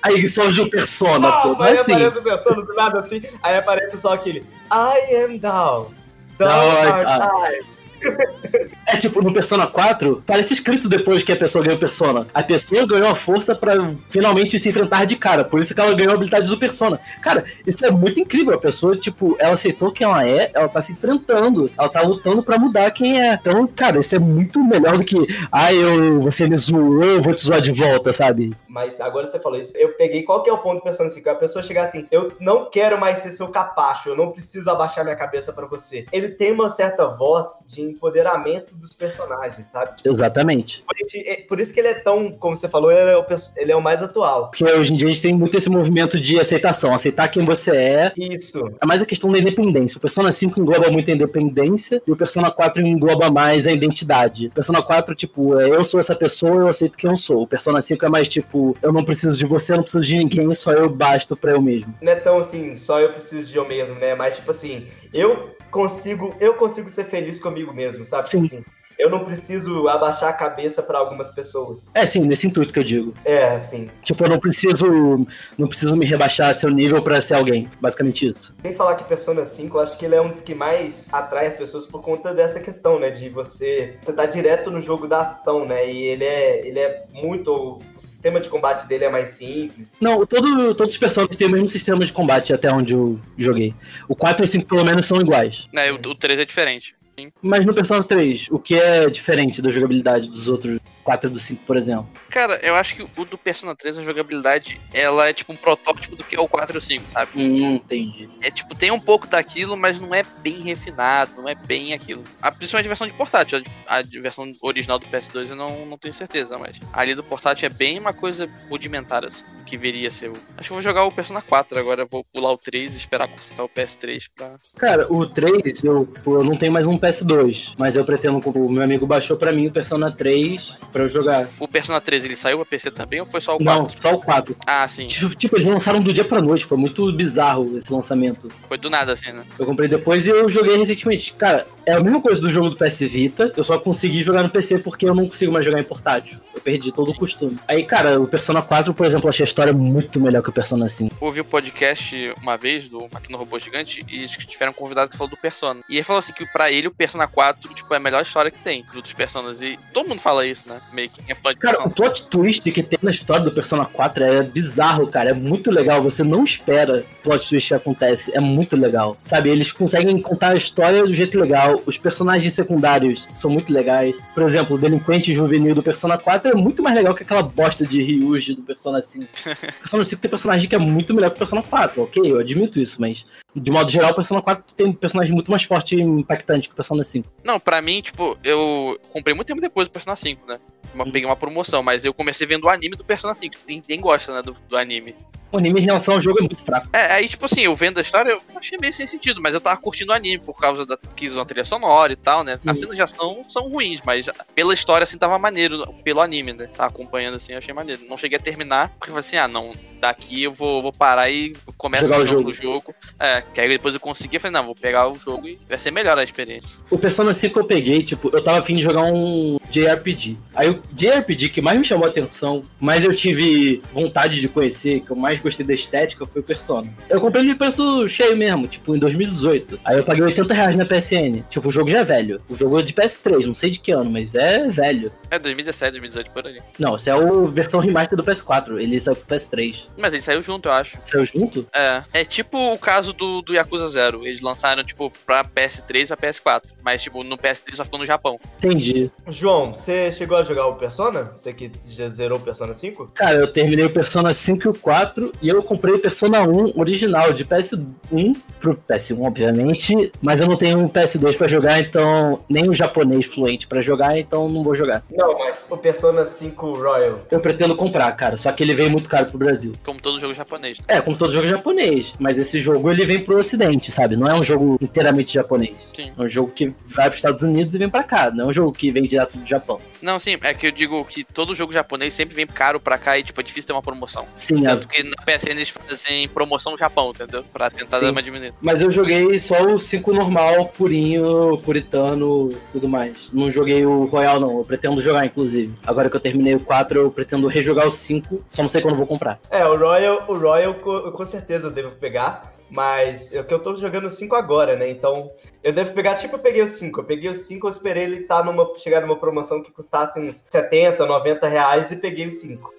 Aí 0.00 0.28
surge 0.28 0.60
o 0.60 0.70
Persona, 0.70 1.32
pô. 1.42 1.60
Aí 1.60 1.72
assim, 1.72 1.92
aparece 1.92 2.18
o 2.18 2.22
Persona 2.22 2.62
do 2.62 2.74
nada 2.74 3.00
assim, 3.00 3.22
aí 3.42 3.56
aparece 3.56 3.93
só 3.96 4.14
aquele 4.14 4.44
I 4.70 5.16
am 5.16 5.38
down. 5.38 5.94
Down 6.38 6.48
Down 6.48 6.86
art 6.86 7.04
art 7.04 7.32
I. 7.32 7.73
É 8.86 8.96
tipo, 8.96 9.22
no 9.22 9.32
Persona 9.32 9.66
4, 9.66 10.22
parece 10.26 10.52
escrito 10.54 10.88
depois 10.88 11.24
que 11.24 11.32
a 11.32 11.36
pessoa 11.36 11.64
ganhou 11.64 11.78
Persona. 11.78 12.26
A 12.34 12.42
pessoa 12.42 12.86
ganhou 12.86 13.08
a 13.08 13.14
força 13.14 13.54
pra 13.54 13.74
finalmente 14.06 14.58
se 14.58 14.68
enfrentar 14.68 15.04
de 15.04 15.16
cara. 15.16 15.44
Por 15.44 15.58
isso 15.58 15.74
que 15.74 15.80
ela 15.80 15.94
ganhou 15.94 16.12
a 16.12 16.14
habilidade 16.14 16.48
do 16.48 16.58
Persona. 16.58 17.00
Cara, 17.20 17.44
isso 17.66 17.84
é 17.84 17.90
muito 17.90 18.20
incrível. 18.20 18.54
A 18.54 18.58
pessoa, 18.58 18.96
tipo, 18.96 19.36
ela 19.38 19.54
aceitou 19.54 19.90
quem 19.90 20.06
ela 20.06 20.26
é, 20.26 20.50
ela 20.54 20.68
tá 20.68 20.80
se 20.80 20.92
enfrentando, 20.92 21.70
ela 21.76 21.88
tá 21.88 22.02
lutando 22.02 22.42
pra 22.42 22.58
mudar 22.58 22.90
quem 22.90 23.20
é. 23.20 23.34
Então, 23.34 23.66
cara, 23.66 23.98
isso 23.98 24.14
é 24.14 24.18
muito 24.18 24.62
melhor 24.62 24.98
do 24.98 25.04
que, 25.04 25.16
ah, 25.50 25.72
eu, 25.72 26.20
você 26.20 26.46
me 26.46 26.56
zoou, 26.56 27.02
eu 27.02 27.22
vou 27.22 27.34
te 27.34 27.44
zoar 27.44 27.60
de 27.60 27.72
volta, 27.72 28.12
sabe? 28.12 28.54
Mas 28.68 29.00
agora 29.00 29.26
você 29.26 29.38
falou 29.38 29.58
isso, 29.58 29.76
eu 29.76 29.90
peguei 29.90 30.22
qual 30.22 30.42
que 30.42 30.50
é 30.50 30.52
o 30.52 30.58
ponto 30.58 30.78
do 30.78 30.82
Persona 30.82 31.08
5? 31.08 31.30
A 31.30 31.34
pessoa 31.34 31.62
chegar 31.62 31.84
assim, 31.84 32.06
eu 32.10 32.32
não 32.38 32.68
quero 32.68 33.00
mais 33.00 33.18
ser 33.18 33.32
seu 33.32 33.48
capacho, 33.48 34.10
eu 34.10 34.16
não 34.16 34.30
preciso 34.30 34.68
abaixar 34.68 35.04
minha 35.04 35.16
cabeça 35.16 35.52
pra 35.52 35.66
você. 35.66 36.04
Ele 36.12 36.28
tem 36.28 36.52
uma 36.52 36.68
certa 36.68 37.06
voz 37.06 37.64
de 37.66 37.80
empoderamento 37.94 38.74
dos 38.74 38.94
personagens, 38.94 39.66
sabe? 39.66 39.92
Exatamente. 40.04 40.84
Por 40.86 40.96
isso- 41.00 41.16
é- 41.28 41.72
que 41.74 41.80
ele 41.80 41.88
é 41.88 41.94
tão, 41.94 42.30
como 42.32 42.54
você 42.54 42.68
falou, 42.68 42.92
ele 42.92 43.10
é 43.10 43.16
o, 43.16 43.24
ele 43.56 43.72
é 43.72 43.76
o 43.76 43.80
mais 43.82 44.02
atual. 44.02 44.48
Porque 44.50 44.64
hoje 44.64 44.92
em 44.92 44.96
dia 44.96 45.08
a 45.08 45.12
gente 45.12 45.22
tem 45.22 45.32
muito 45.34 45.56
esse 45.56 45.68
movimento 45.70 46.20
de 46.20 46.38
aceitação, 46.38 46.92
aceitar 46.92 47.28
quem 47.28 47.44
você 47.44 47.70
é. 47.70 48.12
Isso. 48.16 48.70
É 48.80 48.86
mais 48.86 49.02
a 49.02 49.06
questão 49.06 49.30
da 49.32 49.38
independência. 49.38 49.96
O 49.98 50.00
Persona 50.00 50.30
5 50.30 50.60
engloba 50.60 50.90
muito 50.90 51.10
a 51.10 51.14
independência 51.14 52.02
e 52.06 52.12
o 52.12 52.16
Persona 52.16 52.50
4 52.50 52.82
engloba 52.86 53.30
mais 53.30 53.66
a 53.66 53.72
identidade. 53.72 54.48
O 54.48 54.50
Persona 54.50 54.82
4, 54.82 55.14
tipo, 55.14 55.58
é, 55.58 55.68
eu 55.70 55.84
sou 55.84 55.98
essa 55.98 56.14
pessoa, 56.14 56.56
eu 56.62 56.68
aceito 56.68 56.98
quem 56.98 57.10
eu 57.10 57.16
sou. 57.16 57.42
O 57.42 57.46
Persona 57.46 57.80
5 57.80 58.04
é 58.04 58.08
mais 58.08 58.28
tipo, 58.28 58.76
eu 58.82 58.92
não 58.92 59.04
preciso 59.04 59.38
de 59.38 59.46
você, 59.46 59.72
eu 59.72 59.76
não 59.76 59.82
preciso 59.84 60.04
de 60.04 60.16
ninguém, 60.16 60.54
só 60.54 60.72
eu 60.72 60.88
basto 60.88 61.36
pra 61.36 61.52
eu 61.52 61.62
mesmo. 61.62 61.94
Não 62.00 62.12
é 62.12 62.16
tão 62.16 62.38
assim, 62.38 62.74
só 62.74 63.00
eu 63.00 63.10
preciso 63.12 63.46
de 63.50 63.56
eu 63.56 63.66
mesmo, 63.66 63.96
né? 63.96 64.14
Mas 64.14 64.36
tipo 64.36 64.50
assim, 64.50 64.86
eu 65.12 65.54
consigo, 65.70 66.34
eu 66.40 66.54
consigo 66.54 66.88
ser 66.88 67.04
feliz 67.04 67.40
comigo 67.40 67.72
mesmo, 67.72 67.83
sabe? 68.04 68.28
Sim. 68.28 68.38
Assim, 68.38 68.64
eu 68.98 69.10
não 69.10 69.24
preciso 69.24 69.88
abaixar 69.88 70.30
a 70.30 70.32
cabeça 70.32 70.82
pra 70.82 70.98
algumas 70.98 71.30
pessoas. 71.30 71.90
É, 71.94 72.06
sim, 72.06 72.20
nesse 72.20 72.46
intuito 72.46 72.72
que 72.72 72.78
eu 72.78 72.84
digo. 72.84 73.14
É, 73.24 73.48
assim. 73.48 73.90
Tipo, 74.02 74.24
eu 74.24 74.28
não 74.28 74.38
preciso, 74.38 75.26
não 75.58 75.66
preciso 75.66 75.96
me 75.96 76.06
rebaixar 76.06 76.50
a 76.50 76.54
seu 76.54 76.70
nível 76.70 77.02
pra 77.02 77.20
ser 77.20 77.34
alguém. 77.34 77.68
Basicamente 77.80 78.28
isso. 78.28 78.54
Sem 78.62 78.74
falar 78.74 78.94
que 78.94 79.04
Persona 79.04 79.44
5, 79.44 79.76
eu 79.76 79.82
acho 79.82 79.98
que 79.98 80.04
ele 80.04 80.14
é 80.14 80.20
um 80.20 80.28
dos 80.28 80.40
que 80.40 80.54
mais 80.54 81.08
atrai 81.12 81.46
as 81.46 81.56
pessoas 81.56 81.86
por 81.86 82.02
conta 82.02 82.32
dessa 82.32 82.60
questão, 82.60 82.98
né? 82.98 83.10
De 83.10 83.28
você. 83.28 83.96
Você 84.02 84.12
tá 84.12 84.26
direto 84.26 84.70
no 84.70 84.80
jogo 84.80 85.06
da 85.06 85.22
ação, 85.22 85.66
né? 85.66 85.90
E 85.90 86.02
ele 86.04 86.24
é, 86.24 86.66
ele 86.66 86.78
é 86.78 87.04
muito. 87.12 87.80
O 87.96 88.00
sistema 88.00 88.40
de 88.40 88.48
combate 88.48 88.86
dele 88.86 89.04
é 89.04 89.10
mais 89.10 89.30
simples. 89.30 89.98
Não, 90.00 90.24
todo, 90.24 90.74
todos 90.74 90.94
os 90.94 90.98
personagens 90.98 91.36
têm 91.36 91.48
o 91.48 91.50
mesmo 91.50 91.68
sistema 91.68 92.04
de 92.04 92.12
combate 92.12 92.52
até 92.52 92.72
onde 92.72 92.94
eu 92.94 93.18
joguei. 93.36 93.74
O 94.08 94.14
4 94.14 94.44
e 94.44 94.46
o 94.46 94.48
5 94.48 94.66
pelo 94.66 94.84
menos 94.84 95.06
são 95.06 95.20
iguais. 95.20 95.68
É, 95.74 95.90
o, 95.90 95.96
o 95.96 96.14
3 96.14 96.38
é 96.38 96.44
diferente. 96.44 96.94
Mas 97.42 97.64
no 97.64 97.74
Persona 97.74 98.02
3, 98.02 98.48
o 98.50 98.58
que 98.58 98.74
é 98.74 99.08
diferente 99.08 99.60
da 99.62 99.70
jogabilidade 99.70 100.28
dos 100.28 100.48
outros 100.48 100.78
4 101.02 101.28
e 101.28 101.32
do 101.32 101.38
5, 101.38 101.62
por 101.64 101.76
exemplo? 101.76 102.08
Cara, 102.30 102.58
eu 102.62 102.74
acho 102.74 102.96
que 102.96 103.02
o 103.20 103.24
do 103.24 103.36
Persona 103.38 103.74
3, 103.74 103.98
a 103.98 104.02
jogabilidade, 104.02 104.80
ela 104.92 105.28
é 105.28 105.32
tipo 105.32 105.52
um 105.52 105.56
protótipo 105.56 106.16
do 106.16 106.24
que 106.24 106.34
é 106.34 106.40
o 106.40 106.48
4 106.48 106.76
e 106.76 106.78
o 106.78 106.80
5, 106.80 107.08
sabe? 107.08 107.30
Hum, 107.36 107.74
entendi. 107.76 108.28
É 108.42 108.50
tipo, 108.50 108.74
tem 108.74 108.90
um 108.90 108.98
pouco 108.98 109.26
daquilo, 109.26 109.76
mas 109.76 110.00
não 110.00 110.14
é 110.14 110.22
bem 110.42 110.60
refinado, 110.62 111.32
não 111.36 111.48
é 111.48 111.54
bem 111.54 111.92
aquilo. 111.92 112.24
A, 112.42 112.50
principalmente 112.50 112.86
a 112.86 112.88
versão 112.88 113.06
de 113.06 113.14
portátil, 113.14 113.62
a, 113.86 113.98
a 113.98 114.02
versão 114.02 114.50
original 114.62 114.98
do 114.98 115.06
PS2 115.06 115.50
eu 115.50 115.56
não, 115.56 115.86
não 115.86 115.98
tenho 115.98 116.14
certeza, 116.14 116.58
mas 116.58 116.80
ali 116.92 117.14
do 117.14 117.22
portátil 117.22 117.66
é 117.66 117.70
bem 117.70 117.98
uma 117.98 118.12
coisa 118.12 118.48
rudimentar, 118.70 119.24
assim, 119.24 119.44
que 119.66 119.76
viria 119.76 120.08
a 120.08 120.10
ser. 120.10 120.30
o- 120.30 120.32
Acho 120.56 120.68
que 120.68 120.72
eu 120.72 120.76
vou 120.76 120.82
jogar 120.82 121.04
o 121.04 121.12
Persona 121.12 121.42
4 121.42 121.78
agora, 121.78 122.06
vou 122.10 122.24
pular 122.32 122.50
o 122.52 122.58
3 122.58 122.94
e 122.94 122.96
esperar 122.96 123.28
consertar 123.28 123.62
o 123.64 123.68
PS3 123.68 124.28
pra. 124.34 124.58
Cara, 124.76 125.12
o 125.12 125.26
3, 125.26 125.84
eu, 125.84 126.08
eu 126.26 126.44
não 126.44 126.56
tenho 126.56 126.72
mais 126.72 126.86
um 126.86 126.96
PS2, 127.04 127.74
mas 127.76 127.96
eu 127.96 128.04
pretendo. 128.04 128.40
O 128.44 128.72
meu 128.72 128.82
amigo 128.82 129.06
baixou 129.06 129.36
pra 129.36 129.52
mim 129.52 129.66
o 129.66 129.70
Persona 129.70 130.10
3 130.10 130.78
pra 130.92 131.02
eu 131.02 131.08
jogar. 131.08 131.48
O 131.58 131.68
Persona 131.68 132.00
3 132.00 132.24
ele 132.24 132.36
saiu 132.36 132.58
pra 132.58 132.66
PC 132.66 132.90
também 132.90 133.20
ou 133.20 133.26
foi 133.26 133.40
só 133.40 133.56
o 133.56 133.62
4? 133.62 133.82
Não, 133.82 133.88
só 133.88 134.14
o 134.14 134.20
4. 134.20 134.56
Ah, 134.66 134.86
sim. 134.88 135.06
Tipo, 135.06 135.56
eles 135.56 135.66
lançaram 135.66 136.00
do 136.00 136.12
dia 136.12 136.24
pra 136.24 136.40
noite, 136.40 136.64
foi 136.64 136.78
muito 136.78 137.10
bizarro 137.12 137.76
esse 137.76 137.92
lançamento. 137.92 138.48
Foi 138.68 138.78
do 138.78 138.88
nada, 138.88 139.12
assim, 139.12 139.32
né? 139.32 139.44
Eu 139.58 139.66
comprei 139.66 139.88
depois 139.88 140.26
e 140.26 140.30
eu 140.30 140.48
joguei 140.48 140.76
recentemente. 140.76 141.32
Cara, 141.34 141.66
é 141.84 141.92
a 141.92 142.00
mesma 142.00 142.20
coisa 142.20 142.40
do 142.40 142.50
jogo 142.50 142.70
do 142.70 142.76
PS 142.76 143.00
Vita, 143.00 143.52
eu 143.56 143.64
só 143.64 143.78
consegui 143.78 144.22
jogar 144.22 144.42
no 144.42 144.50
PC 144.50 144.78
porque 144.78 145.08
eu 145.08 145.14
não 145.14 145.26
consigo 145.26 145.52
mais 145.52 145.64
jogar 145.64 145.80
em 145.80 145.84
portátil. 145.84 146.38
Eu 146.54 146.60
perdi 146.60 146.92
todo 146.92 147.10
o 147.10 147.14
costume. 147.14 147.56
Aí, 147.68 147.84
cara, 147.84 148.20
o 148.20 148.26
Persona 148.26 148.62
4, 148.62 148.94
por 148.94 149.06
exemplo, 149.06 149.26
eu 149.26 149.30
achei 149.30 149.44
a 149.44 149.48
história 149.48 149.72
muito 149.72 150.20
melhor 150.20 150.42
que 150.42 150.50
o 150.50 150.52
Persona 150.52 150.88
5. 150.88 151.16
ouvi 151.20 151.40
o 151.40 151.44
podcast 151.44 152.32
uma 152.40 152.56
vez 152.56 152.90
do 152.90 153.08
Matando 153.12 153.36
Robô 153.36 153.58
Gigante 153.58 154.04
e 154.08 154.26
que 154.26 154.46
tiveram 154.46 154.72
um 154.72 154.74
convidado 154.74 155.10
que 155.10 155.16
falou 155.16 155.30
do 155.30 155.36
Persona. 155.36 155.80
E 155.88 155.96
ele 155.96 156.02
falou 156.02 156.20
assim 156.20 156.32
que 156.32 156.46
pra 156.46 156.70
ele 156.70 156.88
Persona 156.96 157.26
4, 157.26 157.74
tipo, 157.74 157.92
é 157.92 157.96
a 157.96 158.00
melhor 158.00 158.22
história 158.22 158.50
que 158.50 158.60
tem 158.60 158.84
dos 158.92 159.12
Personas. 159.12 159.62
E 159.62 159.78
todo 159.92 160.08
mundo 160.08 160.20
fala 160.20 160.46
isso, 160.46 160.68
né? 160.68 160.80
Meio 160.92 161.08
que 161.08 161.20
é 161.30 161.34
fã 161.34 161.52
de 161.52 161.58
Cara, 161.58 161.74
o 161.74 161.90
Persona. 161.90 161.94
plot 161.94 162.26
twist 162.28 162.70
que 162.70 162.82
tem 162.82 162.98
na 163.02 163.10
história 163.10 163.44
do 163.44 163.50
Persona 163.50 163.84
4 163.84 164.24
é 164.24 164.42
bizarro, 164.42 165.06
cara. 165.06 165.30
É 165.30 165.34
muito 165.34 165.70
legal. 165.70 166.02
Você 166.02 166.22
não 166.22 166.44
espera 166.44 166.98
o 166.98 167.22
plot 167.22 167.48
twist 167.48 167.68
que 167.68 167.74
acontece. 167.74 168.36
É 168.36 168.40
muito 168.40 168.76
legal. 168.76 169.16
Sabe, 169.24 169.50
eles 169.50 169.72
conseguem 169.72 170.20
contar 170.20 170.50
a 170.50 170.56
história 170.56 171.02
do 171.04 171.12
jeito 171.12 171.38
legal. 171.38 171.80
Os 171.86 171.98
personagens 171.98 172.52
secundários 172.52 173.28
são 173.34 173.50
muito 173.50 173.72
legais. 173.72 174.14
Por 174.34 174.42
exemplo, 174.42 174.76
o 174.76 174.78
delinquente 174.78 175.34
juvenil 175.34 175.74
do 175.74 175.82
Persona 175.82 176.18
4 176.18 176.52
é 176.52 176.54
muito 176.54 176.82
mais 176.82 176.96
legal 176.96 177.14
que 177.14 177.22
aquela 177.22 177.42
bosta 177.42 177.86
de 177.86 178.02
Ryuji 178.02 178.54
do 178.54 178.62
Persona 178.62 179.00
5. 179.00 179.26
Persona 179.80 180.04
5 180.04 180.22
tem 180.22 180.30
personagem 180.30 180.68
que 180.68 180.74
é 180.74 180.78
muito 180.78 181.14
melhor 181.14 181.30
que 181.30 181.36
o 181.36 181.38
Persona 181.38 181.62
4, 181.62 182.02
ok? 182.02 182.22
Eu 182.24 182.38
admito 182.38 182.80
isso, 182.80 183.00
mas 183.00 183.24
de 183.54 183.70
modo 183.70 183.90
geral, 183.90 184.10
o 184.12 184.14
Persona 184.14 184.42
4 184.42 184.74
tem 184.74 184.86
um 184.86 184.92
personagem 184.92 185.32
muito 185.34 185.50
mais 185.50 185.62
forte 185.62 185.96
e 185.96 186.00
impactante 186.00 186.68
que 186.68 186.72
o 186.72 186.76
Persona 186.76 187.02
5. 187.02 187.28
Não, 187.44 187.58
pra 187.60 187.80
mim, 187.80 188.00
tipo, 188.00 188.36
eu 188.42 188.98
comprei 189.12 189.34
muito 189.34 189.46
tempo 189.46 189.60
depois 189.60 189.88
do 189.88 189.92
Persona 189.92 190.16
5, 190.16 190.46
né? 190.46 190.58
Uma- 190.94 191.04
Peguei 191.04 191.24
uma 191.24 191.36
promoção, 191.36 191.82
mas 191.82 192.04
eu 192.04 192.12
comecei 192.14 192.46
vendo 192.46 192.64
o 192.64 192.68
anime 192.68 192.96
do 192.96 193.04
Persona 193.04 193.34
5. 193.34 193.56
Ninguém 193.68 194.00
gosta, 194.00 194.34
né, 194.34 194.42
do, 194.42 194.52
do 194.68 194.76
anime. 194.76 195.14
O 195.54 195.58
anime 195.58 195.80
em 195.80 195.84
relação 195.84 196.16
ao 196.16 196.20
jogo 196.20 196.40
é 196.40 196.42
muito 196.42 196.60
fraco. 196.60 196.88
É, 196.92 197.12
aí, 197.12 197.28
tipo 197.28 197.44
assim, 197.44 197.60
eu 197.60 197.76
vendo 197.76 197.98
a 197.98 198.02
história, 198.02 198.32
eu 198.32 198.42
achei 198.56 198.76
meio 198.76 198.92
sem 198.92 199.06
sentido, 199.06 199.40
mas 199.40 199.54
eu 199.54 199.60
tava 199.60 199.76
curtindo 199.76 200.10
o 200.10 200.14
anime 200.14 200.42
por 200.42 200.58
causa 200.58 200.84
da 200.84 200.98
que 201.14 201.26
usam 201.26 201.40
a 201.40 201.44
trilha 201.44 201.64
sonora 201.64 202.12
e 202.12 202.16
tal, 202.16 202.42
né? 202.42 202.58
As 202.66 202.76
cenas 202.76 202.96
de 202.96 203.02
ação 203.02 203.44
são 203.46 203.68
ruins, 203.68 204.00
mas 204.04 204.26
pela 204.52 204.74
história, 204.74 205.04
assim, 205.04 205.16
tava 205.16 205.38
maneiro, 205.38 205.86
pelo 206.02 206.20
anime, 206.20 206.54
né? 206.54 206.66
Tava 206.76 206.88
acompanhando, 206.88 207.36
assim, 207.36 207.52
eu 207.52 207.58
achei 207.58 207.72
maneiro. 207.72 208.02
Não 208.08 208.16
cheguei 208.16 208.36
a 208.36 208.40
terminar, 208.40 208.88
porque 208.98 209.10
eu 209.10 209.14
falei 209.14 209.20
assim, 209.20 209.36
ah, 209.36 209.46
não, 209.46 209.72
daqui 210.00 210.42
eu 210.42 210.50
vou, 210.50 210.82
vou 210.82 210.92
parar 210.92 211.30
e 211.30 211.54
começo 211.78 212.04
Jogar 212.04 212.20
o 212.20 212.26
jogo. 212.26 212.52
jogo. 212.52 212.94
É, 213.18 213.42
que 213.54 213.60
aí 213.60 213.68
depois 213.68 213.94
eu 213.94 214.00
consegui, 214.00 214.36
eu 214.36 214.40
falei, 214.40 214.52
não, 214.54 214.66
vou 214.66 214.74
pegar 214.74 215.08
o 215.08 215.14
jogo 215.14 215.48
e 215.48 215.58
vai 215.68 215.78
ser 215.78 215.92
melhor 215.92 216.18
a 216.18 216.24
experiência. 216.24 216.80
O 216.90 216.98
Persona 216.98 217.32
5 217.32 217.58
eu 217.60 217.64
peguei, 217.64 218.02
tipo, 218.02 218.28
eu 218.34 218.42
tava 218.42 218.58
afim 218.58 218.74
de 218.74 218.82
jogar 218.82 219.04
um 219.04 219.56
JRPG. 219.70 220.36
Aí 220.54 220.70
o 220.70 220.82
JRPG 220.92 221.48
que 221.48 221.62
mais 221.62 221.78
me 221.78 221.84
chamou 221.84 222.06
a 222.06 222.08
atenção, 222.08 222.62
mais 222.80 223.04
eu 223.04 223.14
tive 223.14 223.82
vontade 223.92 224.40
de 224.40 224.48
conhecer, 224.48 225.00
que 225.00 225.10
eu 225.10 225.16
mais 225.16 225.40
gostei 225.44 225.64
da 225.64 225.74
estética, 225.74 226.26
foi 226.26 226.40
o 226.40 226.44
Persona. 226.44 226.92
Eu 227.08 227.20
comprei 227.20 227.42
ele 227.42 227.52
de 227.52 227.58
preço 227.58 228.08
cheio 228.08 228.36
mesmo, 228.36 228.66
tipo, 228.66 228.96
em 228.96 228.98
2018. 228.98 229.80
Aí 229.84 229.98
eu 229.98 230.04
paguei 230.04 230.24
80 230.24 230.52
reais 230.52 230.76
na 230.76 230.84
PSN. 230.84 231.44
Tipo, 231.48 231.68
o 231.68 231.70
jogo 231.70 231.88
já 231.88 231.98
é 231.98 232.04
velho. 232.04 232.40
O 232.48 232.54
jogo 232.54 232.78
é 232.78 232.82
de 232.82 232.92
PS3, 232.92 233.46
não 233.46 233.54
sei 233.54 233.70
de 233.70 233.78
que 233.78 233.92
ano, 233.92 234.10
mas 234.10 234.34
é 234.34 234.68
velho. 234.68 235.12
É 235.30 235.38
2017, 235.38 235.92
2018, 235.92 236.30
por 236.30 236.46
ali. 236.46 236.62
Não, 236.78 236.94
essa 236.94 237.10
é 237.10 237.12
a 237.12 237.46
versão 237.50 237.80
remaster 237.80 238.16
do 238.16 238.24
PS4. 238.24 238.80
Ele 238.80 238.98
saiu 238.98 239.16
pro 239.16 239.36
PS3. 239.36 239.86
Mas 239.98 240.12
ele 240.12 240.22
saiu 240.22 240.42
junto, 240.42 240.68
eu 240.68 240.72
acho. 240.72 240.98
Saiu 241.02 241.24
junto? 241.24 241.66
É, 241.74 242.02
é 242.12 242.24
tipo 242.24 242.72
o 242.72 242.78
caso 242.78 243.12
do, 243.12 243.42
do 243.42 243.54
Yakuza 243.54 243.88
Zero. 243.88 244.26
Eles 244.26 244.40
lançaram, 244.40 244.82
tipo, 244.82 245.12
pra 245.26 245.44
PS3 245.44 246.04
e 246.04 246.16
pra 246.16 246.16
PS4. 246.16 246.72
Mas, 246.82 247.02
tipo, 247.02 247.22
no 247.22 247.36
PS3 247.36 247.74
só 247.74 247.84
ficou 247.84 247.98
no 247.98 248.06
Japão. 248.06 248.38
Entendi. 248.58 249.10
João, 249.28 249.74
você 249.74 250.10
chegou 250.10 250.36
a 250.36 250.42
jogar 250.42 250.66
o 250.66 250.76
Persona? 250.76 251.30
Você 251.34 251.52
que 251.52 251.70
já 251.88 252.08
zerou 252.08 252.38
o 252.38 252.40
Persona 252.40 252.74
5? 252.74 253.12
Cara, 253.14 253.38
eu 253.38 253.52
terminei 253.52 253.84
o 253.84 253.92
Persona 253.92 254.32
5 254.32 254.62
e 254.66 254.68
o 254.68 254.74
4 254.74 255.32
e 255.40 255.48
eu 255.48 255.62
comprei 255.62 255.94
o 255.94 255.98
Persona 255.98 256.42
1 256.42 256.78
original 256.78 257.32
de 257.32 257.44
PS1 257.44 258.36
pro 258.60 258.76
PS1, 258.88 259.20
obviamente, 259.22 260.12
mas 260.20 260.40
eu 260.40 260.46
não 260.46 260.56
tenho 260.56 260.78
um 260.78 260.88
PS2 260.88 261.36
pra 261.36 261.48
jogar, 261.48 261.80
então 261.80 262.40
nem 262.48 262.68
o 262.68 262.74
japonês 262.74 263.26
fluente 263.26 263.66
pra 263.66 263.80
jogar, 263.80 264.18
então 264.18 264.48
não 264.48 264.62
vou 264.62 264.74
jogar. 264.74 265.02
Não, 265.10 265.38
mas 265.38 265.66
o 265.70 265.76
Persona 265.76 266.24
5 266.24 266.72
Royal. 266.74 267.20
Eu 267.30 267.40
pretendo 267.40 267.76
comprar, 267.76 268.10
cara, 268.12 268.36
só 268.36 268.52
que 268.52 268.62
ele 268.62 268.74
veio 268.74 268.90
muito 268.90 269.08
caro 269.08 269.26
pro 269.26 269.38
Brasil. 269.38 269.72
Como 269.84 270.00
todo 270.00 270.20
jogo 270.20 270.34
japonês. 270.34 270.78
É, 270.88 271.00
como 271.00 271.16
todo 271.16 271.32
jogo 271.32 271.46
japonês, 271.46 272.14
mas 272.18 272.38
esse 272.38 272.58
jogo 272.58 272.90
ele 272.90 273.04
vem 273.04 273.22
pro 273.22 273.38
ocidente, 273.38 273.90
sabe? 273.90 274.16
Não 274.16 274.28
é 274.28 274.34
um 274.34 274.44
jogo 274.44 274.78
inteiramente 274.80 275.34
japonês. 275.34 275.76
Sim. 275.92 276.12
É 276.16 276.22
um 276.22 276.28
jogo 276.28 276.50
que 276.50 276.74
vai 276.86 277.06
pros 277.06 277.18
Estados 277.18 277.42
Unidos 277.42 277.74
e 277.74 277.78
vem 277.78 277.88
pra 277.88 278.02
cá, 278.02 278.30
não 278.30 278.46
é 278.46 278.48
um 278.48 278.52
jogo 278.52 278.72
que 278.72 278.90
vem 278.90 279.02
direto 279.04 279.38
do 279.38 279.44
Japão. 279.44 279.80
Não, 280.00 280.18
sim, 280.18 280.36
é 280.42 280.52
que 280.52 280.66
eu 280.66 280.72
digo 280.72 281.04
que 281.04 281.24
todo 281.24 281.54
jogo 281.54 281.72
japonês 281.72 282.12
sempre 282.14 282.34
vem 282.34 282.46
caro 282.46 282.78
pra 282.78 282.98
cá 282.98 283.18
e, 283.18 283.22
tipo, 283.22 283.40
é 283.40 283.44
difícil 283.44 283.68
ter 283.68 283.72
uma 283.72 283.82
promoção. 283.82 284.26
Sim, 284.34 284.60
é. 284.60 284.64
Tanto 284.64 284.88
que 284.88 285.02
na 285.16 285.24
PSN 285.24 285.50
eles 285.52 285.70
fazem 285.70 286.28
promoção 286.28 286.72
no 286.72 286.78
Japão, 286.78 287.10
entendeu? 287.10 287.42
Pra 287.52 287.70
tentar 287.70 287.98
Sim. 287.98 288.06
dar 288.06 288.10
uma 288.12 288.22
diminuída. 288.22 288.54
Mas 288.60 288.82
eu 288.82 288.90
joguei 288.90 289.38
só 289.38 289.62
o 289.66 289.78
5 289.78 290.12
normal, 290.12 290.66
purinho, 290.76 291.58
puritano, 291.58 292.50
tudo 292.72 292.88
mais. 292.88 293.30
Não 293.32 293.50
joguei 293.50 293.84
o 293.86 294.04
Royal, 294.04 294.40
não. 294.40 294.58
Eu 294.58 294.64
pretendo 294.64 295.00
jogar, 295.00 295.24
inclusive. 295.26 295.74
Agora 295.86 296.10
que 296.10 296.16
eu 296.16 296.20
terminei 296.20 296.54
o 296.54 296.60
4, 296.60 296.98
eu 297.00 297.10
pretendo 297.10 297.46
rejogar 297.46 297.86
o 297.86 297.90
5, 297.90 298.44
só 298.48 298.62
não 298.62 298.68
sei 298.68 298.80
quando 298.82 298.94
eu 298.94 298.98
vou 298.98 299.06
comprar. 299.06 299.38
É, 299.50 299.64
o 299.66 299.76
Royal, 299.76 300.24
o 300.28 300.34
Royal 300.36 300.74
co- 300.74 301.12
com 301.12 301.24
certeza 301.24 301.66
eu 301.66 301.70
devo 301.70 301.92
pegar, 301.92 302.52
mas 302.70 303.32
é 303.32 303.42
que 303.42 303.52
eu 303.54 303.58
tô 303.58 303.76
jogando 303.76 304.06
o 304.06 304.10
5 304.10 304.34
agora, 304.34 304.76
né? 304.76 304.90
Então, 304.90 305.30
eu 305.62 305.72
devo 305.72 305.92
pegar, 305.92 306.14
tipo, 306.16 306.34
eu 306.36 306.40
peguei 306.40 306.62
o 306.62 306.68
5. 306.68 307.00
Eu 307.00 307.04
peguei 307.04 307.30
o 307.30 307.34
5, 307.34 307.66
eu 307.66 307.70
esperei 307.70 308.04
ele 308.04 308.20
tá 308.22 308.42
numa, 308.42 308.76
chegar 308.76 309.00
numa 309.00 309.16
promoção 309.16 309.62
que 309.62 309.70
custasse 309.70 310.18
uns 310.20 310.44
70, 310.50 311.04
90 311.06 311.48
reais 311.48 311.90
e 311.90 311.96
peguei 311.96 312.26
o 312.26 312.30
5. 312.30 312.72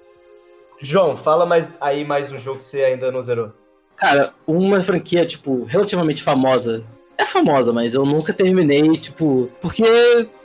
João, 0.80 1.16
fala 1.16 1.46
mais 1.46 1.78
aí 1.80 2.06
mais 2.06 2.32
um 2.32 2.38
jogo 2.38 2.60
que 2.60 2.66
você 2.66 2.84
ainda 2.84 3.12
não 3.12 3.22
zerou. 3.22 3.52
Cara, 3.96 4.34
uma 4.46 4.82
franquia, 4.82 5.26
tipo, 5.26 5.64
relativamente 5.64 6.22
famosa. 6.22 6.84
É 7.18 7.26
famosa, 7.26 7.72
mas 7.72 7.94
eu 7.94 8.06
nunca 8.06 8.34
terminei, 8.34 8.98
tipo, 8.98 9.50
porque 9.62 9.84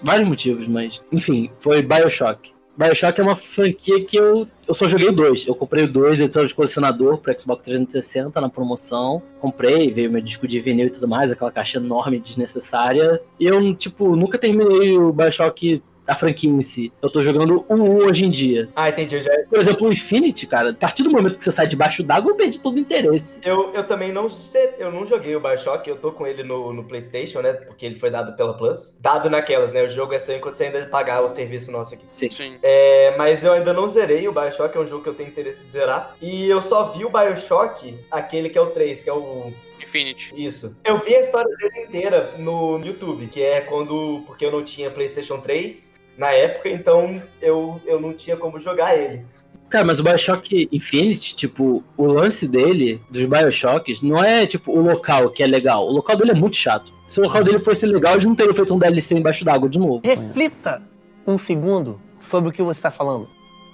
vários 0.00 0.28
motivos, 0.28 0.68
mas 0.68 1.02
enfim, 1.10 1.50
foi 1.58 1.82
BioShock. 1.82 2.52
BioShock 2.76 3.20
é 3.20 3.24
uma 3.24 3.36
franquia 3.36 4.02
que 4.04 4.16
eu, 4.16 4.48
eu 4.66 4.72
só 4.72 4.86
joguei 4.86 5.10
dois. 5.10 5.46
Eu 5.46 5.54
comprei 5.54 5.86
dois, 5.86 6.20
edição 6.20 6.46
de 6.46 6.54
colecionador 6.54 7.18
pro 7.18 7.38
Xbox 7.38 7.64
360 7.64 8.40
na 8.40 8.48
promoção. 8.48 9.20
Comprei, 9.40 9.92
veio 9.92 10.10
meu 10.10 10.22
disco 10.22 10.48
de 10.48 10.60
vinil 10.60 10.86
e 10.86 10.90
tudo 10.90 11.06
mais, 11.06 11.30
aquela 11.30 11.50
caixa 11.50 11.78
enorme 11.78 12.20
desnecessária. 12.20 13.20
E 13.38 13.44
eu, 13.44 13.74
tipo, 13.74 14.16
nunca 14.16 14.38
terminei 14.38 14.96
o 14.96 15.12
BioShock, 15.12 15.82
a 16.06 16.16
franquia 16.16 16.50
em 16.50 16.62
si. 16.62 16.92
Eu 17.02 17.10
tô 17.10 17.22
jogando 17.22 17.64
o 17.68 17.74
1 17.74 17.96
hoje 18.06 18.24
em 18.24 18.30
dia. 18.30 18.68
Ah, 18.74 18.88
entendi. 18.88 19.16
Eu, 19.16 19.20
já, 19.20 19.30
Por 19.48 19.58
exemplo, 19.58 19.88
o 19.88 19.92
Infinity, 19.92 20.46
cara, 20.46 20.70
a 20.70 20.74
partir 20.74 21.02
do 21.02 21.10
momento 21.10 21.38
que 21.38 21.44
você 21.44 21.50
sai 21.50 21.66
debaixo 21.66 22.02
d'água, 22.02 22.32
eu 22.32 22.36
perdi 22.36 22.58
todo 22.60 22.76
o 22.76 22.78
interesse. 22.78 23.40
eu, 23.44 23.72
eu 23.72 23.84
também 23.84 24.12
não 24.12 24.28
sei, 24.28 24.74
eu 24.78 24.90
não 24.90 25.06
joguei 25.06 25.34
o 25.36 25.40
Bioshock, 25.40 25.88
eu 25.88 25.96
tô 25.96 26.12
com 26.12 26.26
ele 26.26 26.42
no, 26.42 26.72
no 26.72 26.84
Playstation, 26.84 27.40
né? 27.40 27.52
Porque 27.52 27.86
ele 27.86 27.94
foi 27.94 28.10
dado 28.10 28.36
pela 28.36 28.54
Plus. 28.54 28.96
Dado 29.00 29.28
naquelas, 29.30 29.72
né? 29.74 29.82
O 29.82 29.88
jogo 29.88 30.14
é 30.14 30.18
seu 30.18 30.36
enquanto 30.36 30.54
você 30.54 30.64
ainda 30.64 30.84
pagar 30.86 31.22
o 31.22 31.28
serviço 31.28 31.70
nosso 31.70 31.94
aqui. 31.94 32.04
Sim. 32.06 32.30
Sim. 32.30 32.58
É, 32.62 33.14
mas 33.16 33.44
eu 33.44 33.52
ainda 33.52 33.72
não 33.72 33.86
zerei 33.88 34.26
o 34.28 34.32
Bioshock, 34.32 34.76
é 34.76 34.80
um 34.80 34.86
jogo 34.86 35.02
que 35.02 35.08
eu 35.08 35.14
tenho 35.14 35.28
interesse 35.28 35.64
de 35.64 35.72
zerar. 35.72 36.16
E 36.20 36.48
eu 36.48 36.60
só 36.62 36.90
vi 36.90 37.04
o 37.04 37.10
Bioshock, 37.10 37.98
aquele 38.10 38.48
que 38.48 38.58
é 38.58 38.60
o 38.60 38.66
3, 38.66 39.02
que 39.02 39.10
é 39.10 39.12
o. 39.12 39.52
Infinity. 39.84 40.32
Isso. 40.36 40.76
Eu 40.84 40.98
vi 40.98 41.14
a 41.14 41.20
história 41.20 41.54
dele 41.56 41.86
inteira 41.86 42.34
no 42.38 42.78
YouTube, 42.84 43.26
que 43.26 43.42
é 43.42 43.60
quando. 43.60 44.22
Porque 44.26 44.44
eu 44.44 44.52
não 44.52 44.62
tinha 44.62 44.90
PlayStation 44.90 45.38
3 45.40 45.94
na 46.16 46.30
época, 46.32 46.68
então 46.68 47.22
eu, 47.40 47.80
eu 47.86 48.00
não 48.00 48.12
tinha 48.12 48.36
como 48.36 48.60
jogar 48.60 48.96
ele. 48.96 49.24
Cara, 49.70 49.84
mas 49.84 50.00
o 50.00 50.02
Bioshock 50.02 50.68
Infinite, 50.72 51.36
tipo, 51.36 51.84
o 51.96 52.06
lance 52.06 52.46
dele, 52.48 53.00
dos 53.08 53.24
Bioshocks, 53.24 54.02
não 54.02 54.22
é, 54.22 54.44
tipo, 54.44 54.72
o 54.72 54.82
local 54.82 55.30
que 55.30 55.44
é 55.44 55.46
legal. 55.46 55.86
O 55.86 55.92
local 55.92 56.16
dele 56.16 56.32
é 56.32 56.34
muito 56.34 56.56
chato. 56.56 56.92
Se 57.06 57.20
o 57.20 57.22
local 57.22 57.44
dele 57.44 57.60
fosse 57.60 57.86
legal, 57.86 58.14
eles 58.14 58.26
não 58.26 58.34
teriam 58.34 58.54
feito 58.54 58.74
um 58.74 58.78
DLC 58.78 59.14
embaixo 59.14 59.44
d'água 59.44 59.68
de 59.68 59.78
novo. 59.78 60.00
Reflita 60.04 60.82
um 61.24 61.38
segundo 61.38 62.00
sobre 62.20 62.50
o 62.50 62.52
que 62.52 62.62
você 62.62 62.80
está 62.80 62.90
falando. 62.90 63.28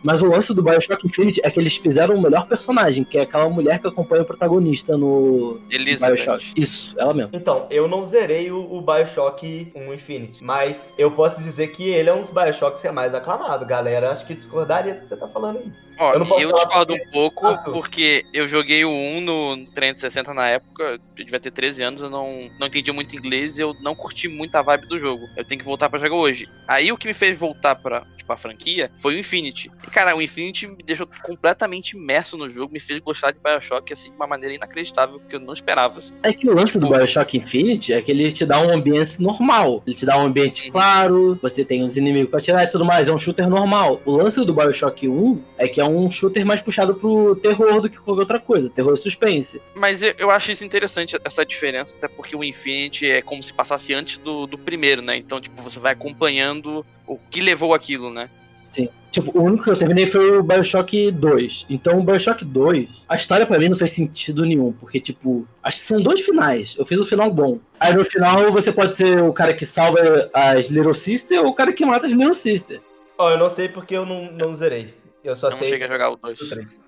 Mas 0.07 0.23
o 0.23 0.27
lance 0.27 0.55
do 0.55 0.63
Bioshock 0.63 1.05
Infinite 1.05 1.41
é 1.43 1.51
que 1.51 1.59
eles 1.59 1.77
fizeram 1.77 2.15
o 2.15 2.23
melhor 2.23 2.47
personagem, 2.47 3.03
que 3.03 3.19
é 3.19 3.23
aquela 3.23 3.49
mulher 3.49 3.81
que 3.81 3.89
acompanha 3.89 4.23
o 4.23 4.25
protagonista 4.25 4.97
no 4.97 5.59
Elizabeth. 5.69 6.15
Bioshock. 6.15 6.53
Isso, 6.57 6.95
ela 6.97 7.13
mesmo. 7.13 7.31
Então, 7.33 7.67
eu 7.71 7.89
não 7.89 8.05
zerei 8.05 8.49
o, 8.53 8.73
o 8.73 8.81
Bioshock 8.81 9.73
1 9.75 9.95
Infinite, 9.95 10.45
mas 10.45 10.95
eu 10.97 11.11
posso 11.11 11.43
dizer 11.43 11.73
que 11.73 11.89
ele 11.89 12.09
é 12.09 12.15
um 12.15 12.21
dos 12.21 12.31
Bioshocks 12.31 12.81
que 12.81 12.87
é 12.87 12.93
mais 12.93 13.17
aclamado. 13.17 13.67
Galera, 13.67 14.13
acho 14.13 14.25
que 14.25 14.35
discordaria 14.35 14.95
do 14.95 15.01
que 15.01 15.09
você 15.09 15.17
tá 15.17 15.27
falando 15.27 15.59
aí. 15.59 15.73
Ó, 15.99 16.13
Eu 16.13 16.25
eu 16.39 16.53
discordo 16.53 16.95
um 16.95 17.11
pouco, 17.11 17.47
Ah, 17.47 17.59
porque 17.65 18.25
eu 18.33 18.47
joguei 18.47 18.85
o 18.85 18.91
1 18.91 19.21
no 19.23 19.67
360 19.75 20.35
na 20.35 20.47
época, 20.49 21.01
eu 21.17 21.25
devia 21.25 21.41
ter 21.41 21.51
13 21.51 21.83
anos, 21.83 22.03
eu 22.03 22.11
não, 22.11 22.51
não 22.61 22.67
entendi 22.67 22.93
muito 22.93 23.17
inglês 23.17 23.59
e 23.59 23.63
eu 23.63 23.75
não 23.81 23.95
curti 23.95 24.29
muito 24.29 24.55
a 24.55 24.63
vibe 24.63 24.87
do 24.89 24.99
jogo. 24.99 25.27
Eu 25.37 25.45
tenho 25.45 25.59
que 25.59 25.65
voltar 25.65 25.89
pra 25.89 25.99
jogar 25.99 26.15
hoje. 26.15 26.47
Aí 26.69 26.93
o 26.93 26.99
que 26.99 27.09
me 27.09 27.15
fez 27.15 27.39
voltar 27.41 27.75
pra, 27.77 28.03
tipo, 28.17 28.31
a 28.33 28.37
franquia 28.37 28.91
foi 28.95 29.15
o 29.15 29.19
Infinity. 29.19 29.71
E, 29.87 29.91
cara, 29.97 30.15
o 30.15 30.21
Infinity 30.21 30.67
me 30.67 30.77
deixou 30.85 31.09
completamente 31.23 31.97
imerso 31.97 32.37
no 32.37 32.51
jogo, 32.51 32.71
me 32.71 32.79
fez 32.79 32.99
gostar 32.99 33.31
de 33.31 33.39
Bioshock, 33.43 33.91
assim, 33.95 34.11
de 34.11 34.17
uma 34.17 34.27
maneira 34.27 34.55
inacreditável, 34.55 35.19
que 35.27 35.35
eu 35.35 35.41
não 35.41 35.55
esperava, 35.55 36.01
assim. 36.01 36.13
É 36.23 36.35
que 36.35 36.47
o 36.47 36.55
lance 36.55 36.79
do 36.79 36.87
Bioshock 36.91 37.39
Infinite 37.39 37.95
é 37.95 38.03
que 38.03 38.11
ele 38.11 38.31
te 38.31 38.45
dá 38.45 38.61
um 38.61 38.75
ambiente 38.75 39.23
normal. 39.23 39.83
Ele 39.87 39.97
te 39.97 40.05
dá 40.05 40.19
um 40.19 40.27
ambiente 40.27 40.71
claro, 40.71 41.39
você 41.41 41.65
tem 41.65 41.83
os 41.83 41.97
inimigos 41.97 42.29
pra 42.29 42.41
tirar 42.41 42.65
e 42.65 42.67
tudo 42.67 42.85
mais. 42.85 43.09
É 43.09 43.13
um 43.13 43.17
shooter 43.17 43.49
normal. 43.49 44.03
O 44.05 44.19
lance 44.19 44.45
do 44.45 44.53
Bioshock 44.53 45.09
1 45.09 45.43
é 45.57 45.67
que 45.67 45.81
é 45.81 45.85
um 45.87 46.11
shooter 46.11 46.45
mais 46.45 46.61
puxado 46.61 46.95
pro 46.95 47.35
terror 47.37 47.81
do 47.81 47.89
que 47.89 47.99
qualquer 47.99 48.21
outra 48.21 48.39
coisa. 48.39 48.69
Terror 48.69 48.93
e 48.93 48.99
suspense. 48.99 49.63
Mas 49.75 50.03
eu, 50.03 50.13
eu 50.19 50.31
acho 50.31 50.53
isso 50.53 50.63
interessante, 50.63 51.17
essa 51.25 51.43
diferença, 51.43 51.97
até 51.97 52.07
porque 52.07 52.37
o 52.37 52.45
Infinity 52.45 53.11
é 53.11 53.23
como 53.23 53.43
se 53.43 53.55
passasse 53.55 53.95
antes 53.95 54.19
do, 54.19 54.47
do 54.47 54.59
primeiro, 54.59 55.01
né? 55.01 55.17
Então, 55.17 55.41
tipo, 55.41 55.63
você 55.63 55.81
vai 55.81 55.95
acompanhando 55.95 56.85
o 57.07 57.19
que 57.31 57.41
levou 57.41 57.73
aquilo, 57.73 58.11
né? 58.11 58.29
Sim. 58.67 58.91
Tipo, 59.17 59.39
o 59.39 59.45
único 59.45 59.65
que 59.65 59.71
eu 59.71 59.79
terminei 59.79 60.05
foi 60.05 60.37
o 60.37 60.43
Bioshock 60.43 61.11
2. 61.11 61.65
Então, 61.71 61.99
o 61.99 62.03
Bioshock 62.05 62.45
2, 62.45 63.07
a 63.09 63.15
história 63.15 63.47
pra 63.47 63.59
mim 63.59 63.71
não 63.71 63.79
fez 63.79 63.93
sentido 63.93 64.45
nenhum, 64.45 64.73
porque, 64.73 65.01
tipo, 65.01 65.49
acho 65.63 65.79
que 65.79 65.85
são 65.85 66.03
dois 66.03 66.21
finais. 66.21 66.77
Eu 66.79 66.85
fiz 66.85 67.01
o 67.01 67.05
final 67.07 67.33
bom. 67.33 67.59
Aí 67.81 67.95
no 67.95 68.05
final 68.05 68.53
você 68.53 68.71
pode 68.71 68.95
ser 68.95 69.23
o 69.23 69.33
cara 69.33 69.55
que 69.55 69.65
salva 69.65 70.29
as 70.35 70.67
Little 70.69 70.93
Sister 70.93 71.41
ou 71.41 71.47
o 71.49 71.55
cara 71.55 71.73
que 71.73 71.83
mata 71.87 72.05
as 72.05 72.13
Little 72.13 72.35
Sister. 72.35 72.79
Ó, 73.17 73.31
eu 73.31 73.39
não 73.39 73.49
sei 73.49 73.71
porque 73.71 73.97
eu 73.97 74.05
não, 74.05 74.31
não 74.31 74.55
zerei. 74.55 74.93
Eu 75.25 75.35
só 75.35 75.47
Eu 75.47 75.53
não 75.53 75.59
sei. 75.61 75.71
cheguei 75.71 75.87
a 75.87 75.91
jogar 75.91 76.11
o 76.11 76.17
2. 76.17 76.39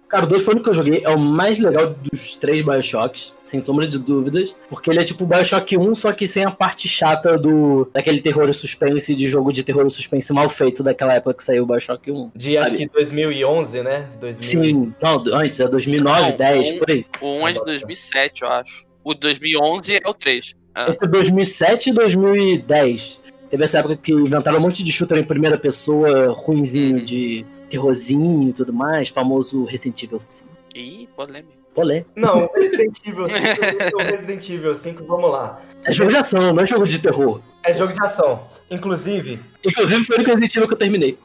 Cara, 0.08 0.24
o 0.24 0.28
2 0.28 0.42
foi 0.42 0.54
o 0.54 0.56
único 0.56 0.64
que 0.64 0.70
eu 0.70 0.74
joguei, 0.74 1.02
é 1.04 1.10
o 1.10 1.18
mais 1.18 1.58
legal 1.58 1.94
dos 2.10 2.34
três 2.36 2.64
Bioshocks, 2.64 3.36
sem 3.44 3.62
sombra 3.62 3.86
de 3.86 3.98
dúvidas, 3.98 4.54
porque 4.68 4.88
ele 4.90 5.00
é 5.00 5.04
tipo 5.04 5.24
o 5.24 5.26
Bioshock 5.26 5.76
1, 5.76 5.94
só 5.94 6.12
que 6.12 6.26
sem 6.26 6.44
a 6.46 6.50
parte 6.50 6.88
chata 6.88 7.36
do 7.36 7.90
daquele 7.92 8.20
terror 8.20 8.48
e 8.48 8.54
suspense, 8.54 9.14
de 9.14 9.28
jogo 9.28 9.52
de 9.52 9.62
terror 9.62 9.84
e 9.84 9.90
suspense 9.90 10.32
mal 10.32 10.48
feito 10.48 10.82
daquela 10.82 11.12
época 11.14 11.34
que 11.34 11.44
saiu 11.44 11.64
o 11.64 11.66
Bioshock 11.66 12.10
1. 12.10 12.30
De 12.34 12.56
acho 12.56 12.70
sabe? 12.70 12.86
que 12.86 12.92
2011, 12.92 13.82
né? 13.82 14.06
2000. 14.18 14.62
Sim, 14.64 14.94
não, 15.02 15.22
antes, 15.34 15.60
é 15.60 15.68
2009, 15.68 16.30
Não, 16.30 16.36
10, 16.38 16.72
um- 16.72 16.78
por 16.78 16.90
aí. 16.90 17.06
O 17.20 17.26
1 17.42 17.48
é 17.48 17.52
de 17.52 17.64
2007, 17.64 18.42
eu 18.42 18.48
acho. 18.48 18.86
O 19.04 19.12
2011 19.14 19.94
é 20.02 20.08
o 20.08 20.14
3. 20.14 20.54
Ah, 20.74 20.90
Entre 20.90 21.06
2007 21.08 21.90
e 21.90 21.92
2010. 21.92 23.20
Teve 23.50 23.64
essa 23.64 23.78
época 23.78 23.96
que 23.96 24.12
inventaram 24.12 24.58
um 24.58 24.60
monte 24.62 24.82
de 24.84 24.92
shooter 24.92 25.18
em 25.18 25.24
primeira 25.24 25.58
pessoa, 25.58 26.32
ruinzinho 26.32 26.98
Uhum. 26.98 27.04
de 27.04 27.46
terrorzinho 27.70 28.48
e 28.48 28.52
tudo 28.52 28.72
mais, 28.72 29.08
famoso 29.08 29.64
Resident 29.64 30.02
Evil 30.02 30.20
5. 30.20 30.48
Ih, 30.74 31.08
polêmica. 31.16 31.58
Polé. 31.74 32.04
Não, 32.16 32.48
Resident 32.54 32.96
Evil 33.06 33.26
5, 33.26 33.96
o 33.96 34.02
Resident 34.02 34.50
Evil 34.50 34.74
5, 34.74 35.04
vamos 35.04 35.30
lá. 35.30 35.60
É 35.84 35.92
jogo 35.92 36.10
de 36.10 36.16
ação, 36.16 36.52
não 36.52 36.62
é 36.62 36.66
jogo 36.66 36.86
de 36.88 36.98
terror. 36.98 37.40
É 37.64 37.72
jogo 37.72 37.92
de 37.92 38.00
ação. 38.02 38.42
Inclusive, 38.70 39.40
Inclusive 39.64 40.02
foi 40.04 40.16
o 40.16 40.18
único 40.18 40.30
Resident 40.30 40.56
Evil 40.56 40.68
que 40.68 40.74
eu 40.74 40.78
terminei. 40.78 41.18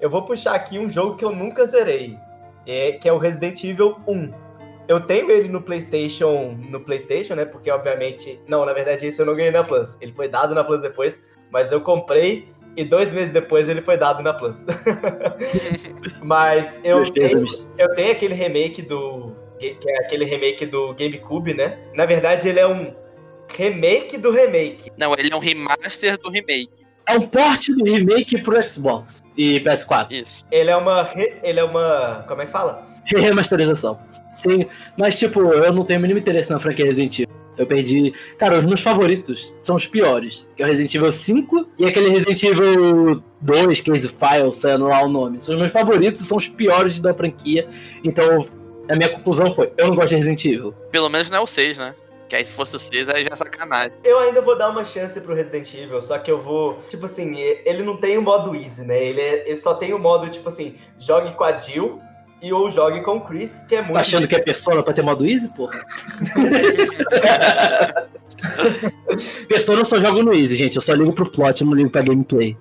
eu 0.00 0.10
vou 0.10 0.22
puxar 0.24 0.54
aqui 0.54 0.78
um 0.78 0.88
jogo 0.88 1.16
que 1.16 1.24
eu 1.24 1.32
nunca 1.34 1.64
zerei, 1.66 2.16
é, 2.66 2.92
que 2.92 3.08
é 3.08 3.12
o 3.12 3.18
Resident 3.18 3.62
Evil 3.64 3.96
1. 4.06 4.32
Eu 4.88 5.00
tenho 5.00 5.30
ele 5.30 5.48
no 5.48 5.60
PlayStation, 5.60 6.56
no 6.70 6.80
PlayStation, 6.80 7.34
né? 7.34 7.44
Porque 7.44 7.70
obviamente, 7.70 8.40
não, 8.46 8.64
na 8.64 8.72
verdade 8.72 9.06
esse 9.06 9.20
eu 9.20 9.26
não 9.26 9.34
ganhei 9.34 9.50
na 9.50 9.64
Plus. 9.64 9.96
Ele 10.00 10.12
foi 10.12 10.28
dado 10.28 10.54
na 10.54 10.62
Plus 10.62 10.80
depois, 10.80 11.24
mas 11.50 11.72
eu 11.72 11.80
comprei 11.80 12.48
e 12.76 12.84
dois 12.84 13.10
meses 13.10 13.32
depois 13.32 13.68
ele 13.68 13.82
foi 13.82 13.96
dado 13.96 14.22
na 14.22 14.32
Plus. 14.34 14.66
mas 16.22 16.80
eu 16.84 16.96
Meus 16.96 17.10
tenho, 17.10 17.44
eu 17.78 17.94
tenho 17.94 18.12
aquele 18.12 18.34
remake 18.34 18.82
do 18.82 19.32
que 19.58 19.76
é 19.86 19.98
aquele 20.00 20.24
remake 20.24 20.66
do 20.66 20.92
GameCube, 20.94 21.54
né? 21.54 21.78
Na 21.94 22.04
verdade 22.04 22.48
ele 22.48 22.60
é 22.60 22.66
um 22.66 22.94
remake 23.56 24.18
do 24.18 24.30
remake. 24.30 24.90
Não, 24.98 25.14
ele 25.14 25.32
é 25.32 25.36
um 25.36 25.38
remaster 25.38 26.18
do 26.18 26.30
remake. 26.30 26.86
É 27.08 27.16
um 27.16 27.20
porte 27.20 27.72
do 27.72 27.84
remake 27.84 28.42
pro 28.42 28.68
Xbox 28.68 29.22
e 29.36 29.60
PS4. 29.60 30.12
Isso. 30.12 30.44
Ele 30.50 30.70
é 30.70 30.76
uma 30.76 31.04
re- 31.04 31.38
ele 31.42 31.60
é 31.60 31.64
uma, 31.64 32.24
como 32.28 32.42
é 32.42 32.46
que 32.46 32.52
fala? 32.52 32.86
Remasterização. 33.06 33.98
Sim, 34.36 34.66
mas 34.96 35.18
tipo, 35.18 35.40
eu 35.40 35.72
não 35.72 35.82
tenho 35.84 35.98
o 35.98 36.02
mínimo 36.02 36.20
interesse 36.20 36.50
na 36.50 36.58
franquia 36.58 36.84
Resident 36.84 37.20
Evil. 37.20 37.34
Eu 37.56 37.66
perdi. 37.66 38.12
Cara, 38.36 38.58
os 38.58 38.66
meus 38.66 38.80
favoritos 38.80 39.54
são 39.62 39.76
os 39.76 39.86
piores. 39.86 40.46
Que 40.54 40.62
é 40.62 40.66
o 40.66 40.68
Resident 40.68 40.94
Evil 40.94 41.10
5 41.10 41.68
e 41.78 41.86
aquele 41.86 42.10
Resident 42.10 42.42
Evil 42.42 43.22
2, 43.40 43.80
Case 43.80 44.08
File, 44.10 44.52
sendo 44.52 44.86
lá 44.88 45.02
o 45.02 45.08
nome. 45.08 45.40
São 45.40 45.54
os 45.54 45.60
meus 45.60 45.72
favoritos, 45.72 46.20
são 46.26 46.36
os 46.36 46.48
piores 46.48 46.98
da 46.98 47.14
franquia. 47.14 47.66
Então, 48.04 48.44
a 48.90 48.94
minha 48.94 49.08
conclusão 49.08 49.50
foi: 49.54 49.72
eu 49.78 49.88
não 49.88 49.94
gosto 49.96 50.10
de 50.10 50.16
Resident 50.16 50.44
Evil. 50.44 50.72
Pelo 50.90 51.08
menos 51.08 51.30
não 51.30 51.38
é 51.38 51.40
o 51.40 51.46
6, 51.46 51.78
né? 51.78 51.94
Que 52.28 52.36
aí 52.36 52.44
se 52.44 52.50
fosse 52.52 52.74
o 52.76 52.78
6, 52.78 53.08
aí 53.08 53.22
já 53.24 53.30
é 53.32 53.36
sacanagem. 53.36 53.92
Eu 54.04 54.18
ainda 54.18 54.42
vou 54.42 54.58
dar 54.58 54.68
uma 54.68 54.84
chance 54.84 55.18
pro 55.20 55.32
Resident 55.34 55.72
Evil, 55.72 56.02
só 56.02 56.18
que 56.18 56.30
eu 56.30 56.38
vou. 56.38 56.78
Tipo 56.90 57.06
assim, 57.06 57.36
ele 57.64 57.82
não 57.84 57.96
tem 57.96 58.18
o 58.18 58.22
modo 58.22 58.54
easy, 58.54 58.84
né? 58.84 59.02
Ele, 59.02 59.20
é- 59.20 59.46
ele 59.46 59.56
só 59.56 59.74
tem 59.74 59.94
o 59.94 59.98
modo, 59.98 60.28
tipo 60.28 60.48
assim, 60.48 60.74
jogue 60.98 61.32
com 61.36 61.44
a 61.44 61.56
Jill 61.56 62.00
e 62.46 62.52
ou 62.52 62.70
jogue 62.70 63.00
com 63.00 63.16
o 63.16 63.20
Chris, 63.20 63.62
que 63.68 63.74
é 63.74 63.82
muito. 63.82 63.94
Tá 63.94 64.00
achando 64.00 64.28
que 64.28 64.34
é 64.34 64.38
Persona 64.38 64.82
pra 64.82 64.92
ter 64.92 65.02
modo 65.02 65.26
easy, 65.26 65.48
porra? 65.48 65.80
Persona 69.48 69.80
eu 69.80 69.84
só 69.84 70.00
jogo 70.00 70.22
no 70.22 70.32
easy, 70.32 70.54
gente. 70.56 70.76
Eu 70.76 70.82
só 70.82 70.94
ligo 70.94 71.12
pro 71.12 71.30
plot, 71.30 71.60
eu 71.60 71.66
não 71.66 71.74
ligo 71.74 71.90
pra 71.90 72.02
gameplay. 72.02 72.56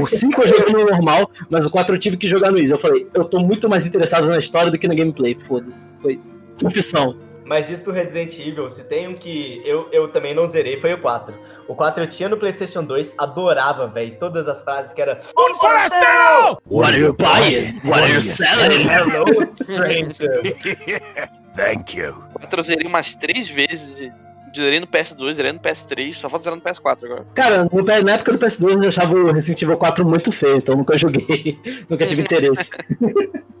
O 0.00 0.06
5 0.06 0.42
eu 0.42 0.48
joguei 0.48 0.72
no 0.72 0.86
normal, 0.86 1.30
mas 1.50 1.66
o 1.66 1.70
4 1.70 1.94
eu 1.94 1.98
tive 1.98 2.16
que 2.16 2.28
jogar 2.28 2.50
no 2.50 2.58
easy. 2.58 2.72
Eu 2.72 2.78
falei, 2.78 3.06
eu 3.12 3.24
tô 3.24 3.40
muito 3.40 3.68
mais 3.68 3.84
interessado 3.84 4.28
na 4.28 4.38
história 4.38 4.70
do 4.70 4.78
que 4.78 4.88
na 4.88 4.94
gameplay. 4.94 5.34
Foda-se. 5.34 5.88
Foi 6.00 6.14
isso. 6.14 6.40
Confissão. 6.60 7.25
Mas 7.46 7.68
disso 7.68 7.84
do 7.84 7.92
Resident 7.92 8.36
Evil, 8.40 8.68
se 8.68 8.82
tem 8.82 9.06
um 9.06 9.14
que 9.14 9.62
eu, 9.64 9.88
eu 9.92 10.08
também 10.08 10.34
não 10.34 10.48
zerei, 10.48 10.80
foi 10.80 10.92
o 10.92 10.98
4. 10.98 11.32
O 11.68 11.76
4 11.76 12.02
eu 12.02 12.08
tinha 12.08 12.28
no 12.28 12.36
PlayStation 12.36 12.82
2, 12.82 13.14
adorava, 13.16 13.86
velho. 13.86 14.16
Todas 14.18 14.48
as 14.48 14.60
frases 14.62 14.92
que 14.92 15.00
era. 15.00 15.20
Um 15.38 15.54
forasteiro! 15.54 16.60
What 16.68 16.92
are 16.92 17.00
you 17.00 17.14
buying? 17.14 17.80
What 17.84 18.02
are 18.02 18.12
you 18.12 18.20
selling? 18.20 18.88
Hello, 18.88 19.48
stranger! 19.54 20.56
Thank 21.54 21.96
you. 21.96 22.16
4 22.34 22.60
eu 22.60 22.64
zerei 22.64 22.86
umas 22.88 23.14
3 23.14 23.48
vezes. 23.48 24.12
Zerei 24.54 24.80
no 24.80 24.86
PS2, 24.88 25.34
zerei 25.34 25.52
no 25.52 25.60
PS3, 25.60 26.14
só 26.14 26.28
falta 26.28 26.44
zerar 26.44 26.58
no 26.58 26.64
PS4 26.64 27.04
agora. 27.04 27.26
Cara, 27.34 27.68
no, 27.70 27.82
na 27.82 28.12
época 28.12 28.32
do 28.32 28.38
PS2 28.38 28.82
eu 28.82 28.88
achava 28.88 29.14
o 29.14 29.30
Resident 29.30 29.62
Evil 29.62 29.76
4 29.76 30.04
muito 30.04 30.32
feio, 30.32 30.56
então 30.56 30.74
nunca 30.74 30.98
joguei. 30.98 31.60
nunca 31.88 32.06
tive 32.06 32.22
interesse. 32.22 32.70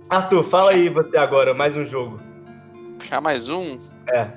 Arthur, 0.08 0.42
fala 0.42 0.70
aí 0.74 0.88
você 0.88 1.18
agora, 1.18 1.52
mais 1.52 1.76
um 1.76 1.84
jogo. 1.84 2.18
Puxar 2.98 3.20
mais 3.20 3.48
um? 3.48 3.78
É. 4.08 4.28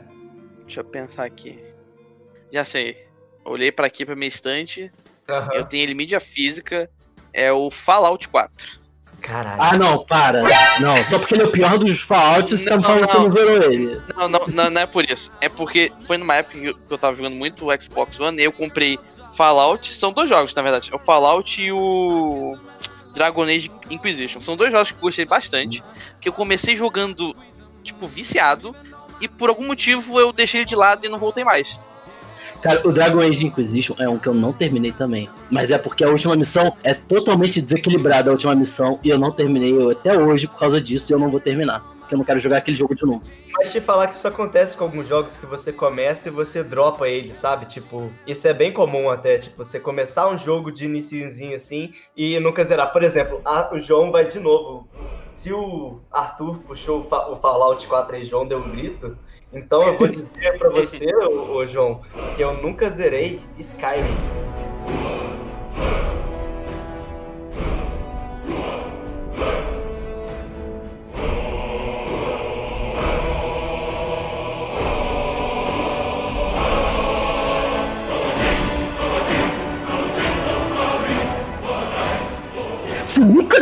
Deixa 0.65 0.81
eu 0.81 0.83
pensar 0.83 1.23
aqui. 1.25 1.59
Já 2.51 2.63
sei. 2.63 3.05
Olhei 3.45 3.71
pra 3.71 3.87
aqui 3.87 4.05
pra 4.05 4.15
minha 4.15 4.27
estante. 4.27 4.91
Aham. 5.27 5.49
Eu 5.53 5.65
tenho 5.65 5.83
ele 5.83 5.93
mídia 5.93 6.19
física. 6.19 6.89
É 7.33 7.51
o 7.51 7.69
Fallout 7.69 8.27
4. 8.29 8.79
Caralho. 9.21 9.61
Ah, 9.61 9.77
não, 9.77 10.05
para. 10.05 10.41
Não, 10.79 10.95
só 11.05 11.19
porque 11.19 11.33
ele 11.35 11.43
é 11.43 11.45
o 11.45 11.51
pior 11.51 11.77
dos 11.77 11.99
Fallout, 12.01 12.49
você 12.55 12.63
tá 12.65 12.77
me 12.77 12.83
Não, 12.83 12.89
falando 12.89 13.05
que 13.07 13.11
você 13.11 13.17
não. 13.17 13.23
não 13.25 13.31
zerou 13.31 13.63
ele. 13.71 14.01
Não, 14.15 14.29
não, 14.29 14.39
não, 14.47 14.69
não 14.71 14.81
é 14.81 14.85
por 14.85 15.03
isso. 15.09 15.29
É 15.41 15.49
porque 15.49 15.91
foi 16.07 16.17
numa 16.17 16.35
época 16.35 16.57
que 16.57 16.65
eu- 16.67 16.73
que 16.77 16.93
eu 16.93 16.97
tava 16.97 17.15
jogando 17.15 17.35
muito 17.35 17.65
o 17.69 17.81
Xbox 17.81 18.17
One 18.19 18.39
e 18.41 18.45
eu 18.45 18.51
comprei 18.51 18.97
Fallout. 19.35 19.91
São 19.93 20.11
dois 20.13 20.29
jogos, 20.29 20.53
na 20.55 20.61
verdade. 20.61 20.89
É 20.91 20.95
o 20.95 20.99
Fallout 20.99 21.61
e 21.61 21.71
o 21.71 22.57
Dragon 23.13 23.43
Age 23.43 23.69
Inquisition. 23.89 24.39
São 24.39 24.55
dois 24.55 24.71
jogos 24.71 24.91
que 24.91 24.97
eu 24.97 25.01
gostei 25.01 25.25
bastante. 25.25 25.83
Que 26.21 26.29
eu 26.29 26.33
comecei 26.33 26.75
jogando, 26.77 27.35
tipo, 27.93 28.07
viciado. 28.07 28.75
E 29.21 29.27
por 29.27 29.49
algum 29.49 29.67
motivo 29.67 30.19
eu 30.19 30.31
deixei 30.31 30.61
ele 30.61 30.65
de 30.65 30.75
lado 30.75 31.05
e 31.05 31.09
não 31.09 31.19
voltei 31.19 31.43
mais. 31.43 31.79
Cara, 32.61 32.81
o 32.85 32.91
Dragon 32.91 33.19
Age 33.21 33.45
Inquisition 33.45 33.95
é 33.99 34.09
um 34.09 34.17
que 34.19 34.27
eu 34.27 34.33
não 34.33 34.51
terminei 34.51 34.91
também. 34.91 35.29
Mas 35.49 35.71
é 35.71 35.77
porque 35.77 36.03
a 36.03 36.09
última 36.09 36.35
missão 36.35 36.75
é 36.83 36.93
totalmente 36.93 37.61
desequilibrada, 37.61 38.29
a 38.29 38.33
última 38.33 38.53
missão, 38.53 38.99
e 39.01 39.09
eu 39.09 39.17
não 39.17 39.31
terminei 39.31 39.71
eu, 39.71 39.89
até 39.91 40.17
hoje 40.17 40.45
por 40.47 40.59
causa 40.59 40.81
disso, 40.81 41.11
e 41.11 41.13
eu 41.13 41.19
não 41.19 41.29
vou 41.29 41.39
terminar. 41.39 41.81
Porque 41.99 42.15
eu 42.15 42.17
não 42.17 42.25
quero 42.25 42.39
jogar 42.39 42.57
aquele 42.57 42.75
jogo 42.75 42.95
de 42.95 43.05
novo. 43.05 43.21
Mas 43.57 43.71
te 43.71 43.79
falar 43.79 44.07
que 44.07 44.15
isso 44.15 44.27
acontece 44.27 44.75
com 44.75 44.83
alguns 44.83 45.07
jogos 45.07 45.37
que 45.37 45.45
você 45.45 45.71
começa 45.71 46.27
e 46.27 46.31
você 46.31 46.63
dropa 46.63 47.07
ele, 47.07 47.33
sabe? 47.33 47.65
Tipo, 47.65 48.11
isso 48.27 48.45
é 48.47 48.53
bem 48.53 48.73
comum 48.73 49.09
até, 49.09 49.37
tipo, 49.37 49.63
você 49.63 49.79
começar 49.79 50.27
um 50.27 50.37
jogo 50.37 50.71
de 50.71 50.85
iniciozinho 50.85 51.55
assim 51.55 51.93
e 52.17 52.39
nunca 52.39 52.63
zerar. 52.65 52.91
Por 52.91 53.03
exemplo, 53.03 53.39
a- 53.45 53.69
o 53.73 53.77
João 53.79 54.11
vai 54.11 54.25
de 54.25 54.39
novo. 54.39 54.87
Se 55.33 55.53
o 55.53 55.99
Arthur 56.11 56.59
puxou 56.63 56.99
o, 56.99 57.03
Fa- 57.03 57.29
o 57.29 57.35
Fallout 57.35 57.87
4 57.87 58.17
e 58.17 58.23
João 58.23 58.45
deu 58.47 58.59
um 58.59 58.69
grito, 58.69 59.17
então 59.53 59.81
eu 59.81 59.97
vou 59.97 60.07
dizer 60.07 60.57
pra 60.57 60.69
você, 60.73 61.05
ô, 61.15 61.55
ô, 61.55 61.65
João, 61.65 62.01
que 62.35 62.43
eu 62.43 62.61
nunca 62.61 62.89
zerei 62.89 63.41
Skyrim. 63.57 64.03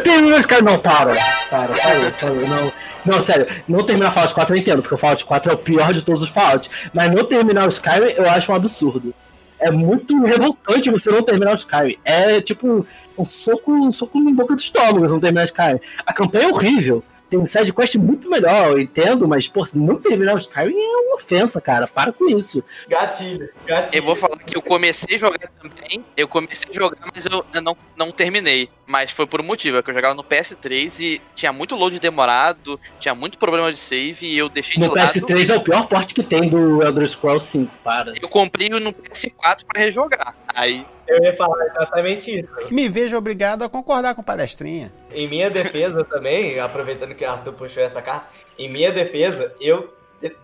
Terminou 0.04 0.40
esse 0.40 0.48
cara. 0.48 0.62
Não, 0.62 0.80
para. 0.80 1.16
Para, 1.50 1.74
parou, 1.76 2.12
parou. 2.20 2.48
Não, 2.48 2.74
não, 3.06 3.22
sério, 3.22 3.48
não 3.68 3.86
terminar 3.86 4.12
Fallout 4.12 4.34
4 4.34 4.56
eu 4.56 4.60
entendo, 4.60 4.82
porque 4.82 4.96
o 4.96 4.98
Fallout 4.98 5.26
4 5.26 5.52
é 5.52 5.56
o 5.56 5.58
pior 5.58 5.94
de 5.94 6.04
todos 6.04 6.24
os 6.24 6.30
Fallout. 6.30 6.70
Mas 6.94 7.12
não 7.12 7.24
terminar 7.24 7.66
o 7.66 7.70
Skyrim 7.70 8.14
eu 8.16 8.30
acho 8.30 8.52
um 8.52 8.56
absurdo. 8.56 9.14
É 9.60 9.72
muito 9.72 10.24
revoltante 10.24 10.92
você 10.92 11.10
não 11.10 11.24
terminar 11.24 11.52
o 11.52 11.56
Skyrim. 11.56 11.98
É 12.04 12.42
tipo 12.42 12.86
um 13.18 13.26
soco, 13.26 13.72
um 13.72 13.92
soco 13.92 14.20
na 14.20 14.32
boca 14.32 14.54
do 14.54 14.60
estômago 14.60 15.00
você 15.00 15.14
não 15.14 15.22
terminar 15.22 15.42
o 15.42 15.46
Skyrim. 15.46 15.80
A 16.06 16.14
campanha 16.14 16.46
é 16.46 16.52
horrível. 16.52 17.04
Tem 17.30 17.38
um 17.38 17.46
side 17.46 17.74
quest 17.74 17.96
muito 17.96 18.30
melhor, 18.30 18.72
eu 18.72 18.80
entendo, 18.80 19.28
mas, 19.28 19.50
pô, 19.50 19.66
se 19.66 19.78
não 19.78 19.96
terminar 19.96 20.36
o 20.36 20.38
Skyrim 20.38 20.74
é 20.74 20.98
uma 20.98 21.16
ofensa, 21.16 21.60
cara. 21.60 21.86
Para 21.86 22.14
com 22.14 22.30
isso. 22.30 22.64
Gatilho, 22.88 23.50
gatilho. 23.66 24.00
Eu 24.00 24.04
vou 24.04 24.16
falar 24.16 24.38
que 24.38 24.56
eu 24.56 24.62
comecei 24.62 25.18
a 25.18 25.20
jogar 25.20 25.50
também. 25.62 26.06
Eu 26.16 26.28
comecei 26.28 26.70
a 26.72 26.74
jogar, 26.74 26.98
mas 27.14 27.26
eu, 27.26 27.46
eu 27.54 27.62
não, 27.62 27.76
não 27.98 28.12
terminei. 28.12 28.70
Mas 28.88 29.12
foi 29.12 29.28
por 29.28 29.42
um 29.42 29.44
motivo, 29.44 29.78
é 29.78 29.84
que 29.84 29.90
eu 29.90 29.94
jogava 29.94 30.16
no 30.16 30.24
PS3 30.24 31.00
e 31.02 31.22
tinha 31.36 31.52
muito 31.52 31.76
load 31.76 32.00
demorado, 32.00 32.80
tinha 33.00 33.14
muito 33.14 33.38
problema 33.38 33.72
de 33.72 33.78
save 33.78 34.26
e 34.26 34.38
eu 34.38 34.48
deixei 34.48 34.82
No 34.82 34.90
de 34.90 34.96
lado. 34.96 35.12
PS3 35.12 35.50
é 35.50 35.58
o 35.58 35.62
pior 35.62 35.88
porte 35.88 36.14
que 36.14 36.24
tem 36.24 36.48
do 36.48 36.82
Elder 36.82 37.06
Scrolls 37.06 37.46
5, 37.46 37.72
para. 37.84 38.14
Eu 38.20 38.30
comprei 38.30 38.70
no 38.70 38.94
PS4 38.94 39.66
pra 39.68 39.82
rejogar. 39.82 40.34
Aí 40.56 40.86
Eu 41.06 41.22
ia 41.22 41.34
falar 41.36 41.66
exatamente 41.66 42.40
isso. 42.40 42.50
Me 42.72 42.88
vejo 42.88 43.18
obrigado 43.18 43.64
a 43.64 43.70
concordar 43.70 44.16
com 44.16 44.24
palestrinha. 44.24 44.94
Em 45.12 45.28
minha 45.28 45.50
defesa 45.50 46.06
também, 46.06 46.58
aproveitando 46.60 47.14
que 47.14 47.26
o 47.26 47.30
Arthur 47.30 47.54
puxou 47.54 47.84
essa 47.84 48.02
carta, 48.02 48.28
em 48.58 48.72
minha 48.72 48.92
defesa, 48.92 49.54
eu 49.60 49.94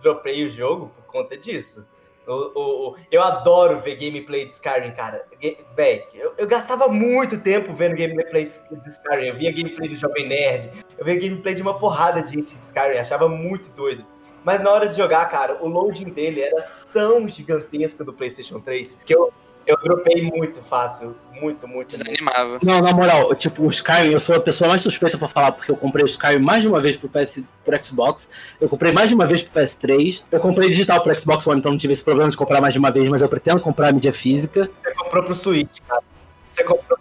dropei 0.02 0.46
o 0.46 0.50
jogo 0.50 0.92
por 0.94 1.04
conta 1.06 1.36
disso. 1.36 1.86
O- 2.26 2.90
o- 2.90 2.96
eu 3.10 3.22
adoro 3.22 3.78
ver 3.80 3.96
gameplay 3.96 4.46
de 4.46 4.52
Skyrim, 4.52 4.92
cara. 4.92 5.26
Véi, 5.76 6.04
eu, 6.14 6.32
eu 6.38 6.46
gastava 6.46 6.88
muito 6.88 7.38
tempo 7.38 7.72
vendo 7.72 7.94
gameplay 7.96 8.44
de, 8.46 8.80
de 8.80 8.88
Skyrim. 8.88 9.26
Eu 9.28 9.34
via 9.34 9.52
gameplay 9.52 9.88
do 9.88 9.94
Jovem 9.96 10.26
Nerd, 10.28 10.70
eu 10.96 11.04
via 11.04 11.16
gameplay 11.16 11.54
de 11.54 11.62
uma 11.62 11.78
porrada 11.78 12.22
de 12.22 12.30
gente 12.32 12.52
de 12.52 12.58
Skyrim, 12.58 12.98
achava 12.98 13.28
muito 13.28 13.68
doido. 13.70 14.04
Mas 14.42 14.62
na 14.62 14.70
hora 14.70 14.88
de 14.88 14.96
jogar, 14.96 15.24
cara, 15.30 15.58
o 15.62 15.68
loading 15.68 16.10
dele 16.10 16.40
era 16.42 16.66
tão 16.92 17.26
gigantesco 17.28 18.04
do 18.04 18.12
PlayStation 18.12 18.60
3 18.60 18.98
que 19.04 19.14
eu, 19.14 19.32
eu 19.66 19.76
dropei 19.82 20.22
muito 20.22 20.60
fácil. 20.60 21.16
Muito, 21.40 21.66
muito. 21.66 21.88
desanimava. 21.88 22.58
Não, 22.62 22.80
na 22.80 22.92
moral, 22.92 23.34
tipo, 23.34 23.64
o 23.64 23.70
Skyrim, 23.70 24.12
eu 24.12 24.20
sou 24.20 24.36
a 24.36 24.40
pessoa 24.40 24.68
mais 24.68 24.82
suspeita 24.82 25.18
pra 25.18 25.26
falar, 25.26 25.52
porque 25.52 25.70
eu 25.70 25.76
comprei 25.76 26.04
o 26.04 26.06
Skyrim 26.06 26.38
mais 26.38 26.62
de 26.62 26.68
uma 26.68 26.80
vez 26.80 26.96
pro, 26.96 27.08
PS, 27.08 27.42
pro 27.64 27.84
Xbox, 27.84 28.28
eu 28.60 28.68
comprei 28.68 28.92
mais 28.92 29.08
de 29.08 29.14
uma 29.14 29.26
vez 29.26 29.42
pro 29.42 29.60
PS3, 29.60 30.22
eu 30.30 30.40
comprei 30.40 30.68
digital 30.68 31.02
pro 31.02 31.18
Xbox 31.18 31.46
One, 31.46 31.58
então 31.58 31.72
não 31.72 31.78
tive 31.78 31.92
esse 31.92 32.04
problema 32.04 32.30
de 32.30 32.36
comprar 32.36 32.60
mais 32.60 32.72
de 32.72 32.78
uma 32.78 32.90
vez, 32.90 33.08
mas 33.08 33.20
eu 33.20 33.28
pretendo 33.28 33.60
comprar 33.60 33.88
a 33.88 33.92
mídia 33.92 34.12
física. 34.12 34.70
Você 34.82 34.94
comprou 34.94 35.24
pro 35.24 35.34
Switch, 35.34 35.78
cara. 35.88 36.02
Você 36.48 36.62
comprou 36.62 36.98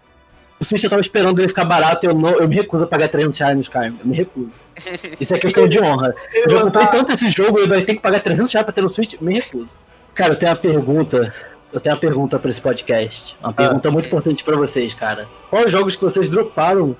O 0.59 0.65
Switch 0.65 0.83
eu 0.83 0.89
tava 0.89 1.01
esperando 1.01 1.39
ele 1.39 1.47
ficar 1.47 1.65
barato, 1.65 2.07
eu, 2.07 2.15
não, 2.15 2.31
eu 2.31 2.47
me 2.47 2.55
recuso 2.55 2.85
a 2.85 2.87
pagar 2.87 3.09
300 3.09 3.37
reais 3.37 3.53
no 3.53 3.61
Skyrim, 3.61 3.99
eu 3.99 4.07
me 4.07 4.15
recuso. 4.15 4.61
Isso 5.19 5.35
é 5.35 5.39
questão 5.39 5.67
de 5.67 5.79
honra. 5.79 6.15
Eu 6.33 6.49
já 6.49 6.61
comprei 6.61 6.87
tanto 6.87 7.11
esse 7.11 7.29
jogo, 7.29 7.59
eu 7.59 7.67
tenho 7.67 7.85
que 7.85 8.01
pagar 8.01 8.19
300 8.19 8.51
reais 8.51 8.65
pra 8.65 8.73
ter 8.73 8.81
no 8.81 8.89
Switch, 8.89 9.19
me 9.21 9.35
recuso. 9.35 9.75
Cara, 10.13 10.33
eu 10.33 10.37
tenho 10.37 10.51
uma 10.51 10.57
pergunta. 10.57 11.33
Eu 11.73 11.79
tenho 11.79 11.95
uma 11.95 11.99
pergunta 11.99 12.37
pra 12.37 12.49
esse 12.49 12.61
podcast. 12.61 13.35
Uma 13.41 13.51
pergunta 13.51 13.89
muito 13.89 14.05
importante 14.07 14.43
pra 14.43 14.55
vocês, 14.55 14.93
cara. 14.93 15.27
Quais 15.49 15.71
jogos 15.71 15.95
que 15.95 16.03
vocês 16.03 16.29
droparam 16.29 16.95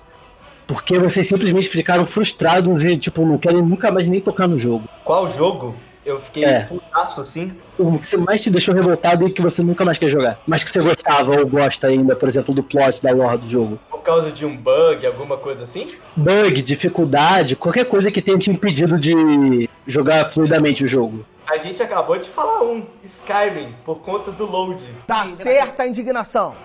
porque 0.66 0.98
vocês 0.98 1.28
simplesmente 1.28 1.70
ficaram 1.70 2.06
frustrados 2.06 2.84
e, 2.84 2.98
tipo, 2.98 3.24
não 3.26 3.38
querem 3.38 3.62
nunca 3.62 3.92
mais 3.92 4.08
nem 4.08 4.20
tocar 4.20 4.48
no 4.48 4.58
jogo? 4.58 4.90
Qual 5.04 5.28
jogo? 5.30 5.76
Eu 6.06 6.20
fiquei 6.20 6.44
É. 6.44 6.62
putaço 6.62 7.22
assim. 7.22 7.54
O 7.78 7.98
que 7.98 8.08
você 8.08 8.18
mais 8.18 8.42
te 8.42 8.50
deixou 8.50 8.74
revoltado 8.74 9.26
e 9.28 9.32
que 9.32 9.42
você 9.42 9.64
nunca 9.64 9.86
mais 9.86 9.98
quer 9.98 10.10
jogar? 10.10 10.38
Mas 10.46 10.62
que 10.64 10.70
você 10.70 10.82
gostava 10.82 11.40
ou 11.40 11.48
gosta 11.48 11.88
ainda, 11.88 12.14
por 12.16 12.28
exemplo, 12.28 12.54
do 12.54 12.62
plot 12.62 13.02
da 13.02 13.12
lore 13.12 13.38
do 13.38 13.48
jogo? 13.48 13.80
Por 13.90 14.02
causa 14.02 14.30
de 14.32 14.46
um 14.46 14.56
bug, 14.58 15.06
alguma 15.06 15.38
coisa 15.38 15.64
assim? 15.64 15.88
Bug, 16.16 16.62
dificuldade, 16.62 17.56
qualquer 17.56 17.86
coisa 17.86 18.12
que 18.12 18.22
tenha 18.22 18.38
te 18.38 18.50
impedido 18.52 19.00
de 19.00 19.70
jogar 19.88 20.26
fluidamente 20.26 20.84
o 20.84 20.88
jogo. 20.88 21.26
A 21.48 21.58
gente 21.58 21.82
acabou 21.84 22.18
de 22.18 22.30
falar 22.30 22.64
um, 22.64 22.86
Skyrim, 23.04 23.76
por 23.84 24.02
conta 24.02 24.32
do 24.32 24.46
load. 24.46 24.84
Tá 25.06 25.26
certa 25.28 25.84
a 25.84 25.88
indignação. 25.88 26.56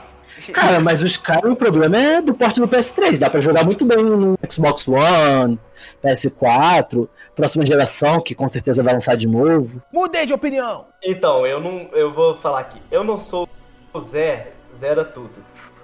Cara, 0.52 0.78
mas 0.78 1.02
o 1.02 1.06
Skyrim, 1.06 1.50
o 1.50 1.56
problema 1.56 1.96
é 1.98 2.22
do 2.22 2.32
porte 2.32 2.60
do 2.60 2.68
PS3. 2.68 3.18
Dá 3.18 3.28
pra 3.28 3.40
jogar 3.40 3.64
muito 3.64 3.84
bem 3.84 4.02
no 4.02 4.38
Xbox 4.48 4.86
One, 4.86 5.58
PS4, 6.02 7.08
próxima 7.34 7.66
geração, 7.66 8.20
que 8.20 8.34
com 8.34 8.46
certeza 8.46 8.82
vai 8.82 8.94
lançar 8.94 9.16
de 9.16 9.26
novo. 9.26 9.82
Mudei 9.92 10.26
de 10.26 10.32
opinião. 10.32 10.86
Então, 11.02 11.46
eu 11.46 11.60
não. 11.60 11.88
Eu 11.92 12.12
vou 12.12 12.36
falar 12.36 12.60
aqui. 12.60 12.80
Eu 12.90 13.02
não 13.02 13.18
sou 13.18 13.48
o 13.92 14.00
Zé, 14.00 14.52
zera 14.72 15.04
tudo. 15.04 15.34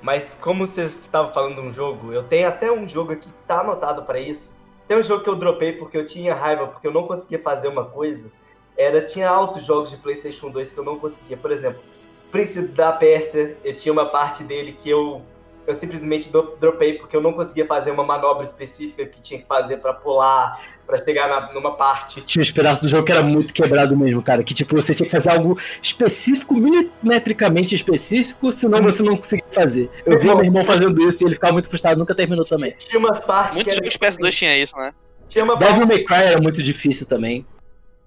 Mas 0.00 0.36
como 0.38 0.66
você 0.66 0.82
estava 0.82 1.32
falando 1.32 1.54
de 1.54 1.60
um 1.62 1.72
jogo, 1.72 2.12
eu 2.12 2.22
tenho 2.22 2.46
até 2.46 2.70
um 2.70 2.86
jogo 2.86 3.12
aqui 3.12 3.26
que 3.26 3.46
tá 3.46 3.60
anotado 3.60 4.02
pra 4.02 4.20
isso. 4.20 4.54
Tem 4.86 4.98
um 4.98 5.02
jogo 5.02 5.24
que 5.24 5.30
eu 5.30 5.36
dropei 5.36 5.72
porque 5.72 5.96
eu 5.96 6.04
tinha 6.04 6.34
raiva, 6.34 6.66
porque 6.66 6.86
eu 6.86 6.92
não 6.92 7.06
conseguia 7.06 7.40
fazer 7.42 7.68
uma 7.68 7.86
coisa, 7.86 8.30
era 8.76 9.00
tinha 9.02 9.28
altos 9.28 9.64
jogos 9.64 9.90
de 9.90 9.96
PlayStation 9.96 10.50
2 10.50 10.72
que 10.72 10.78
eu 10.78 10.84
não 10.84 10.98
conseguia. 10.98 11.36
Por 11.36 11.50
exemplo, 11.52 11.80
Príncipe 12.32 12.68
da 12.68 12.90
Pérsia, 12.92 13.56
eu 13.64 13.74
tinha 13.76 13.92
uma 13.92 14.06
parte 14.06 14.42
dele 14.42 14.76
que 14.78 14.90
eu 14.90 15.22
eu 15.66 15.74
simplesmente 15.74 16.28
do- 16.28 16.54
dropei 16.60 16.92
porque 16.98 17.16
eu 17.16 17.22
não 17.22 17.32
conseguia 17.32 17.64
fazer 17.66 17.90
uma 17.90 18.04
manobra 18.04 18.44
específica 18.44 19.06
que 19.06 19.18
tinha 19.22 19.40
que 19.40 19.46
fazer 19.46 19.78
pra 19.78 19.94
pular, 19.94 20.60
pra 20.86 20.98
chegar 20.98 21.26
na- 21.26 21.54
numa 21.54 21.70
parte. 21.74 22.20
Tinha 22.20 22.42
os 22.42 22.50
pedaços 22.50 22.82
do 22.84 22.90
jogo 22.90 23.06
que 23.06 23.12
era 23.12 23.22
muito 23.22 23.54
quebrado 23.54 23.96
mesmo, 23.96 24.20
cara. 24.22 24.44
Que 24.44 24.52
tipo, 24.52 24.74
você 24.76 24.94
tinha 24.94 25.06
que 25.06 25.10
fazer 25.12 25.30
algo 25.30 25.58
específico, 25.82 26.52
milimetricamente 26.52 27.74
específico, 27.74 28.52
senão 28.52 28.82
você 28.82 29.02
não 29.02 29.16
conseguia 29.16 29.44
fazer. 29.52 29.90
Eu 30.04 30.18
vi 30.18 30.26
meu 30.26 30.44
irmão 30.44 30.64
fazendo 30.66 31.00
isso 31.08 31.24
e 31.24 31.26
ele 31.28 31.34
ficava 31.34 31.54
muito 31.54 31.68
frustrado, 31.70 31.98
nunca 31.98 32.14
terminou 32.14 32.44
também. 32.44 32.72
Tinha 32.76 32.98
umas 32.98 33.20
partes 33.20 33.54
Muitos 33.54 33.74
jogos 33.74 33.96
PS2 33.96 34.32
tinha 34.36 34.58
isso, 34.58 34.76
né? 34.76 34.92
Tinha 35.28 35.44
uma 35.44 35.56
Devil 35.56 35.76
parte 35.76 35.88
May 35.88 36.04
Cry 36.04 36.16
era 36.32 36.40
muito 36.42 36.62
difícil 36.62 37.06
também. 37.06 37.46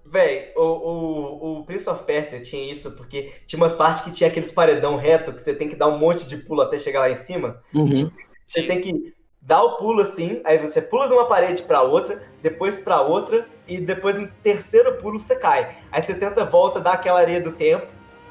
Véi, 0.10 0.54
o, 0.56 0.62
o, 0.62 1.60
o 1.60 1.64
Prince 1.66 1.90
of 1.90 2.04
Persia 2.04 2.40
tinha 2.40 2.72
isso 2.72 2.92
porque 2.92 3.32
tinha 3.46 3.62
umas 3.62 3.74
partes 3.74 4.02
que 4.02 4.12
tinha 4.12 4.30
aqueles 4.30 4.50
paredão 4.52 4.96
reto 4.96 5.34
que 5.34 5.42
você 5.42 5.54
tem 5.54 5.68
que 5.68 5.76
dar 5.76 5.88
um 5.88 5.98
monte 5.98 6.26
de 6.28 6.38
pulo 6.38 6.62
até 6.62 6.78
chegar 6.78 7.02
lá 7.02 7.10
em 7.10 7.16
cima. 7.16 7.62
Uhum. 7.74 8.10
Você 8.46 8.64
tem 8.64 8.80
que 8.80 9.14
dar 9.42 9.62
o 9.64 9.78
pulo 9.78 10.02
assim, 10.02 10.42
aí 10.46 10.58
você 10.58 10.82
pula 10.82 11.08
de 11.08 11.14
uma 11.14 11.26
parede 11.28 11.64
pra 11.64 11.82
outra, 11.82 12.22
depois 12.42 12.80
pra 12.80 13.02
outra 13.02 13.48
e 13.68 13.80
depois 13.80 14.18
no 14.18 14.28
terceiro 14.42 14.96
pulo 14.96 15.20
você 15.20 15.36
cai. 15.36 15.76
Aí 15.92 16.02
você 16.02 16.14
tenta 16.14 16.46
volta, 16.46 16.80
dá 16.80 16.94
aquela 16.94 17.20
areia 17.20 17.42
do 17.42 17.52
tempo, 17.52 17.88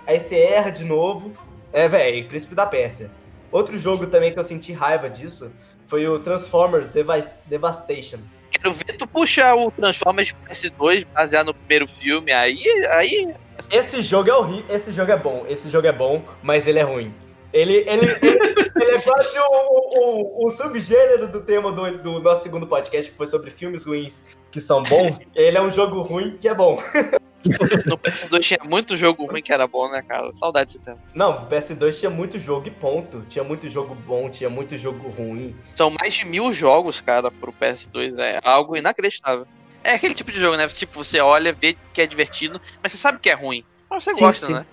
aí 0.06 0.18
você 0.18 0.38
erra 0.38 0.70
de 0.70 0.84
novo. 0.84 1.32
É, 1.72 1.86
véi, 1.88 2.24
Príncipe 2.24 2.54
da 2.54 2.64
Pérsia. 2.64 3.10
Outro 3.52 3.78
jogo 3.78 4.06
também 4.06 4.32
que 4.32 4.38
eu 4.38 4.44
senti 4.44 4.72
raiva 4.72 5.10
disso 5.10 5.52
foi 5.86 6.06
o 6.08 6.18
Transformers 6.20 6.88
Devas- 6.88 7.36
Devastation. 7.44 8.18
Quero 8.50 8.72
ver 8.72 8.96
tu 8.98 9.06
puxar 9.06 9.54
o 9.54 9.70
Transformers 9.70 10.28
de 10.28 10.34
PS2 10.34 11.06
baseado 11.12 11.46
no 11.46 11.54
primeiro 11.54 11.86
filme, 11.86 12.32
aí. 12.32 12.58
aí 12.92 13.34
Esse 13.70 14.02
jogo 14.02 14.30
é 14.30 14.34
horrível, 14.34 14.74
esse 14.74 14.92
jogo 14.92 15.12
é 15.12 15.16
bom, 15.16 15.44
esse 15.48 15.70
jogo 15.70 15.86
é 15.86 15.92
bom, 15.92 16.22
mas 16.42 16.66
ele 16.66 16.78
é 16.78 16.82
ruim. 16.82 17.14
Ele, 17.52 17.84
ele, 17.88 18.06
ele, 18.22 18.38
ele 18.76 18.90
é 18.94 19.00
quase 19.00 19.38
o, 19.38 20.42
o, 20.42 20.46
o 20.46 20.50
subgênero 20.50 21.28
do 21.28 21.40
tema 21.40 21.72
do, 21.72 21.98
do 21.98 22.20
nosso 22.20 22.42
segundo 22.42 22.66
podcast, 22.66 23.10
que 23.10 23.16
foi 23.16 23.26
sobre 23.26 23.50
filmes 23.50 23.84
ruins 23.84 24.24
que 24.50 24.60
são 24.60 24.82
bons. 24.82 25.18
Ele 25.34 25.56
é 25.56 25.62
um 25.62 25.70
jogo 25.70 26.02
ruim 26.02 26.36
que 26.38 26.48
é 26.48 26.54
bom. 26.54 26.78
no 27.86 27.98
PS2 27.98 28.40
tinha 28.40 28.60
muito 28.64 28.96
jogo 28.96 29.26
ruim 29.26 29.42
que 29.42 29.52
era 29.52 29.66
bom, 29.66 29.88
né, 29.90 30.02
cara? 30.02 30.32
Saudade 30.34 30.66
desse 30.66 30.80
tempo. 30.80 31.00
Não, 31.14 31.44
o 31.44 31.48
PS2 31.48 31.98
tinha 31.98 32.10
muito 32.10 32.38
jogo 32.38 32.68
e 32.68 32.70
ponto. 32.70 33.24
Tinha 33.28 33.44
muito 33.44 33.68
jogo 33.68 33.94
bom, 33.94 34.28
tinha 34.28 34.50
muito 34.50 34.76
jogo 34.76 35.08
ruim. 35.08 35.54
São 35.70 35.90
mais 35.90 36.14
de 36.14 36.24
mil 36.24 36.52
jogos, 36.52 37.00
cara, 37.00 37.30
pro 37.30 37.52
PS2. 37.52 38.18
É 38.18 38.40
algo 38.42 38.76
inacreditável. 38.76 39.46
É 39.82 39.92
aquele 39.92 40.14
tipo 40.14 40.32
de 40.32 40.38
jogo, 40.38 40.56
né? 40.56 40.66
Tipo, 40.66 41.02
você 41.02 41.20
olha, 41.20 41.52
vê 41.52 41.76
que 41.92 42.00
é 42.00 42.06
divertido, 42.06 42.60
mas 42.82 42.92
você 42.92 42.98
sabe 42.98 43.18
que 43.20 43.30
é 43.30 43.34
ruim. 43.34 43.64
Mas 43.88 44.02
você 44.02 44.14
Sim, 44.14 44.24
gosta, 44.24 44.46
sim. 44.46 44.52
né? 44.52 44.66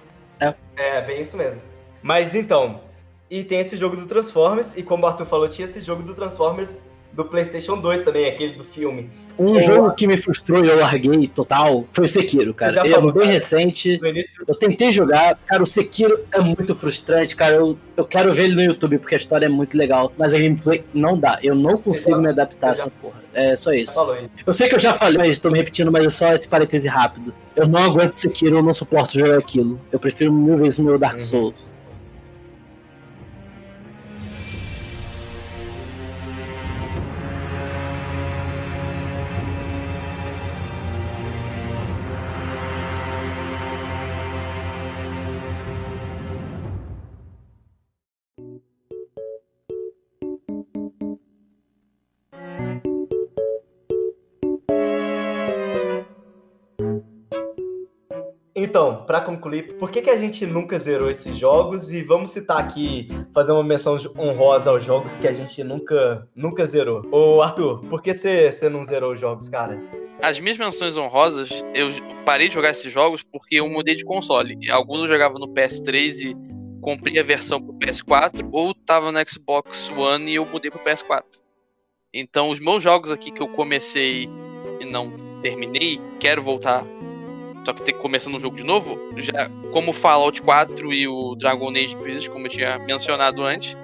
É, 0.75 1.01
bem 1.01 1.21
isso 1.21 1.37
mesmo. 1.37 1.61
Mas 2.01 2.35
então, 2.35 2.81
e 3.29 3.43
tem 3.43 3.59
esse 3.59 3.77
jogo 3.77 3.95
do 3.95 4.05
Transformers, 4.05 4.75
e 4.75 4.83
como 4.83 5.03
o 5.03 5.07
Arthur 5.07 5.25
falou, 5.25 5.47
tinha 5.47 5.65
esse 5.65 5.79
jogo 5.81 6.03
do 6.03 6.13
Transformers 6.13 6.85
do 7.13 7.23
PlayStation 7.25 7.77
2 7.79 8.01
também, 8.01 8.25
aquele 8.27 8.53
do 8.53 8.63
filme. 8.63 9.09
Um 9.37 9.55
Eu- 9.55 9.61
jogo 9.61 9.91
que 9.91 10.07
me 10.07 10.17
frustrou 10.19 10.63
e 10.63 10.67
eu 10.67 10.79
larguei 10.79 11.27
total 11.27 11.85
foi 11.91 12.05
o 12.05 12.07
Sekiro, 12.07 12.53
cara. 12.53 12.79
Ele 12.81 12.93
é 12.93 12.95
falou, 12.95 13.11
bem 13.11 13.21
cara. 13.23 13.33
recente. 13.33 13.99
Eu 14.47 14.55
tentei 14.55 14.91
jogar, 14.91 15.37
cara, 15.45 15.61
o 15.61 15.67
Sekiro 15.67 16.19
é 16.31 16.39
muito 16.39 16.73
frustrante, 16.75 17.35
cara. 17.35 17.55
Eu, 17.55 17.77
eu 17.95 18.05
quero 18.05 18.33
ver 18.33 18.45
ele 18.45 18.55
no 18.55 18.61
YouTube 18.63 18.97
porque 18.97 19.13
a 19.15 19.17
história 19.17 19.45
é 19.45 19.49
muito 19.49 19.77
legal, 19.77 20.11
mas 20.17 20.33
a 20.33 20.39
gameplay 20.39 20.83
não 20.93 21.17
dá. 21.17 21.37
Eu 21.43 21.53
não 21.55 21.77
consigo 21.77 22.17
me 22.19 22.29
adaptar 22.29 22.69
a 22.69 22.71
essa 22.71 22.89
porra. 22.89 23.21
É 23.33 23.55
só 23.55 23.71
isso. 23.73 23.99
Eu 24.45 24.53
sei 24.53 24.67
que 24.69 24.75
eu 24.75 24.79
já 24.79 24.93
falei, 24.93 25.17
mas 25.17 25.39
tô 25.39 25.49
me 25.49 25.57
repetindo, 25.57 25.91
mas 25.91 26.05
é 26.05 26.09
só 26.09 26.33
esse 26.33 26.47
parêntese 26.47 26.87
rápido. 26.87 27.33
Eu 27.55 27.67
não 27.67 27.83
aguento 27.83 28.13
Sekiro, 28.13 28.57
eu 28.57 28.63
não 28.63 28.73
suporto 28.73 29.13
jogar 29.17 29.37
aquilo. 29.39 29.79
Eu 29.91 29.99
prefiro 29.99 30.31
mil 30.31 30.57
vezes 30.57 30.77
o 30.79 30.83
meu 30.83 30.97
Dark 30.99 31.19
Souls. 31.21 31.53
Então, 58.73 59.03
pra 59.05 59.21
concluir, 59.21 59.77
por 59.77 59.91
que, 59.91 60.01
que 60.01 60.09
a 60.09 60.17
gente 60.17 60.47
nunca 60.47 60.79
zerou 60.79 61.07
esses 61.07 61.37
jogos? 61.37 61.91
E 61.91 62.01
vamos 62.01 62.31
citar 62.31 62.57
aqui, 62.57 63.07
fazer 63.31 63.51
uma 63.51 63.63
menção 63.63 63.95
honrosa 64.17 64.71
aos 64.71 64.83
jogos 64.83 65.15
que 65.15 65.27
a 65.27 65.31
gente 65.31 65.63
nunca, 65.63 66.27
nunca 66.35 66.65
zerou. 66.65 67.03
Ô, 67.11 67.43
Arthur, 67.43 67.81
por 67.87 68.01
que 68.01 68.15
você 68.15 68.67
não 68.71 68.83
zerou 68.83 69.11
os 69.11 69.19
jogos, 69.19 69.47
cara? 69.47 69.79
As 70.23 70.39
minhas 70.39 70.57
menções 70.57 70.97
honrosas, 70.97 71.63
eu 71.75 71.89
parei 72.25 72.47
de 72.47 72.55
jogar 72.55 72.71
esses 72.71 72.91
jogos 72.91 73.21
porque 73.21 73.57
eu 73.57 73.69
mudei 73.69 73.93
de 73.93 74.03
console. 74.03 74.57
Alguns 74.71 75.01
eu 75.01 75.07
jogava 75.07 75.37
no 75.37 75.47
PS3 75.49 76.31
e 76.31 76.35
comprei 76.81 77.19
a 77.19 77.23
versão 77.23 77.61
pro 77.61 77.75
PS4 77.75 78.49
ou 78.51 78.73
tava 78.73 79.11
no 79.11 79.19
Xbox 79.29 79.91
One 79.95 80.31
e 80.31 80.35
eu 80.37 80.47
mudei 80.47 80.71
pro 80.71 80.79
PS4. 80.79 81.21
Então 82.11 82.49
os 82.49 82.59
meus 82.59 82.81
jogos 82.81 83.11
aqui 83.11 83.29
que 83.29 83.43
eu 83.43 83.49
comecei 83.49 84.27
e 84.79 84.85
não 84.85 85.11
terminei, 85.43 85.99
quero 86.19 86.41
voltar. 86.41 86.83
Só 87.65 87.73
que 87.73 87.81
ter 87.81 87.93
que 87.93 87.99
começar 87.99 88.29
um 88.29 88.39
jogo 88.39 88.55
de 88.57 88.63
novo, 88.63 88.99
já 89.17 89.49
como 89.71 89.91
o 89.91 89.93
Fallout 89.93 90.41
4 90.41 90.93
e 90.93 91.07
o 91.07 91.35
Dragon 91.35 91.69
Age 91.69 91.95
Inquisition, 91.95 92.33
como 92.33 92.45
eu 92.45 92.51
tinha 92.51 92.77
mencionado 92.79 93.41
antes, 93.43 93.77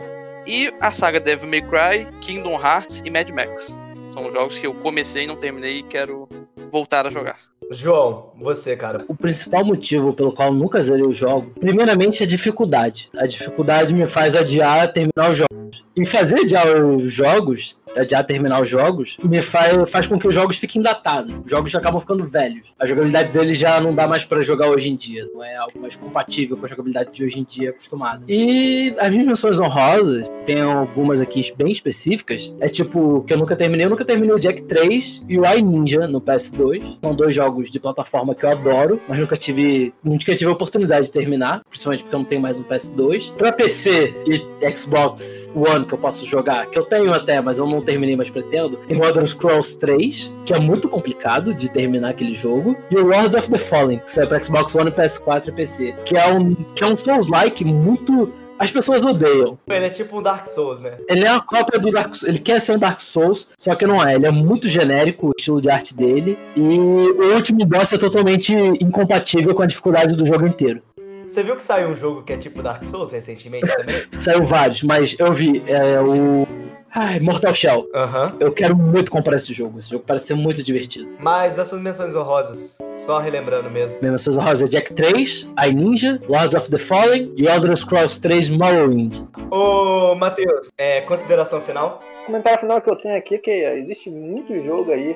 e 0.46 0.74
a 0.82 0.92
saga 0.92 1.20
Devil 1.20 1.48
May 1.48 1.62
Cry, 1.62 2.08
Kingdom 2.22 2.60
Hearts 2.60 3.02
e 3.06 3.10
Mad 3.10 3.30
Max. 3.30 3.78
São 4.10 4.32
jogos 4.32 4.58
que 4.58 4.68
eu 4.68 4.74
comecei, 4.74 5.28
não 5.28 5.36
terminei 5.36 5.80
e 5.80 5.84
quero 5.84 6.28
voltar 6.72 7.08
a 7.08 7.12
jogar. 7.12 7.38
João, 7.72 8.32
você, 8.40 8.76
cara. 8.76 9.06
O 9.08 9.16
principal 9.16 9.64
motivo 9.64 10.14
pelo 10.14 10.34
qual 10.34 10.48
eu 10.48 10.54
nunca 10.54 10.82
zerei 10.82 11.06
o 11.06 11.14
jogo, 11.14 11.52
primeiramente, 11.60 12.24
é 12.24 12.26
a 12.26 12.30
dificuldade. 12.30 13.10
A 13.16 13.28
dificuldade 13.28 13.94
me 13.94 14.08
faz 14.08 14.36
adiar 14.36 14.92
terminar 14.92 15.32
os 15.32 15.38
jogos. 15.38 15.86
E 15.96 16.06
fazer 16.06 16.40
adiar 16.40 16.84
os 16.84 17.14
jogos, 17.14 17.79
adiar 17.96 18.26
terminar 18.26 18.62
os 18.62 18.70
jogos, 18.70 19.18
me 19.24 19.42
faz, 19.42 19.90
faz 19.90 20.08
com 20.08 20.20
que 20.20 20.28
os 20.28 20.36
jogos 20.36 20.58
fiquem 20.58 20.82
datados. 20.82 21.40
Os 21.44 21.52
jogos 21.52 21.72
já 21.72 21.80
acabam 21.80 22.00
ficando 22.00 22.26
velhos. 22.26 22.74
A 22.80 22.86
jogabilidade 22.86 23.32
deles 23.32 23.58
já 23.58 23.80
não 23.80 23.94
dá 23.94 24.08
mais 24.08 24.26
pra 24.26 24.42
jogar 24.42 24.70
hoje 24.70 24.90
em 24.90 24.96
dia. 24.96 25.28
Não 25.34 25.44
é 25.44 25.56
algo 25.56 25.80
mais 25.80 25.96
compatível 25.96 26.58
com 26.58 26.66
a 26.66 26.70
jogabilidade 26.70 27.12
de 27.12 27.24
hoje 27.24 27.40
em 27.40 27.44
dia 27.44 27.70
acostumada. 27.72 28.24
E 28.28 28.96
as 28.98 29.10
minhas 29.12 29.28
menções 29.28 29.60
honrosas, 29.60 30.28
tem 30.46 30.62
algumas 30.62 31.22
aqui 31.22 31.42
bem 31.56 31.72
específicas. 31.72 32.56
É 32.60 32.68
tipo, 32.68 33.24
que 33.24 33.34
eu 33.34 33.38
nunca 33.38 33.56
terminei. 33.56 33.86
Eu 33.86 33.90
nunca 33.90 34.06
terminei 34.06 34.36
o 34.36 34.40
Jack 34.40 34.64
3 34.64 35.24
e 35.28 35.40
o 35.40 35.46
iNinja 35.46 36.08
no 36.08 36.22
PS2. 36.22 36.98
São 37.04 37.16
dois 37.16 37.34
jogos 37.34 37.70
de 37.70 37.80
plataforma 37.80 38.36
que 38.36 38.46
eu 38.46 38.50
adoro, 38.50 39.02
mas 39.08 39.20
nunca 39.20 39.36
tive, 39.36 39.94
nunca 40.04 40.36
tive 40.36 40.46
a 40.46 40.54
oportunidade 40.54 41.08
de 41.08 41.12
terminar, 41.12 41.62
principalmente 41.70 42.04
porque 42.04 42.16
eu 42.16 42.20
não 42.20 42.26
tenho 42.26 42.42
mais 42.42 42.60
um 42.60 42.64
PS2. 42.64 43.34
Pra 43.34 43.52
PC 43.52 44.14
e 44.26 44.76
Xbox 44.76 45.50
One 45.54 45.86
que 45.86 45.94
eu 45.94 45.98
posso 45.98 46.26
jogar, 46.26 46.68
que 46.68 46.78
eu 46.78 46.84
tenho 46.84 47.14
até, 47.14 47.42
mas 47.42 47.60
eu 47.60 47.68
não 47.68 47.79
terminei, 47.82 48.16
mas 48.16 48.30
pretendo, 48.30 48.78
tem 48.78 49.00
o 49.00 49.04
Elder 49.04 49.26
Scrolls 49.26 49.80
3, 49.80 50.34
que 50.46 50.54
é 50.54 50.60
muito 50.60 50.88
complicado 50.88 51.54
de 51.54 51.70
terminar 51.70 52.10
aquele 52.10 52.34
jogo, 52.34 52.76
e 52.90 52.96
o 52.96 53.06
Lords 53.06 53.36
of 53.36 53.50
the 53.50 53.58
Fallen, 53.58 54.00
que 54.00 54.12
sai 54.12 54.28
pra 54.28 54.42
Xbox 54.42 54.76
One, 54.76 54.92
PS4 54.92 55.48
e 55.48 55.52
PC, 55.52 55.96
que 56.06 56.18
é 56.18 56.34
um, 56.34 56.56
que 56.56 56.84
é 56.84 56.88
um 56.88 56.96
Souls-like 56.96 57.64
muito 57.66 58.32
as 58.60 58.70
pessoas 58.70 59.06
odeiam. 59.06 59.58
Ele 59.70 59.86
é 59.86 59.90
tipo 59.90 60.20
um 60.20 60.22
Dark 60.22 60.46
Souls, 60.46 60.82
né? 60.82 60.98
Ele 61.08 61.24
é 61.24 61.32
uma 61.32 61.42
cópia 61.42 61.80
do 61.80 61.90
Dark 61.92 62.14
Souls. 62.14 62.28
Ele 62.28 62.40
quer 62.40 62.60
ser 62.60 62.74
um 62.74 62.78
Dark 62.78 63.00
Souls, 63.00 63.48
só 63.58 63.74
que 63.74 63.88
não 63.88 64.06
é. 64.06 64.16
Ele 64.16 64.26
é 64.26 64.32
muito 64.32 64.68
genérico, 64.68 65.28
o 65.28 65.32
estilo 65.38 65.62
de 65.62 65.70
arte 65.70 65.96
dele. 65.96 66.38
E 66.58 66.62
o 66.62 67.36
último 67.36 67.66
boss 67.66 67.94
é 67.94 67.98
totalmente 67.98 68.54
incompatível 68.54 69.56
com 69.56 69.64
a 69.64 69.66
dificuldade 69.66 70.18
do 70.18 70.28
jogo 70.28 70.46
inteiro. 70.46 70.82
Você 71.26 71.42
viu 71.42 71.56
que 71.56 71.64
saiu 71.64 71.90
um 71.90 71.96
jogo 71.96 72.24
que 72.24 72.34
é 72.34 72.38
tipo 72.38 72.62
Dark 72.62 72.84
Souls 72.84 73.14
recentemente 73.14 73.68
também? 73.68 74.04
Saiu 74.12 74.46
vários, 74.46 74.82
mas 74.82 75.16
eu 75.18 75.32
vi 75.32 75.64
é, 75.68 76.02
o. 76.02 76.48
Ai, 76.94 77.20
Mortal 77.20 77.54
Shell. 77.54 77.88
Aham. 77.94 78.36
Eu 78.40 78.52
quero 78.52 78.76
muito 78.76 79.12
comprar 79.12 79.36
esse 79.36 79.54
jogo. 79.54 79.80
Esse 79.80 79.92
jogo 79.92 80.04
parece 80.06 80.28
ser 80.28 80.34
muito 80.34 80.64
divertido. 80.64 81.14
Mas 81.20 81.56
das 81.56 81.68
suas 81.68 81.82
menções 81.82 82.16
honrosas, 82.16 82.80
só 82.98 83.20
relembrando 83.20 83.70
mesmo. 83.70 83.98
Minha 84.02 84.14
menções 84.14 84.38
honrosas 84.38 84.64
é 84.64 84.72
Jack 84.72 84.94
3, 84.94 85.48
iNinja, 85.68 86.20
Lords 86.28 86.56
of 86.56 86.70
the 86.70 86.78
Fallen 86.78 87.32
e 87.36 87.48
Elder 87.48 87.76
Scrolls 87.76 88.20
3 88.20 88.50
Morrowind. 88.50 89.22
Ô, 89.52 90.16
Matheus, 90.16 90.70
é, 90.78 91.02
consideração 91.02 91.62
final? 91.62 92.02
O 92.24 92.26
comentário 92.26 92.60
final 92.60 92.82
que 92.82 92.90
eu 92.90 92.96
tenho 92.96 93.18
aqui 93.18 93.36
é 93.36 93.38
que 93.38 93.52
existe 93.52 94.10
muito 94.10 94.64
jogo 94.64 94.92
aí 94.92 95.16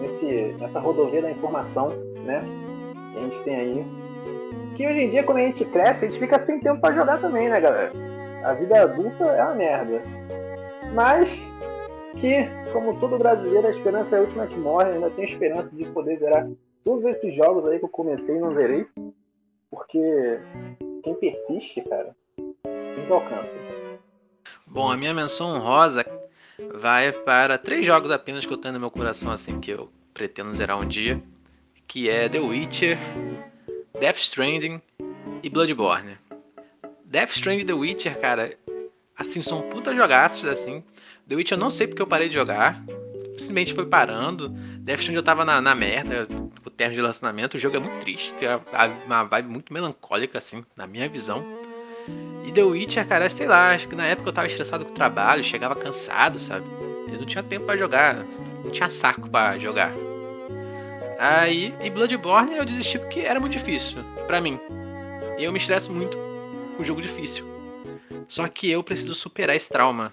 nesse, 0.00 0.54
nessa 0.58 0.80
rodovia 0.80 1.22
da 1.22 1.30
informação, 1.30 1.88
né? 2.24 2.44
Que 3.12 3.18
a 3.18 3.22
gente 3.22 3.42
tem 3.42 3.56
aí. 3.56 3.86
Que 4.76 4.86
hoje 4.86 5.00
em 5.00 5.10
dia, 5.10 5.22
quando 5.22 5.38
a 5.38 5.42
gente 5.42 5.64
cresce, 5.64 6.04
a 6.04 6.08
gente 6.08 6.20
fica 6.20 6.38
sem 6.38 6.60
tempo 6.60 6.80
pra 6.80 6.92
jogar 6.92 7.18
também, 7.20 7.48
né, 7.48 7.60
galera? 7.60 7.92
A 8.44 8.54
vida 8.54 8.82
adulta 8.82 9.24
é 9.24 9.42
uma 9.42 9.54
merda. 9.54 10.02
Mas 10.94 11.30
que, 12.20 12.48
como 12.72 12.98
todo 12.98 13.18
brasileiro, 13.18 13.66
a 13.66 13.70
esperança 13.70 14.16
é 14.16 14.18
a 14.18 14.22
última 14.22 14.46
que 14.46 14.56
morre. 14.56 14.90
Eu 14.90 14.94
ainda 14.94 15.10
tenho 15.10 15.28
esperança 15.28 15.74
de 15.74 15.84
poder 15.86 16.18
zerar 16.18 16.48
todos 16.82 17.04
esses 17.04 17.34
jogos 17.34 17.66
aí 17.66 17.78
que 17.78 17.84
eu 17.84 17.88
comecei 17.88 18.36
e 18.36 18.40
não 18.40 18.54
zerei. 18.54 18.86
Porque 19.70 20.40
quem 21.04 21.14
persiste, 21.14 21.80
cara, 21.82 22.14
sempre 22.94 23.12
alcança. 23.12 23.56
Bom, 24.66 24.90
a 24.90 24.96
minha 24.96 25.14
menção 25.14 25.48
honrosa 25.48 26.04
vai 26.74 27.12
para 27.12 27.56
três 27.56 27.86
jogos 27.86 28.10
apenas 28.10 28.44
que 28.44 28.52
eu 28.52 28.58
tenho 28.58 28.74
no 28.74 28.80
meu 28.80 28.90
coração, 28.90 29.30
assim, 29.30 29.60
que 29.60 29.70
eu 29.70 29.90
pretendo 30.12 30.54
zerar 30.54 30.78
um 30.78 30.86
dia. 30.86 31.22
Que 31.86 32.08
é 32.08 32.28
The 32.28 32.38
Witcher, 32.40 32.98
Death 33.98 34.18
Stranding 34.18 34.80
e 35.42 35.50
Bloodborne. 35.50 36.18
Death 37.04 37.30
Stranding 37.30 37.66
The 37.66 37.72
Witcher, 37.72 38.20
cara, 38.20 38.56
assim, 39.20 39.42
são 39.42 39.62
puta 39.62 39.94
jogaços, 39.94 40.44
assim. 40.44 40.82
The 41.28 41.36
Witcher 41.36 41.56
eu 41.56 41.60
não 41.60 41.70
sei 41.70 41.86
porque 41.86 42.02
eu 42.02 42.06
parei 42.06 42.28
de 42.28 42.34
jogar. 42.34 42.82
Simplesmente 43.38 43.74
foi 43.74 43.86
parando. 43.86 44.48
Death 44.48 45.00
Stranding 45.00 45.16
eu 45.18 45.22
tava 45.22 45.44
na, 45.44 45.60
na 45.60 45.74
merda, 45.74 46.26
o 46.64 46.70
termo 46.70 46.94
de 46.94 47.00
lançamento. 47.00 47.54
O 47.54 47.58
jogo 47.58 47.76
é 47.76 47.80
muito 47.80 48.00
triste, 48.00 48.34
tem 48.34 48.48
a- 48.48 48.60
uma 49.06 49.22
vibe 49.24 49.48
muito 49.48 49.72
melancólica, 49.72 50.38
assim, 50.38 50.64
na 50.76 50.86
minha 50.86 51.08
visão. 51.08 51.44
E 52.44 52.50
The 52.50 52.62
Witcher, 52.64 53.06
cara, 53.06 53.28
sei 53.28 53.46
lá, 53.46 53.74
acho 53.74 53.86
que 53.88 53.94
na 53.94 54.06
época 54.06 54.28
eu 54.28 54.32
tava 54.32 54.46
estressado 54.46 54.84
com 54.84 54.90
o 54.90 54.94
trabalho, 54.94 55.44
chegava 55.44 55.76
cansado, 55.76 56.38
sabe? 56.38 56.66
Eu 57.08 57.18
não 57.18 57.26
tinha 57.26 57.42
tempo 57.42 57.66
pra 57.66 57.76
jogar, 57.76 58.26
não 58.64 58.70
tinha 58.70 58.88
saco 58.88 59.28
pra 59.28 59.58
jogar. 59.58 59.92
Aí, 61.18 61.74
em 61.80 61.90
Bloodborne 61.90 62.56
eu 62.56 62.64
desisti 62.64 62.98
porque 62.98 63.20
era 63.20 63.38
muito 63.38 63.52
difícil 63.52 64.02
pra 64.26 64.40
mim. 64.40 64.58
E 65.38 65.44
eu 65.44 65.52
me 65.52 65.58
estresso 65.58 65.92
muito 65.92 66.16
com 66.76 66.82
jogo 66.84 67.02
difícil. 67.02 67.44
Só 68.28 68.48
que 68.48 68.70
eu 68.70 68.82
preciso 68.82 69.14
superar 69.14 69.56
esse 69.56 69.68
trauma 69.68 70.12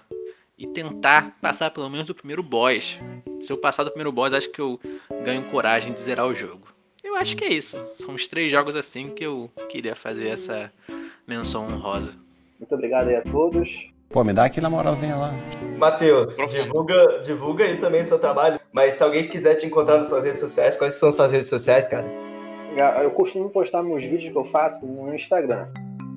e 0.56 0.66
tentar 0.66 1.36
passar 1.40 1.70
pelo 1.70 1.88
menos 1.88 2.06
do 2.06 2.14
primeiro 2.14 2.42
boss. 2.42 2.98
Se 3.42 3.52
eu 3.52 3.58
passar 3.58 3.84
do 3.84 3.90
primeiro 3.90 4.10
boss, 4.10 4.32
acho 4.32 4.50
que 4.50 4.60
eu 4.60 4.80
ganho 5.24 5.44
coragem 5.50 5.92
de 5.92 6.00
zerar 6.00 6.26
o 6.26 6.34
jogo. 6.34 6.68
Eu 7.02 7.14
acho 7.14 7.36
que 7.36 7.44
é 7.44 7.48
isso. 7.48 7.76
São 7.96 8.14
os 8.14 8.26
três 8.26 8.50
jogos 8.50 8.74
assim 8.74 9.10
que 9.10 9.24
eu 9.24 9.50
queria 9.68 9.94
fazer 9.94 10.28
essa 10.28 10.72
menção 11.26 11.66
honrosa. 11.66 12.12
Muito 12.58 12.74
obrigado 12.74 13.08
aí 13.08 13.16
a 13.16 13.22
todos. 13.22 13.90
Pô, 14.10 14.24
me 14.24 14.32
dá 14.32 14.46
aquela 14.46 14.68
moralzinha 14.68 15.14
lá. 15.14 15.32
Matheus, 15.76 16.36
divulga, 16.50 17.20
divulga 17.22 17.64
aí 17.64 17.76
também 17.76 18.00
o 18.00 18.04
seu 18.04 18.18
trabalho. 18.18 18.58
Mas 18.72 18.94
se 18.94 19.02
alguém 19.02 19.28
quiser 19.28 19.54
te 19.54 19.66
encontrar 19.66 19.98
nas 19.98 20.08
suas 20.08 20.24
redes 20.24 20.40
sociais, 20.40 20.76
quais 20.76 20.94
são 20.94 21.12
suas 21.12 21.30
redes 21.30 21.48
sociais, 21.48 21.86
cara? 21.86 22.06
Eu 23.02 23.10
costumo 23.10 23.50
postar 23.50 23.82
meus 23.82 24.02
vídeos 24.02 24.32
que 24.32 24.38
eu 24.38 24.44
faço 24.46 24.86
no 24.86 25.14
Instagram, 25.14 25.68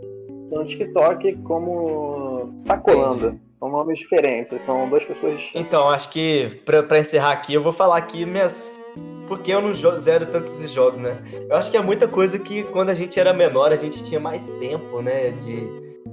no 0.51 0.65
TikTok 0.65 1.37
como 1.43 2.53
Sacolanda. 2.57 3.35
São 3.59 3.69
nomes 3.69 3.99
diferentes, 3.99 4.61
são 4.61 4.89
duas 4.89 5.03
pessoas 5.05 5.37
distintas. 5.37 5.65
Então, 5.65 5.89
acho 5.89 6.09
que 6.09 6.61
pra, 6.65 6.83
pra 6.83 6.99
encerrar 6.99 7.31
aqui, 7.31 7.53
eu 7.53 7.63
vou 7.63 7.71
falar 7.71 7.95
aqui 7.97 8.25
minhas. 8.25 8.75
Porque 9.27 9.51
eu 9.51 9.61
não 9.61 9.73
zero 9.97 10.25
tantos 10.27 10.53
esses 10.53 10.71
jogos, 10.71 10.99
né? 10.99 11.21
Eu 11.49 11.55
acho 11.55 11.71
que 11.71 11.77
é 11.77 11.81
muita 11.81 12.07
coisa 12.07 12.37
que 12.37 12.63
quando 12.65 12.89
a 12.89 12.93
gente 12.93 13.19
era 13.19 13.33
menor, 13.33 13.71
a 13.71 13.75
gente 13.75 14.03
tinha 14.03 14.19
mais 14.19 14.51
tempo, 14.51 15.01
né? 15.01 15.31
De 15.31 15.67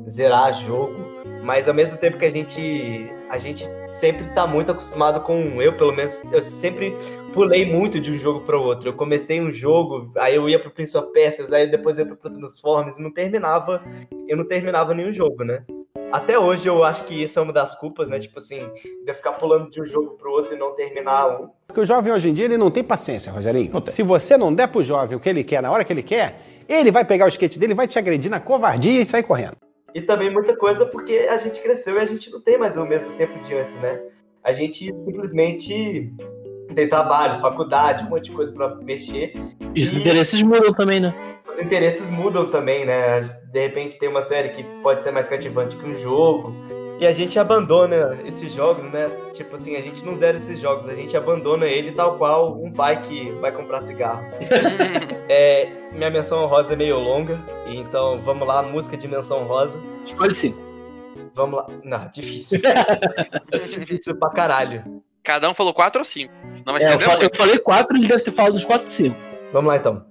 zerar 0.09 0.53
jogo. 0.53 0.95
Mas 1.43 1.69
ao 1.69 1.75
mesmo 1.75 1.99
tempo 1.99 2.19
que 2.19 2.25
a 2.25 2.31
gente. 2.31 3.13
A 3.29 3.39
gente 3.39 3.67
sempre 3.89 4.27
tá 4.35 4.47
muito 4.47 4.73
acostumado 4.73 5.21
com. 5.23 5.61
Eu, 5.61 5.77
pelo 5.77 5.93
menos, 5.93 6.23
eu 6.31 6.43
sempre 6.43 6.95
pulei 7.33 7.65
muito 7.71 7.99
de 7.99 8.11
um 8.11 8.19
jogo 8.19 8.41
para 8.43 8.59
o 8.59 8.63
outro. 8.63 8.91
Eu 8.91 8.93
comecei 8.93 9.41
um 9.41 9.51
jogo, 9.51 10.13
aí 10.17 10.37
eu 10.37 10.49
ia 10.49 10.59
pro 10.59 10.71
Prince 10.71 10.97
of 10.97 11.11
Persia, 11.13 11.45
aí 11.57 11.67
depois 11.67 11.99
eu 11.99 12.07
ia 12.07 12.15
pro 12.15 12.31
Transformers 12.31 12.99
não 12.99 13.11
terminava. 13.11 13.83
Eu 14.29 14.37
não 14.37 14.47
terminava 14.47 14.95
nenhum 14.95 15.13
jogo, 15.13 15.45
né? 15.45 15.65
Até 16.13 16.39
hoje 16.39 16.69
eu 16.69 16.85
acho 16.85 17.05
que 17.05 17.15
isso 17.15 17.39
é 17.39 17.43
uma 17.43 17.55
das 17.55 17.75
culpas, 17.75 18.11
né? 18.11 18.19
Tipo 18.19 18.39
assim, 18.39 18.71
de 19.05 19.15
ficar 19.15 19.33
pulando 19.33 19.71
de 19.71 19.81
um 19.81 19.85
jogo 19.85 20.11
pro 20.11 20.31
outro 20.31 20.55
e 20.55 20.59
não 20.59 20.75
terminar 20.75 21.41
um. 21.41 21.49
Porque 21.67 21.81
o 21.81 21.85
jovem 21.87 22.13
hoje 22.13 22.29
em 22.29 22.35
dia 22.35 22.45
ele 22.45 22.59
não 22.59 22.71
tem 22.71 22.85
paciência, 22.85 23.33
Rogerinho. 23.33 23.73
Se 23.91 24.03
você 24.03 24.37
não 24.37 24.55
der 24.55 24.69
pro 24.69 24.83
jovem 24.83 25.17
o 25.17 25.21
que 25.21 25.29
ele 25.31 25.43
quer 25.43 25.63
na 25.63 25.71
hora 25.71 25.85
que 25.85 25.93
ele 25.93 26.03
quer, 26.03 26.39
ele 26.69 26.91
vai 26.91 27.03
pegar 27.03 27.25
o 27.25 27.29
skate 27.29 27.59
dele, 27.59 27.73
vai 27.73 27.87
te 27.89 27.99
agredir 27.99 28.31
na 28.31 28.39
covardia 28.39 29.01
e 29.01 29.05
sair 29.07 29.23
correndo. 29.23 29.57
E 29.95 30.03
também 30.03 30.31
muita 30.31 30.55
coisa 30.55 30.85
porque 30.85 31.27
a 31.31 31.39
gente 31.39 31.61
cresceu 31.61 31.97
e 31.97 32.01
a 32.01 32.05
gente 32.05 32.31
não 32.31 32.43
tem 32.43 32.59
mais 32.59 32.77
o 32.77 32.85
mesmo 32.85 33.13
tempo 33.17 33.39
de 33.41 33.55
antes, 33.55 33.75
né? 33.77 33.99
A 34.45 34.53
gente 34.53 34.87
simplesmente 34.87 36.13
tem 36.75 36.89
trabalho, 36.89 37.41
faculdade, 37.41 38.05
um 38.05 38.11
monte 38.11 38.25
de 38.25 38.33
coisa 38.33 38.53
pra 38.53 38.75
mexer. 38.77 39.35
E 39.75 39.83
os 39.83 39.95
interesses 39.95 40.43
mudam 40.43 40.73
também, 40.73 41.01
né? 41.01 41.15
Os 41.49 41.61
interesses 41.61 42.09
mudam 42.09 42.49
também, 42.49 42.85
né? 42.85 43.21
De 43.51 43.61
repente 43.61 43.99
tem 43.99 44.09
uma 44.09 44.23
série 44.23 44.51
que 44.51 44.63
pode 44.83 45.03
ser 45.03 45.11
mais 45.11 45.29
cativante 45.29 45.77
que 45.77 45.87
um 45.87 45.95
jogo. 45.95 46.55
E 47.01 47.07
a 47.07 47.13
gente 47.13 47.37
abandona 47.39 48.17
esses 48.25 48.53
jogos, 48.53 48.85
né? 48.85 49.11
Tipo 49.33 49.57
assim, 49.57 49.75
a 49.75 49.81
gente 49.81 50.05
não 50.05 50.15
zera 50.15 50.37
esses 50.37 50.61
jogos, 50.61 50.89
a 50.89 50.95
gente 50.95 51.17
abandona 51.17 51.67
ele 51.67 51.93
tal 51.93 52.17
qual 52.17 52.57
um 52.63 52.73
pai 52.73 53.03
que 53.03 53.33
vai 53.41 53.51
comprar 53.53 53.81
cigarro. 53.81 54.25
É, 55.29 55.67
minha 55.93 56.11
menção 56.11 56.45
rosa 56.47 56.75
é 56.75 56.77
meio 56.77 56.99
longa, 56.99 57.41
então 57.67 58.21
vamos 58.21 58.47
lá, 58.47 58.63
música 58.63 58.99
de 58.99 59.09
menção 59.09 59.45
rosa. 59.45 59.81
Escolhe 60.05 60.35
cinco. 60.35 60.61
Vamos 61.35 61.59
lá. 61.59 61.67
Não, 61.85 62.11
difícil. 62.11 62.61
difícil 63.71 64.19
pra 64.19 64.29
caralho. 64.31 65.03
Cada 65.23 65.49
um 65.49 65.55
falou 65.55 65.73
quatro 65.73 66.01
ou 66.01 66.05
cinco. 66.05 66.33
Senão 66.53 66.73
vai 66.75 66.83
É, 66.83 66.87
ser 66.87 66.95
eu, 66.95 67.01
fa- 67.01 67.11
muito. 67.13 67.23
eu 67.25 67.31
falei 67.35 67.59
quatro, 67.59 67.97
ele 67.97 68.09
deve 68.09 68.23
ter 68.23 68.31
falado 68.33 68.53
dos 68.55 68.65
quatro, 68.65 68.89
cinco. 68.91 69.17
Vamos 69.53 69.69
lá 69.69 69.77
então. 69.77 70.05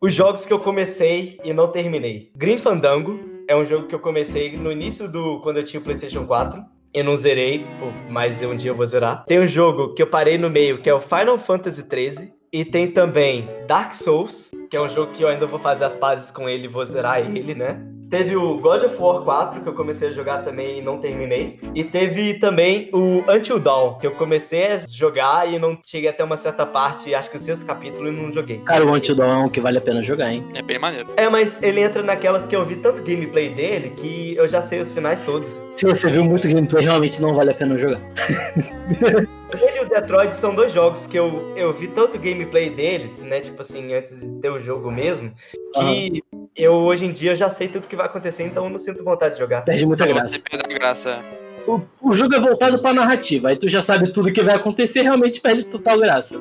Os 0.00 0.12
jogos 0.12 0.44
que 0.44 0.52
eu 0.52 0.58
comecei 0.58 1.38
e 1.44 1.52
não 1.52 1.68
terminei. 1.70 2.30
Green 2.36 2.58
Fandango 2.58 3.18
é 3.48 3.56
um 3.56 3.64
jogo 3.64 3.86
que 3.86 3.94
eu 3.94 4.00
comecei 4.00 4.56
no 4.56 4.70
início 4.72 5.08
do. 5.10 5.40
quando 5.40 5.58
eu 5.58 5.64
tinha 5.64 5.80
o 5.80 5.82
PlayStation 5.84 6.26
4. 6.26 6.62
Eu 6.94 7.04
não 7.04 7.16
zerei, 7.16 7.64
mas 8.08 8.40
um 8.42 8.56
dia 8.56 8.70
eu 8.70 8.74
vou 8.74 8.86
zerar. 8.86 9.24
Tem 9.26 9.38
um 9.38 9.46
jogo 9.46 9.92
que 9.94 10.02
eu 10.02 10.06
parei 10.06 10.38
no 10.38 10.48
meio, 10.48 10.80
que 10.80 10.88
é 10.88 10.94
o 10.94 11.00
Final 11.00 11.36
Fantasy 11.38 11.82
XIII. 11.82 12.32
E 12.52 12.64
tem 12.64 12.90
também 12.90 13.46
Dark 13.66 13.92
Souls, 13.92 14.50
que 14.70 14.76
é 14.76 14.80
um 14.80 14.88
jogo 14.88 15.12
que 15.12 15.22
eu 15.22 15.28
ainda 15.28 15.46
vou 15.46 15.58
fazer 15.58 15.84
as 15.84 15.94
pazes 15.94 16.30
com 16.30 16.48
ele 16.48 16.64
e 16.64 16.68
vou 16.68 16.86
zerar 16.86 17.18
ele, 17.20 17.54
né? 17.54 17.78
Teve 18.10 18.36
o 18.36 18.58
God 18.58 18.84
of 18.84 18.96
War 19.00 19.22
4, 19.22 19.60
que 19.60 19.68
eu 19.68 19.74
comecei 19.74 20.08
a 20.08 20.10
jogar 20.12 20.38
também 20.38 20.78
e 20.78 20.82
não 20.82 20.98
terminei. 20.98 21.58
E 21.74 21.82
teve 21.82 22.34
também 22.34 22.88
o 22.92 23.24
Until 23.28 23.58
Dawn, 23.58 23.94
que 23.94 24.06
eu 24.06 24.12
comecei 24.12 24.66
a 24.68 24.78
jogar 24.78 25.52
e 25.52 25.58
não 25.58 25.76
cheguei 25.84 26.08
até 26.08 26.22
uma 26.22 26.36
certa 26.36 26.64
parte, 26.64 27.14
acho 27.14 27.30
que 27.30 27.36
o 27.36 27.38
sexto 27.38 27.66
capítulo, 27.66 28.08
e 28.08 28.12
não 28.12 28.30
joguei. 28.30 28.58
Cara, 28.58 28.86
o 28.86 28.94
Antidon 28.94 29.24
é 29.24 29.36
um 29.36 29.48
que 29.48 29.60
vale 29.60 29.78
a 29.78 29.80
pena 29.80 30.02
jogar, 30.02 30.32
hein? 30.32 30.46
É 30.54 30.62
bem 30.62 30.78
maneiro. 30.78 31.08
É, 31.16 31.28
mas 31.28 31.62
ele 31.62 31.80
entra 31.80 32.02
naquelas 32.02 32.46
que 32.46 32.54
eu 32.54 32.64
vi 32.64 32.76
tanto 32.76 33.02
gameplay 33.02 33.50
dele 33.50 33.90
que 33.90 34.36
eu 34.36 34.46
já 34.46 34.62
sei 34.62 34.80
os 34.80 34.92
finais 34.92 35.20
todos. 35.20 35.62
Se 35.70 35.84
você 35.84 36.10
viu 36.10 36.24
muito 36.24 36.46
gameplay, 36.48 36.84
realmente 36.84 37.20
não 37.20 37.34
vale 37.34 37.50
a 37.50 37.54
pena 37.54 37.76
jogar. 37.76 38.00
Ele 39.52 39.78
e 39.78 39.84
o 39.84 39.88
Detroit 39.88 40.34
são 40.34 40.54
dois 40.54 40.72
jogos 40.72 41.06
que 41.06 41.16
eu, 41.16 41.56
eu 41.56 41.72
vi 41.72 41.86
tanto 41.88 42.18
gameplay 42.18 42.68
deles, 42.68 43.22
né? 43.22 43.40
Tipo 43.40 43.62
assim, 43.62 43.94
antes 43.94 44.20
de 44.20 44.40
ter 44.40 44.50
o 44.50 44.58
jogo 44.58 44.90
mesmo, 44.90 45.32
que 45.74 46.22
eu 46.56 46.72
hoje 46.72 47.06
em 47.06 47.12
dia 47.12 47.36
já 47.36 47.48
sei 47.48 47.68
tudo 47.68 47.86
que 47.86 47.96
vai 47.96 48.06
acontecer, 48.06 48.44
então 48.44 48.64
eu 48.64 48.70
não 48.70 48.78
sinto 48.78 49.04
vontade 49.04 49.34
de 49.34 49.40
jogar. 49.40 49.62
Perde 49.62 49.86
muita 49.86 50.06
graça. 50.06 50.36
Você 50.36 50.38
perde 50.40 50.74
a 50.74 50.78
graça. 50.78 51.24
O, 51.66 51.80
o 52.00 52.12
jogo 52.12 52.34
é 52.34 52.40
voltado 52.40 52.80
pra 52.80 52.92
narrativa, 52.92 53.48
aí 53.48 53.56
tu 53.56 53.68
já 53.68 53.82
sabe 53.82 54.12
tudo 54.12 54.32
que 54.32 54.42
vai 54.42 54.54
acontecer, 54.54 55.02
realmente 55.02 55.40
perde 55.40 55.64
total 55.64 55.98
graça. 55.98 56.40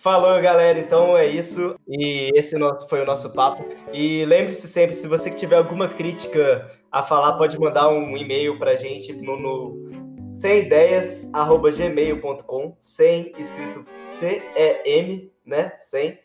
Falou, 0.00 0.40
galera. 0.40 0.78
Então 0.78 1.14
é 1.16 1.26
isso. 1.26 1.76
E 1.86 2.30
esse 2.34 2.56
nosso 2.56 2.88
foi 2.88 3.02
o 3.02 3.06
nosso 3.06 3.30
papo. 3.30 3.64
E 3.92 4.24
lembre-se 4.24 4.66
sempre, 4.66 4.94
se 4.94 5.06
você 5.06 5.30
tiver 5.30 5.56
alguma 5.56 5.86
crítica 5.88 6.70
a 6.90 7.02
falar, 7.02 7.34
pode 7.34 7.60
mandar 7.60 7.90
um 7.90 8.16
e-mail 8.16 8.58
pra 8.58 8.76
gente 8.76 9.12
no, 9.12 9.38
no 9.38 9.90
semideias@gmail.com, 10.32 12.74
sem 12.80 13.34
escrito 13.36 13.84
C 14.02 14.42
E 14.56 14.80
M, 14.84 15.30
né? 15.44 15.70
Sem 15.74 16.18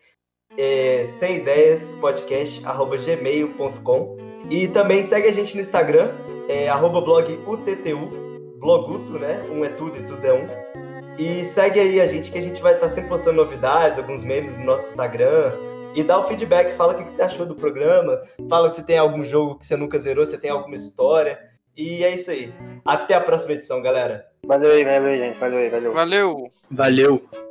é, 0.57 1.03
sem 1.05 1.35
ideias 1.37 1.97
e 4.49 4.67
também 4.69 5.03
segue 5.03 5.27
a 5.27 5.33
gente 5.33 5.53
no 5.53 5.59
Instagram 5.59 6.13
é, 6.47 6.69
arroba 6.69 7.01
blog 7.01 7.37
UTTU 7.45 8.09
bloguto, 8.57 9.19
né? 9.19 9.43
Um 9.51 9.65
é 9.65 9.69
tudo 9.69 9.97
e 9.97 10.03
tudo 10.03 10.25
é 10.25 10.33
um. 10.33 10.47
E 11.17 11.43
segue 11.45 11.79
aí 11.79 12.01
a 12.01 12.07
gente 12.07 12.29
que 12.29 12.37
a 12.37 12.41
gente 12.41 12.61
vai 12.61 12.73
estar 12.73 12.89
sempre 12.89 13.09
postando 13.09 13.37
novidades, 13.37 13.97
alguns 13.97 14.23
memes 14.23 14.55
no 14.57 14.65
nosso 14.65 14.87
Instagram. 14.87 15.53
E 15.95 16.03
dá 16.03 16.19
o 16.19 16.23
feedback, 16.23 16.73
fala 16.75 16.91
o 16.91 16.95
que 16.97 17.05
que 17.05 17.11
você 17.11 17.21
achou 17.21 17.45
do 17.45 17.55
programa, 17.55 18.19
fala 18.49 18.69
se 18.69 18.85
tem 18.85 18.97
algum 18.97 19.23
jogo 19.23 19.55
que 19.55 19.65
você 19.65 19.77
nunca 19.77 19.97
zerou, 19.97 20.25
se 20.25 20.37
tem 20.37 20.51
alguma 20.51 20.75
história. 20.75 21.39
E 21.77 22.03
é 22.03 22.13
isso 22.13 22.31
aí. 22.31 22.53
Até 22.83 23.13
a 23.13 23.21
próxima 23.21 23.53
edição, 23.53 23.81
galera. 23.81 24.25
Valeu 24.45 24.71
aí, 24.71 24.83
valeu 24.83 25.05
aí, 25.05 25.17
gente. 25.17 25.39
Valeu 25.39 25.59
aí, 25.59 25.69
valeu. 25.69 25.93
Valeu. 25.93 26.43
Valeu. 26.69 27.44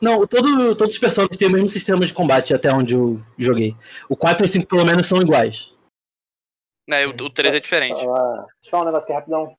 Não, 0.00 0.26
todo, 0.26 0.76
todos 0.76 0.94
os 0.94 1.00
personagens 1.00 1.36
têm 1.36 1.48
o 1.48 1.52
mesmo 1.52 1.68
sistema 1.68 2.06
de 2.06 2.14
combate 2.14 2.54
até 2.54 2.72
onde 2.72 2.94
eu 2.94 3.20
joguei. 3.36 3.76
O 4.08 4.16
4 4.16 4.44
e 4.44 4.46
o 4.46 4.48
5 4.48 4.66
pelo 4.66 4.84
menos 4.84 5.06
são 5.06 5.20
iguais. 5.20 5.74
É, 6.90 7.06
o, 7.06 7.10
o 7.10 7.30
3 7.30 7.54
é 7.54 7.60
diferente. 7.60 8.00
Ah, 8.08 8.46
deixa 8.46 8.66
eu 8.66 8.70
falar 8.70 8.82
um 8.82 8.86
negócio 8.86 9.04
aqui 9.04 9.12
rapidão. 9.12 9.56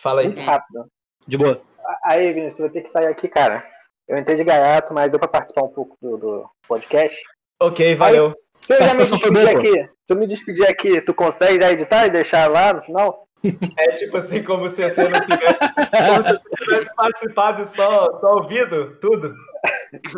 Fala 0.00 0.22
aí. 0.22 0.26
Muito 0.26 0.40
rápido. 0.40 0.86
De 1.26 1.36
boa. 1.36 1.62
Aí, 2.04 2.32
Vinícius, 2.32 2.58
eu 2.58 2.66
vou 2.66 2.72
ter 2.72 2.80
que 2.80 2.88
sair 2.88 3.06
aqui, 3.06 3.28
cara. 3.28 3.64
Eu 4.08 4.18
entrei 4.18 4.36
de 4.36 4.44
gaiato, 4.44 4.92
mas 4.92 5.10
deu 5.10 5.20
pra 5.20 5.28
participar 5.28 5.62
um 5.62 5.68
pouco 5.68 5.96
do, 6.00 6.16
do 6.16 6.50
podcast. 6.66 7.22
Ok, 7.60 7.94
valeu. 7.94 8.28
Mas, 8.28 8.50
se 8.52 8.74
eu 8.74 8.78
já 8.78 8.94
me 8.94 9.04
despedir 9.04 9.52
pô. 9.52 9.58
aqui, 9.58 9.70
se 9.70 10.12
eu 10.12 10.16
me 10.16 10.26
despedir 10.26 10.68
aqui, 10.68 11.00
tu 11.02 11.14
consegue 11.14 11.62
já 11.62 11.70
editar 11.70 12.06
e 12.06 12.10
deixar 12.10 12.50
lá 12.50 12.72
no 12.72 12.82
final? 12.82 13.28
É 13.76 13.92
tipo 13.92 14.16
assim, 14.16 14.42
como 14.42 14.68
se 14.68 14.88
você 14.88 15.08
não 15.08 15.20
tivesse, 15.20 15.58
como 15.58 16.22
se 16.22 16.32
você 16.32 16.64
tivesse 16.64 16.94
participado 16.94 17.66
só, 17.66 18.18
só 18.18 18.34
ouvido 18.34 18.96
tudo. 19.00 19.34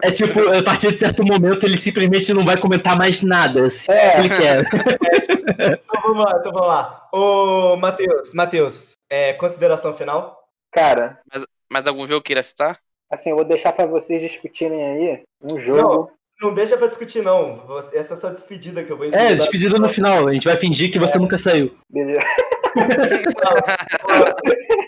É 0.02 0.10
tipo, 0.10 0.38
a 0.56 0.62
partir 0.62 0.88
de 0.92 0.98
certo 0.98 1.24
momento 1.24 1.66
ele 1.66 1.76
simplesmente 1.76 2.32
não 2.32 2.44
vai 2.44 2.58
comentar 2.58 2.96
mais 2.96 3.22
nada. 3.22 3.68
Se 3.68 3.90
É. 3.90 4.18
ele 4.20 4.28
quer. 4.28 4.64
Então 5.54 6.00
vamos 6.02 6.24
lá, 6.24 6.36
então 6.40 6.52
vamos 6.52 6.68
lá. 6.68 7.08
Ô, 7.12 7.76
Matheus, 7.76 8.32
Matheus, 8.34 8.92
é, 9.10 9.32
consideração 9.34 9.92
final? 9.94 10.42
Cara, 10.72 11.20
Mas, 11.32 11.44
mas 11.70 11.86
algum 11.86 12.06
jogo 12.06 12.22
queira 12.22 12.42
citar? 12.42 12.78
assim, 13.10 13.30
eu 13.30 13.36
vou 13.36 13.44
deixar 13.44 13.72
pra 13.72 13.86
vocês 13.86 14.20
discutirem 14.20 14.82
aí 14.84 15.22
um 15.40 15.56
jogo. 15.58 16.10
Não 16.42 16.52
deixa 16.52 16.76
pra 16.76 16.88
discutir, 16.88 17.22
não. 17.22 17.62
Essa 17.94 17.96
é 17.96 18.00
a 18.14 18.16
sua 18.16 18.30
despedida 18.32 18.82
que 18.82 18.90
eu 18.90 18.96
vou 18.96 19.06
ensinar. 19.06 19.22
É, 19.30 19.34
despedida 19.36 19.78
no 19.78 19.88
final. 19.88 20.26
A 20.26 20.32
gente 20.32 20.44
vai 20.48 20.56
fingir 20.56 20.90
que 20.90 20.98
você 20.98 21.16
nunca 21.18 21.38
saiu. 21.38 21.76
Beleza. 21.88 22.26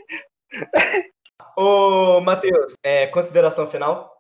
Ô, 1.57 2.20
Matheus, 2.20 2.74
é, 2.82 3.07
consideração 3.07 3.66
final? 3.66 4.16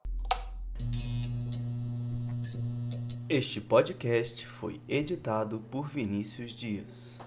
Este 3.28 3.60
podcast 3.60 4.46
foi 4.46 4.80
editado 4.88 5.58
por 5.68 5.88
Vinícius 5.88 6.54
Dias. 6.54 7.26